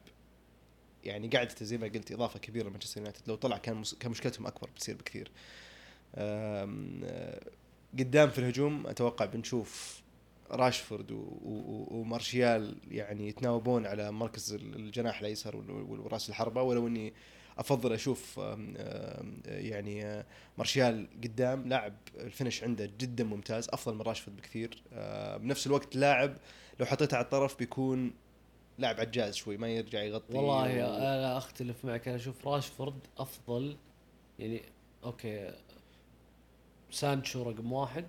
[1.04, 3.22] يعني قاعدته زي ما قلت إضافة كبيرة لمانشستر يونايتد.
[3.28, 3.84] لو طلع كان.
[3.99, 5.32] كان مشكلتهم أكبر بتصير بكثير.
[6.16, 7.39] آه،
[7.99, 10.01] قدام في الهجوم أتوقع بنشوف
[10.51, 11.08] راشفورد
[11.91, 15.56] ومارشيال يعني يتناوبون على مركز الجناح الأيسر
[15.88, 16.62] وراس الحربة.
[16.62, 17.14] ولو إني
[17.58, 18.39] أفضل أشوف
[19.45, 20.26] يعني آه،
[20.58, 21.68] مارشيال قدام.
[21.70, 24.84] لاعب ال finish عنده جدا ممتاز أفضل من راشفورد بكثير.
[24.93, 26.38] آه، بنفس الوقت لاعب
[26.80, 28.14] لو حطيته على الطرف بيكون
[28.78, 30.34] لاعب عجاز شوي ما يرجع يغطي.
[30.38, 30.61] والله
[30.91, 32.07] و- أنا أختلف معك.
[32.07, 33.76] أنا أشوف راشفورد أفضل.
[34.39, 34.61] يعني
[35.04, 35.51] okay.
[36.91, 38.05] سانشو رقم واحد.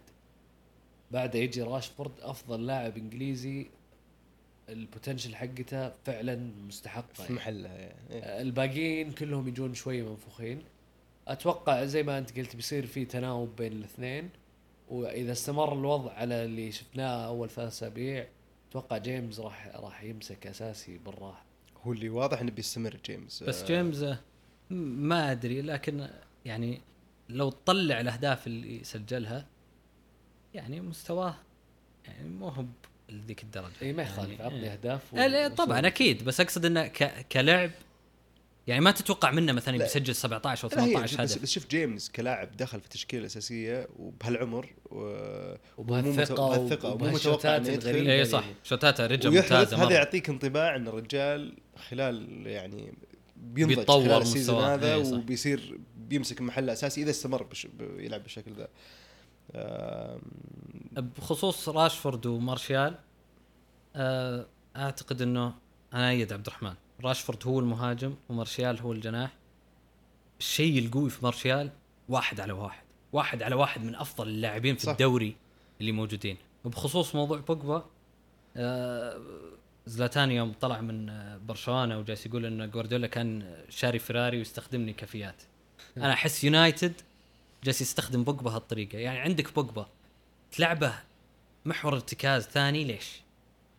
[1.10, 3.66] بعده يجي راشفورد أفضل لاعب إنجليزي.
[4.68, 7.12] ال potential حقته فعلا مستحقة.
[7.12, 7.34] في يعني.
[7.34, 8.40] محله يعني إيه.
[8.40, 10.62] الباقيين كلهم يجون شوي منفوخين.
[11.28, 14.30] أتوقع زي ما أنت قلت بيصير في تناوب بين الاثنين.
[14.88, 18.26] وإذا استمر الوضع على اللي شفناه أول ثلاث أسابيع
[18.74, 21.44] أتوقع جيمس راح راح يمسك أساسي بالراحة
[21.82, 24.18] هو اللي واضح إنه بيستمر جيمس بس جيمس آه،
[24.70, 26.08] ما أدري لكن
[26.44, 26.80] يعني
[27.28, 29.46] لو تطلع الأهداف اللي سجلها
[30.54, 31.34] يعني مستواه
[32.06, 32.64] يعني مو هو
[33.08, 34.72] لذيك الدرجة اي ما يخالف يعني عطني إيه.
[34.72, 35.56] أهداف لا وصول.
[35.56, 37.26] طبعا أكيد بس أقصد إنه ك...
[37.32, 37.70] كلعب
[38.66, 39.84] يعني ما تتوقع منه مثلا لا.
[39.84, 43.20] بيسجل 17 أو لا هي 18 بس, هدف بس شوف جيمس كلاعب دخل في التشكيله
[43.20, 44.98] الاساسيه وبهالعمر و...
[45.78, 47.68] وبهالثقة متوقع وبهالشوتات.
[47.68, 51.56] الغريبة اي صح شوتاته ويحرز ممتازة هذا يعطيك انطباع إن الرجال
[51.88, 52.94] خلال يعني
[53.36, 54.64] بينضج بيتطور خلال ال season.
[54.64, 55.12] هذا إيه.
[55.12, 57.68] وبيصير بيمسك محل أساسي إذا استمر بش...
[57.98, 58.68] يلعب بالشكل ذا
[60.96, 62.98] بخصوص راشفورد ومارشال
[63.96, 64.46] آه،
[64.76, 65.54] أعتقد إنه
[65.94, 66.74] أنا أأيد عبد الرحمن.
[67.04, 69.30] راشفورد هو المهاجم ومارشال هو الجناح.
[70.40, 71.70] الشيء القوي في مارشال
[72.08, 72.84] واحد على واحد.
[73.12, 74.90] واحد على واحد من أفضل اللاعبين في صح.
[74.92, 75.36] الدوري
[75.80, 76.36] اللي موجودين.
[76.64, 77.84] وبخصوص موضوع بوجبا
[78.56, 79.20] آه،
[79.86, 85.42] زلاتان يوم طلع من آه، برشلونة وجالس يقول إن جوارديولا كان شاري فيراري ويستخدمني كفيات.
[85.96, 87.00] أنا أحس يونايتد
[87.64, 88.98] جالس يستخدم بوجبا هالطريقة.
[88.98, 89.88] يعني عندك بوجبا
[90.52, 90.94] تلعبه
[91.64, 93.23] محور ارتكاز ثاني ليش؟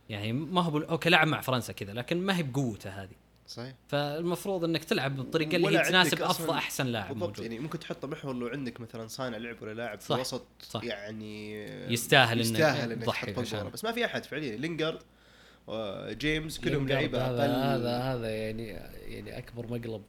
[0.10, 3.16] يعني ما هو okay لعب مع فرنسا كذا لكن ما هي بقوته هذه.
[3.48, 3.76] صحيح.
[3.88, 7.46] فالمفروض إنك تلعب بالطريقة اللي هي تناسب أفضل أحسن لاعب بالضبط موجود.
[7.46, 10.84] يعني ممكن تحطه محور لو عندك مثلا صانع لعب ولا لاعب في الوسط صح.
[10.84, 11.64] يعني
[11.94, 13.74] يستاهل إنك يستاهل إنك تضحي تحط.
[13.74, 15.00] بس ما في أحد فعليا لينجارد
[16.10, 17.52] جيمس كلهم لينجارد لعيبة هذا أقل.
[17.52, 18.68] هذا هذا يعني
[19.08, 20.04] يعني أكبر مقلب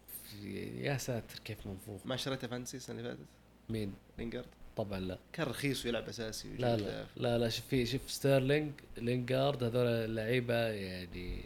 [0.76, 3.26] يا ساتر كيف منفوخ ما شريته fantasy السنة اللي فاتت؟
[3.68, 4.46] مين؟ لينجارد.
[4.76, 5.18] طبعا لا.
[5.32, 7.06] كان رخيص ويلعب أساسي لا لا.
[7.16, 11.40] لا لا شوف في شوف ستيرلينج لينجارد هذول اللعيبة يعني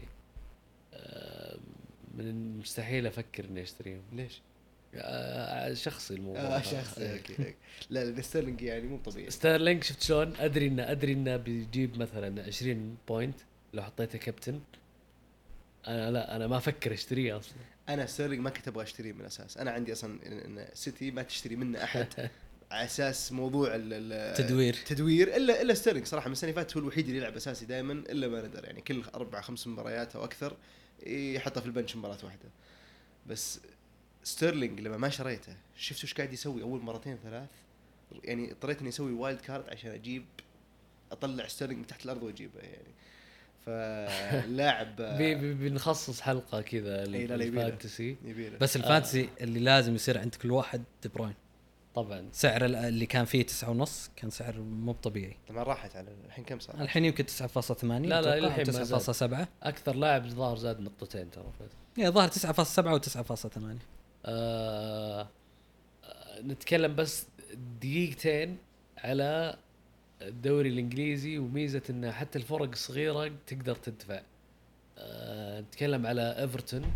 [0.93, 1.57] آه،
[2.15, 4.01] من المستحيل أفكر إني أشتريهم.
[4.13, 4.41] ليش؟
[4.95, 6.41] آه، شخصي الموضوع.
[6.41, 7.55] آه شخصي okay okay.
[7.89, 9.29] لا لا ستيرلينج يعني مو طبيعي.
[9.29, 13.39] ستيرلينج شفت شلون؟ أدري إنه أدري إنه بيجيب مثلا 20 point
[13.73, 14.59] لو حطيته كابتن
[15.87, 17.57] أنا لا أنا ما أفكر أشتريه أصلا.
[17.89, 19.57] أنا ستيرلينج ما كنت أبغى أشتريه من الأساس.
[19.57, 20.19] أنا عندي أصلا
[20.73, 22.07] سيتي ما تشتري منه أحد.
[22.71, 24.73] على أساس موضوع ال- ال- تدوير.
[24.85, 25.35] تدوير.
[25.35, 28.27] الا إلا ستيرلينج صراحة من السنة اللي فاتت هو الوحيد اللي يلعب أساسي دائما إلا
[28.27, 30.57] ما ندر يعني كل أربع خمس مباريات أو أكثر
[31.05, 32.49] يحطه في ال bench مباراة واحدة.
[33.27, 33.59] بس
[34.23, 37.49] ستيرلينج لما ما شريته شفت وش قاعد يسوي أول مرتين ثلاث؟
[38.23, 40.25] يعني اضطريت إني أسوي wild card عشان أجيب
[41.11, 42.91] أطلع ستيرلينج من تحت الأرض وأجيبه يعني.
[43.65, 44.95] فلاعب
[45.61, 47.03] بنخصص حلقة كذا.
[47.03, 48.57] ال fantasy يبيله.
[48.57, 51.33] بس ال fantasy اللي لازم يصير عند كل واحد دي بروين.
[51.95, 56.07] طبعا سعر ال- اللي كان فيه تسعة ونص كان سعر مو طبيعي طبعا راحت على
[56.25, 58.99] الحين كم صار؟ الحين يمكن 9.8 لا، لا، الحين ما زاد.
[58.99, 61.43] 9.7 أكثر لاعب ظهر زاد نقطتين ترى.
[61.97, 63.79] يعني ظهر 9.7 و 9.8
[64.25, 65.27] آه
[66.41, 67.25] نتكلم بس
[67.81, 68.57] دقيقتين
[68.97, 69.57] على
[70.21, 74.21] الدوري الإنجليزي وميزة إن حتى الفرق الصغيره تقدر تدفع
[74.97, 76.93] آه نتكلم على إيفرتون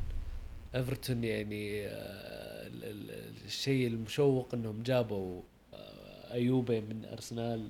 [0.76, 5.42] إيفرتون يعني آه ال- ال- الشيء المشوق إنهم جابوا
[5.74, 7.70] آه أيوبي من أرسنال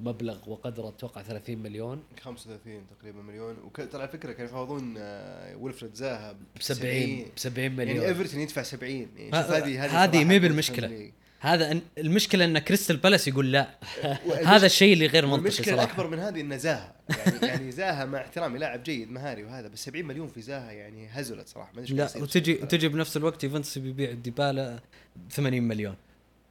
[0.00, 2.02] مبلغ وقدره أتوقع 30 مليون.
[2.20, 3.56] 35 تقريبا مليون.
[3.64, 7.96] وترى على فكرة كانوا يفاوضون آه، ويلفريد زاها ب 70 ب 70 مليون.
[7.96, 10.88] يعني إيفرتون يدفع 70 يعني هذه هذه هذه بالمشكلة.
[10.88, 11.12] فاميلي.
[11.40, 13.78] هذا أن- المشكلة إن كريستال بالاس يقول لا.
[14.46, 15.84] هذا الشيء اللي غير منطقي والمشكلة صراحة.
[15.84, 16.94] الأكبر من هذه انه زاها.
[17.08, 21.08] يعني يعني زاها مع احترامي لاعب جيد مهاري وهذا بس 70 مليون في زاها يعني
[21.12, 21.72] هزلت صراحة.
[21.74, 24.78] ما أدري لا وتجي وتجي بنفس الوقت يوفنتوس بيبيع ديبالا
[25.16, 25.96] ب 80 مليون.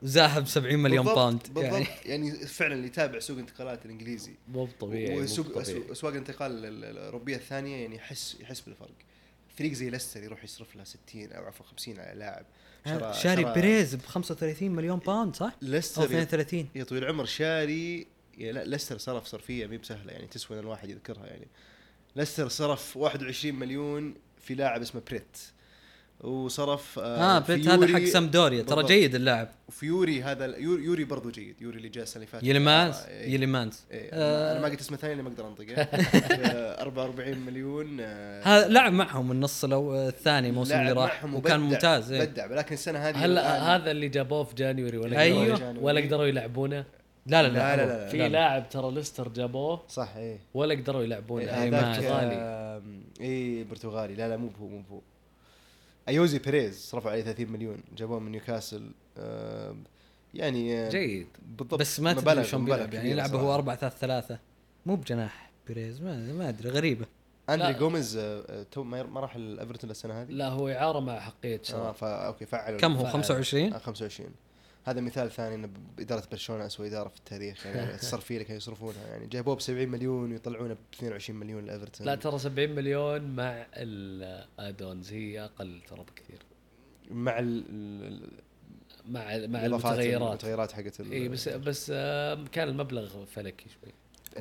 [0.01, 1.41] وزاها ب 70 مليون بالضبط- باوند.
[1.47, 1.63] بالضبط.
[1.63, 4.31] يعني يعني, فعلا اللي يتابع سوق الانتقالات الإنجليزي.
[4.47, 5.57] مو طبيعي وسوق
[5.91, 8.89] اسواق الانتقال ال- ال- الأوروبية الثانية يعني يحس يحس بالفرق.
[9.57, 12.45] فريق زي ليستر يروح يصرف له 60 أو عفوا 50 على لاعب.
[13.13, 18.07] شاري شرى- بيريز ب 35 مليون باوند صح؟ أو ليستر 32 يا طويل العمر شاري.
[18.37, 21.47] لا ليستر صرف صرفية مي بسهلة يعني تسوى إن الواحد يذكرها يعني.
[22.15, 25.37] ليستر صرف 21 مليون في لاعب اسمه بريت.
[26.21, 28.83] وصرف آه بريت هذا حق سامدوريا ترى.
[28.83, 32.95] جيد اللاعب وفيوري هذا يوري, يوري برضو جيد يوري اللي جاء السنة اللي فاتت تيليمانز
[32.95, 33.33] آه، إيه.
[33.33, 34.51] تيليمانز إيه آه.
[34.51, 39.31] أنا ما قلت اسمه ثاني ما أقدر أنطقه آه، 44 مليون آه، هذا لعب معهم
[39.31, 42.25] النص لو الثاني الموسم اللي لعب راح معهم وكان ممتاز إيه.
[42.25, 45.21] بدع ولكن السنة هذه هلا هذا اللي جابوه في January ولا.
[45.21, 46.85] قدروا ولا قدروا يلعبونه
[47.25, 48.09] لا لا لا، لا, لا، لا, لا.
[48.09, 52.81] في لاعب ترى ليستر جابوه صح إيه ولا قدروا يلعبونه إيه، هذاك برتغالي
[53.21, 55.01] اي برتغالي لا لا مو هو مو هو
[56.07, 58.91] أيوزي بيريز صرفوا عليه 30 مليون جابوه من نيوكاسل
[60.33, 61.27] يعني آه، جيد.
[61.57, 63.55] بالضبط بس ما تدري شلون بيلعب يعني كبيرة يلعب هو صراحة.
[63.55, 64.39] 4 3 3
[64.85, 67.05] مو بجناح بيريز ما, ما أدري غريبة.
[67.49, 67.73] أندري.
[67.73, 71.63] جوميز آه، آه، تو ما راح الإيفرتون السنة هذه؟ لا هو اعاره مع أحقية آه
[71.63, 73.11] شراء فا okay فعلوا كم هو؟ فعل.
[73.13, 74.29] 25 آه 25
[74.87, 75.69] هذا مثال ثاني إن
[75.99, 77.65] إدارة برشلونة اسوء إدارة في التاريخ.
[77.65, 79.07] يعني الصرفية اللي كانوا يصرفونها.
[79.07, 82.07] يعني جابوه ب 70 مليون ويطلعونه ب 22 مليون لإيفرتون.
[82.07, 86.39] لا ترى 70 مليون مع ال add-ons هي أقل ترى بكثير.
[87.11, 88.19] مع ال-
[89.09, 90.21] مع مع المتغيرات.
[90.31, 93.93] المتغيرات حقت اي بس بس آه، كان المبلغ فلكي شوي.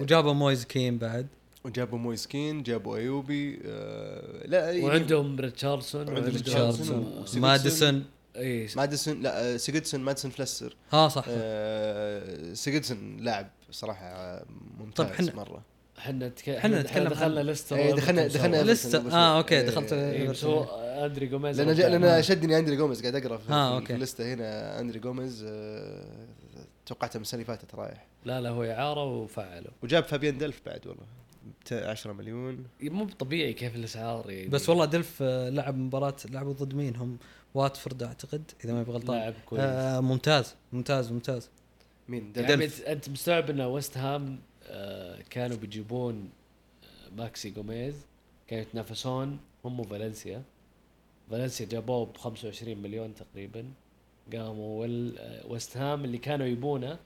[0.02, 1.26] وجابوا مويز كين بعد.
[1.64, 7.24] وجابوا مويز كين جابوا أيوبي آه لا يعني وعندهم ريتشاردسون وعندهم ريتشاردسون.
[7.36, 8.04] ماديسون.
[8.38, 11.24] اي ماديسون لا آه، سيجوردسون ماديسون فليستر آه صح.
[11.28, 14.44] آه سيجوردسون لاعب صراحة آه،
[14.78, 15.62] ممتاز طب حنا- مرة.
[15.98, 18.62] إحنا إحنا نتكلم دخلنا عن- ليستر إيه، دخلنا- دخلنا.
[18.62, 19.94] لسه آه okay إيه، دخلت
[20.30, 20.62] بس هو
[21.06, 22.02] أندري جوميز لأن.
[22.02, 26.26] لأن شدني أندري جوميز قاعد أقرأ في, آه، في, اللسته هنا أندري جوميز آه
[26.86, 28.06] توقعته من السنة اللي فاتت رايح.
[28.24, 29.70] لا لا هو اعاره وفعله.
[29.82, 31.02] وجاب فابيان دلف بعد والله
[31.60, 32.64] بت- 10 مليون.
[32.82, 34.48] مو طبيعي كيف الأسعار يعني.
[34.48, 37.18] بس والله دلف آه، لعب مباراه لعبوا ضد مين هم؟
[37.56, 39.16] واتفورد أعتقد إذا ما غلطان.
[39.18, 39.62] لاعب كويس.
[39.62, 41.48] آه ممتاز ممتاز ممتاز.
[42.08, 44.38] مين؟ دلف يعني انت أنت مستوعب إن ويست هام
[44.68, 46.28] آه، كانوا بيجيبون
[46.84, 47.94] آه، ماكسي جوميز
[48.48, 50.42] كانوا يتنافسون هم وفالنسيا.
[51.30, 53.64] فالنسيا جابوه ب 25 مليون تقريبا.
[54.32, 56.98] قاموا وال- آه، ويست هام اللي كانوا يبونه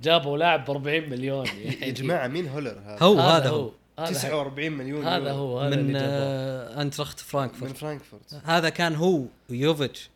[0.00, 1.46] جابوا لاعب ب 40 مليون.
[1.64, 3.64] يا يعني جماعة مين هولر هذا؟ هو هذا هو.
[3.66, 5.38] هذا 49 مليون هذا يورو.
[5.38, 7.76] هو هذا من آه آينتراخت من فرانكفورت.
[7.76, 10.10] فرانكفورت هذا كان هو ويوفيتش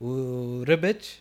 [0.00, 1.20] وريبتش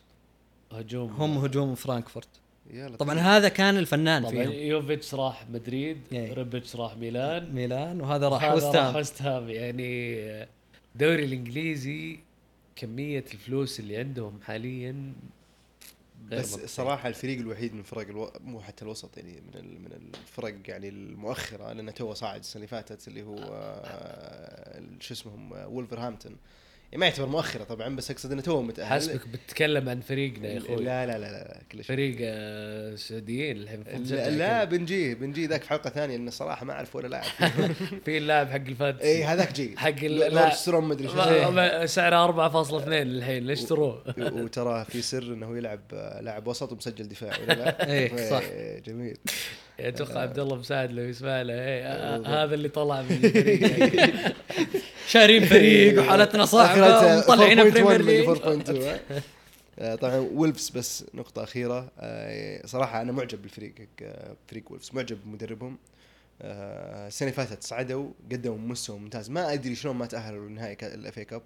[0.71, 1.11] هجوم.
[1.11, 2.27] هم هجوم فرانكفورت.
[2.73, 4.51] يلا طبعا هذا كان الفنان طبعا فيهم.
[4.51, 6.33] يوفيتش راح مدريد إيه.
[6.33, 7.55] ريبتش راح ميلان.
[7.55, 10.17] ميلان وهذا راح هذا وست راح يعني
[10.95, 12.19] الدوري الإنجليزي
[12.75, 15.13] كمية الفلوس اللي عندهم حاليا
[16.22, 16.68] بس منطقية.
[16.68, 18.31] صراحة الفريق الوحيد من فرق ألو...
[18.39, 19.81] مو حتى الوسط يعني من ال...
[19.81, 23.35] من الفرق يعني المؤخرة لأنه تو صاعد السنة اللي فاتت اللي هو
[23.84, 26.43] آه، شو اسمهم آه، وولفرهامبتون يعني
[26.95, 28.88] ما يعتبر مؤخرة طبعا بس أقصد إنه تو متأهل.
[28.88, 30.76] حسبك بتتكلم عن فريقنا يا أخوي.
[30.76, 35.63] لا لا لا لا كل شيء فريق آه، سعوديين الحين لا, لا بنجيه بنجيه ذاك
[35.63, 37.23] في حلقة ثانية لأنه صراحة ما أعرف ولا لاعب
[38.05, 39.77] في اللاعب حق ال fantasy اي هذاك جيد.
[39.77, 40.49] حق لا.
[40.55, 46.47] ستروم مدري شو سعره 4.2 الحين ليش اشتروه؟ وترى في سر إنه يلعب آه، لاعب
[46.47, 48.43] وسط ومسجل دفاع ولا لا؟ إيه، صح.
[48.85, 49.18] جميل.
[49.80, 51.53] أتوقع عبد الله مساعد لو يسمع له.
[51.53, 52.43] إيه، آه،.
[52.43, 54.11] هذا اللي طلع من الفريق.
[55.11, 58.69] شارين فريق وحالتنا صعبة ومطلعين 4.1 Premier League 4.2
[59.79, 61.91] ها؟ طبعا وولفز بس نقطة أخيرة.
[61.99, 64.07] آه، صراحة أنا معجب بالفريق حق
[64.47, 65.77] فريق وولفز معجب بمدربهم.
[66.41, 69.29] آه، السنة اللي فاتت صعدوا قدموا مستوى ممتاز.
[69.29, 71.41] ما أدري شلون ما تأهلوا لنهائي ال FA Cup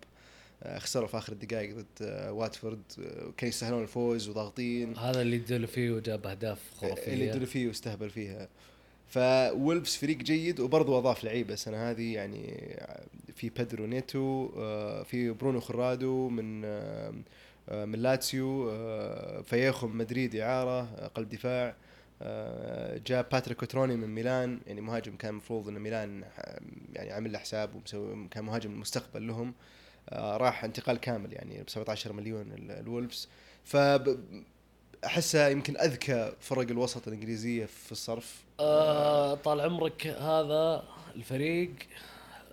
[0.78, 3.04] خسروا في آخر الدقائق ضد واتفورد آه،
[3.38, 4.98] كانوا يستاهلون الفوز وضاغطين.
[4.98, 8.48] هذا اللي ادوا فيه وجاب أهداف اللي خرافيه يدري فيه واستهبل فيها.
[9.20, 12.76] فولفز فريق جيد وبرضه أضاف لعيبة السنة هذه يعني
[13.36, 17.12] في بيدرو نيتو آه، في برونو خرادو من آه،
[17.70, 21.76] من لاتسيو آه، فياخو من مدريد إعارة قلب دفاع
[23.08, 26.24] جاء باتريك كوتروني من ميلان يعني مهاجم كان المفروض إن ميلان
[26.94, 29.54] يعني عامل له حساب ومسوي كان مهاجم المستقبل لهم
[30.14, 33.28] راح انتقال كامل يعني ب 17 مليون ال- الولفز.
[33.64, 33.78] ف
[35.06, 38.45] أحسها يمكن أذكى فرق الوسط الإنجليزية في الصرف.
[38.60, 40.84] آه طال عمرك هذا
[41.15, 41.72] الفريق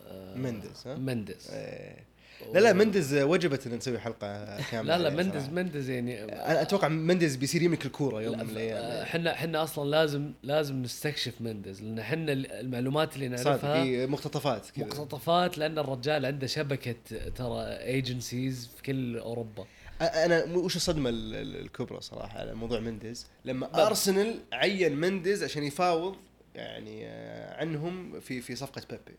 [0.09, 1.51] آه مندز ها؟ مندز.
[1.53, 2.13] إيه.
[2.55, 4.97] لا لا مندز وجبت أن نسوي حلقة كاملة.
[4.97, 5.49] لا لا مندز.
[5.49, 9.91] مندز يعني أنا أتوقع مندز بيصير يملك الكورة يوم من آه، الأيام إحنا إحنا أصلا
[9.91, 14.85] لازم لازم نستكشف مندز لأن إحنا المعلومات اللي صادق نعرفها في مقتطفات كذا.
[14.87, 16.95] مقتطفات لأن الرجال عنده شبكة
[17.37, 19.65] ترى agencies في كل أوروبا.
[20.07, 23.87] أنا وش الصدمة ال- ال- الكبرى صراحة على موضوع مندز لما.
[23.87, 26.17] أرسنال عين مندز عشان يفاوض
[26.55, 29.19] يعني آه، عنهم في في صفقة بيبي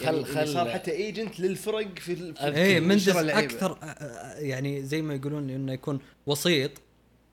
[0.00, 3.08] يعني خل- خل خل- صار حتى agent للفرق في, ال- في إيه في مندز.
[3.08, 6.70] أكثر آه، آه، يعني زي ما يقولون إنه يكون وسيط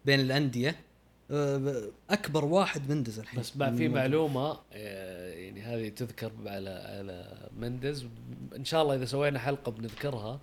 [0.06, 0.76] بين الأندية
[2.10, 3.88] أكبر واحد مندز الحين بس في.
[3.88, 8.06] معلومة يعني هذه تذكر على على مندز
[8.56, 10.40] إن شاء الله إذا سوينا حلقة بنذكرها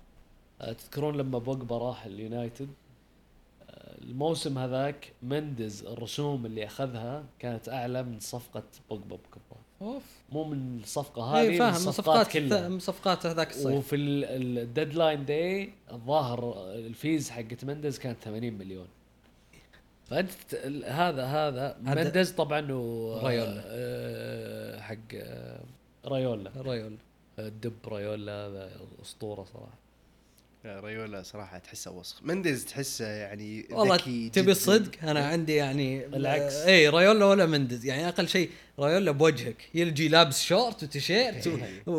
[0.59, 2.69] تذكرون لما بوجبا راح اليونايتد؟
[3.69, 10.03] آه، الموسم هذاك مندز الرسوم اللي أخذها كانت أعلى من صفقة بوجبا بكبرها أوف.
[10.31, 12.69] مو من الصفقة هذه إيه من فاهم الصفقات صفقات كلها.
[12.69, 13.65] من صفقات هذاك الصيف.
[13.67, 18.87] وفي ال deadline day الظاهر ال fees حقت مندز كانت 80 مليون.
[20.05, 20.55] فأنت
[20.85, 23.63] هذا هذا مندز طبعا و رايولا.
[23.65, 25.59] آه، حق آه،
[26.05, 26.95] رايولا رايولا
[27.39, 28.71] الدب رايولا هذا
[29.01, 29.86] أسطورة صراحة.
[30.67, 32.23] رايولا صراحة تحسه وسخ.
[32.23, 34.51] مندز تحسه يعني والله ذكي تبي.
[34.51, 36.53] الصدق؟ أنا عندي يعني بالعكس.
[36.55, 38.49] اي رايولا ولا مندز يعني أقل شيء
[38.79, 39.55] رايولا بوجهك.
[39.73, 41.57] يجي لابس شورت وتيشيرت و-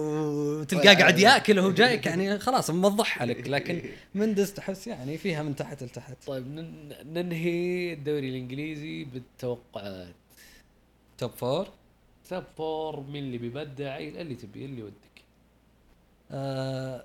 [0.61, 3.49] وتلقاه قاعد ياكل وهو جايك يعني خلاص موضحها لك.
[3.49, 3.83] لكن
[4.15, 6.17] مندز تحس يعني فيها من تحت لتحت.
[6.27, 10.15] طيب نن- ننهي الدوري الإنجليزي بالتوقعات.
[11.19, 11.69] top four
[12.31, 14.95] top four مين اللي بيبدع اللي تبي اللي ودك.
[16.31, 17.05] آه،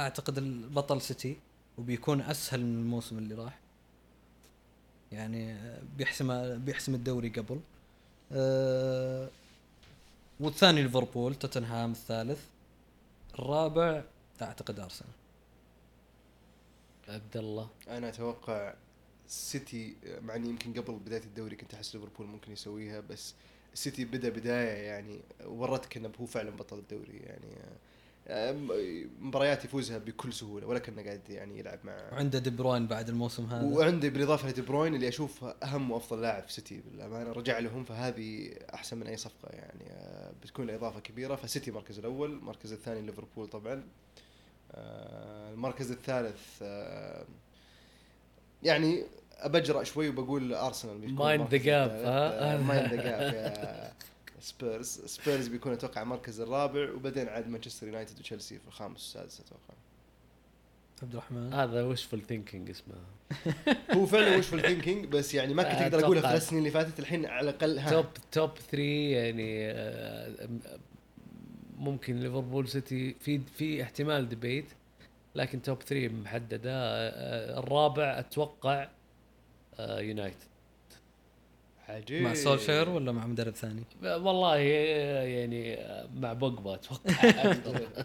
[0.00, 1.36] أعتقد البطل سيتي
[1.78, 3.58] وبيكون أسهل من الموسم اللي راح.
[5.12, 7.60] يعني آه، بيحسم بيحسم الدوري قبل.
[8.32, 9.28] آه،
[10.40, 12.44] والثاني ليفربول توتنهام الثالث.
[13.38, 14.02] الرابع
[14.42, 15.12] أعتقد أرسنال.
[17.08, 17.68] عبد الله.
[17.88, 18.74] أنا أتوقع
[19.28, 23.34] سيتي مع إني يمكن قبل بداية الدوري كنت أحس ليفربول ممكن يسويها بس
[23.72, 27.76] السيتي بدأ بداية يعني ورتك إنه هو فعلا بطل الدوري يعني آه،
[29.20, 33.46] مباريات يفوزها بكل سهولة ولا كانه قاعد يعني يلعب مع وعنده دي بروين بعد الموسم
[33.46, 37.84] هذا وعنده بالإضافة لدي بروين اللي اشوفه أهم وأفضل لاعب في سيتي بالأمانة رجع لهم
[37.84, 43.02] فهذه أحسن من أي صفقة يعني آه، بتكون إضافة كبيرة فسيتي المركز الأول المركز الثاني
[43.02, 43.82] ليفربول طبعا
[44.72, 47.24] آه، المركز الثالث آه،
[48.62, 49.04] يعني
[49.38, 51.16] أبتجرأ شوي وبقول أرسنال الثالث.
[51.90, 53.92] ها؟ آه، mind the gap
[54.40, 59.74] Spurs Spurs بيكون أتوقع المركز الرابع وبعدين عاد مانشستر يونايتد وتشيلسي في الخامس والسادس أتوقع.
[61.02, 62.94] عبد الرحمن؟ هذا wishful thinking اسمه.
[63.96, 66.22] هو فعلا wishful thinking بس يعني ما كنت آه، أقدر اقولها.
[66.22, 70.48] الثلاث سنين اللي فاتت الحين على الأقل top top 3 يعني آه،
[71.78, 73.14] ممكن ليفربول سيتي.
[73.20, 74.66] في في احتمال debate
[75.34, 76.72] لكن top 3 محددة.
[76.74, 78.88] آه، الرابع أتوقع
[79.80, 80.49] يونايتد.
[81.90, 85.78] عجيب مع سولشير ولا مع مدرب ثاني؟ والله يعني
[86.14, 88.04] مع بوجبا أتوقع.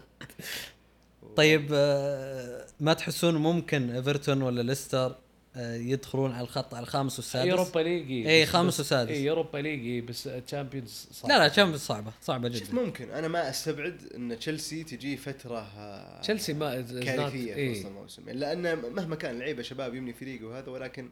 [1.36, 5.16] طيب آه، ما تحسون ممكن إيفرتون ولا ليستر
[5.56, 9.10] آه، يدخلون على الخط على الخامس والسادس؟ Europa League إيه، بس- خامس وسادس.
[9.10, 13.28] اي Europa League بس Champions صعب لا لا Champions صعبة صعبة شوف جدا ممكن أنا
[13.28, 17.70] ما أستبعد إن تشيلسي تجي فترة آه، تشيلسي ما كارثية في إيه.
[17.70, 21.10] وسط الموسم لأن مهما كان لعيبة شباب يبني فريق وهذا ولكن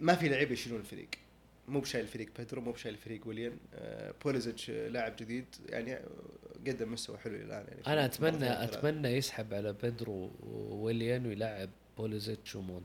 [0.00, 1.08] ما في لعيبة يشيلون الفريق
[1.68, 5.98] مو بشايل الفريق بيدرو مو بشايل الفريق ويليان آه، بوليزيتش لاعب جديد يعني
[6.66, 8.64] قدم مستوى حلو الآن يعني أنا اتمنى.
[8.64, 12.84] أتمنى يسحب على بيدرو وويليان ويلعب بوليزيتش وماونت.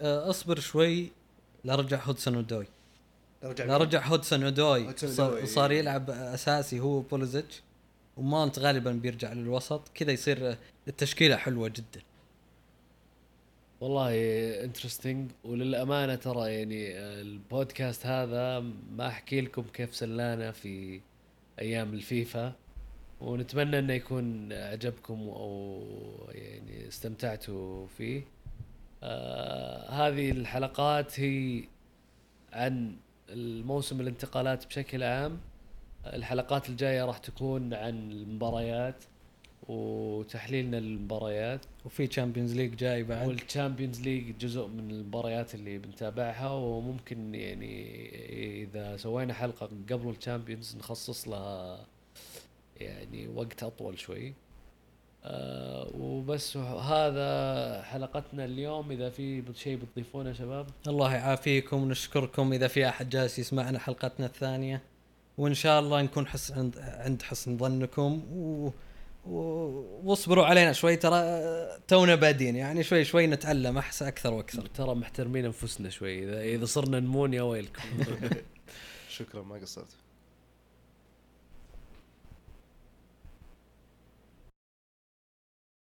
[0.00, 1.10] آه، أصبر شوي
[1.64, 2.66] لا رجع هودسون أودوي
[3.42, 5.46] لا رجع هودسون أودوي هودسون صار, أودوي.
[5.46, 7.62] صار يلعب أساسي هو بوليزيتش
[8.16, 9.88] وماونت غالبا بيرجع للوسط.
[9.94, 10.56] كذا يصير
[10.88, 12.02] التشكيله حلوة جدا.
[13.80, 14.10] والله
[14.64, 18.60] interesting وللأمانة ترى يعني البودكاست هذا
[18.96, 21.00] ما أحكي لكم كيف سلانا في
[21.58, 22.52] أيام الفيفا.
[23.20, 25.82] ونتمنى إنه يكون عجبكم أو
[26.28, 28.22] يعني استمتعتوا فيه.
[29.02, 31.64] آه هذه الحلقات هي
[32.52, 32.96] عن
[33.28, 35.40] الموسم الانتقالات بشكل عام.
[36.06, 39.04] الحلقات الجاية راح تكون عن المباريات.
[39.68, 41.60] وتحليلنا للمباريات.
[41.84, 43.28] وفي Champions League جاي بعد.
[43.28, 48.08] وال Champions League جزء من المباريات اللي بنتابعها وممكن يعني
[48.62, 51.86] إذا سوينا حلقة قبل ال Champions نخصص لها
[52.76, 54.34] يعني وقت أطول شوي.
[55.24, 58.90] آه وبس هذا حلقتنا اليوم.
[58.90, 61.82] إذا في شيء بتضيفونه شباب؟ الله يعافيكم.
[61.82, 64.82] ونشكركم إذا في أحد جالس يسمعنا حلقتنا الثانية
[65.38, 68.22] وإن شاء الله نكون حس عند حسن ظنكم.
[68.32, 68.70] و...
[69.28, 69.38] و...
[70.04, 71.22] واصبروا علينا شوي ترى
[71.88, 74.66] تونا بادين يعني شوي شوي نتعلم أحسن أكثر وأكثر.
[74.66, 77.82] ترى محترمين أنفسنا شوي اذا إذا صرنا نمون يا ويلكم.
[79.16, 80.07] شكرا ما قصرت.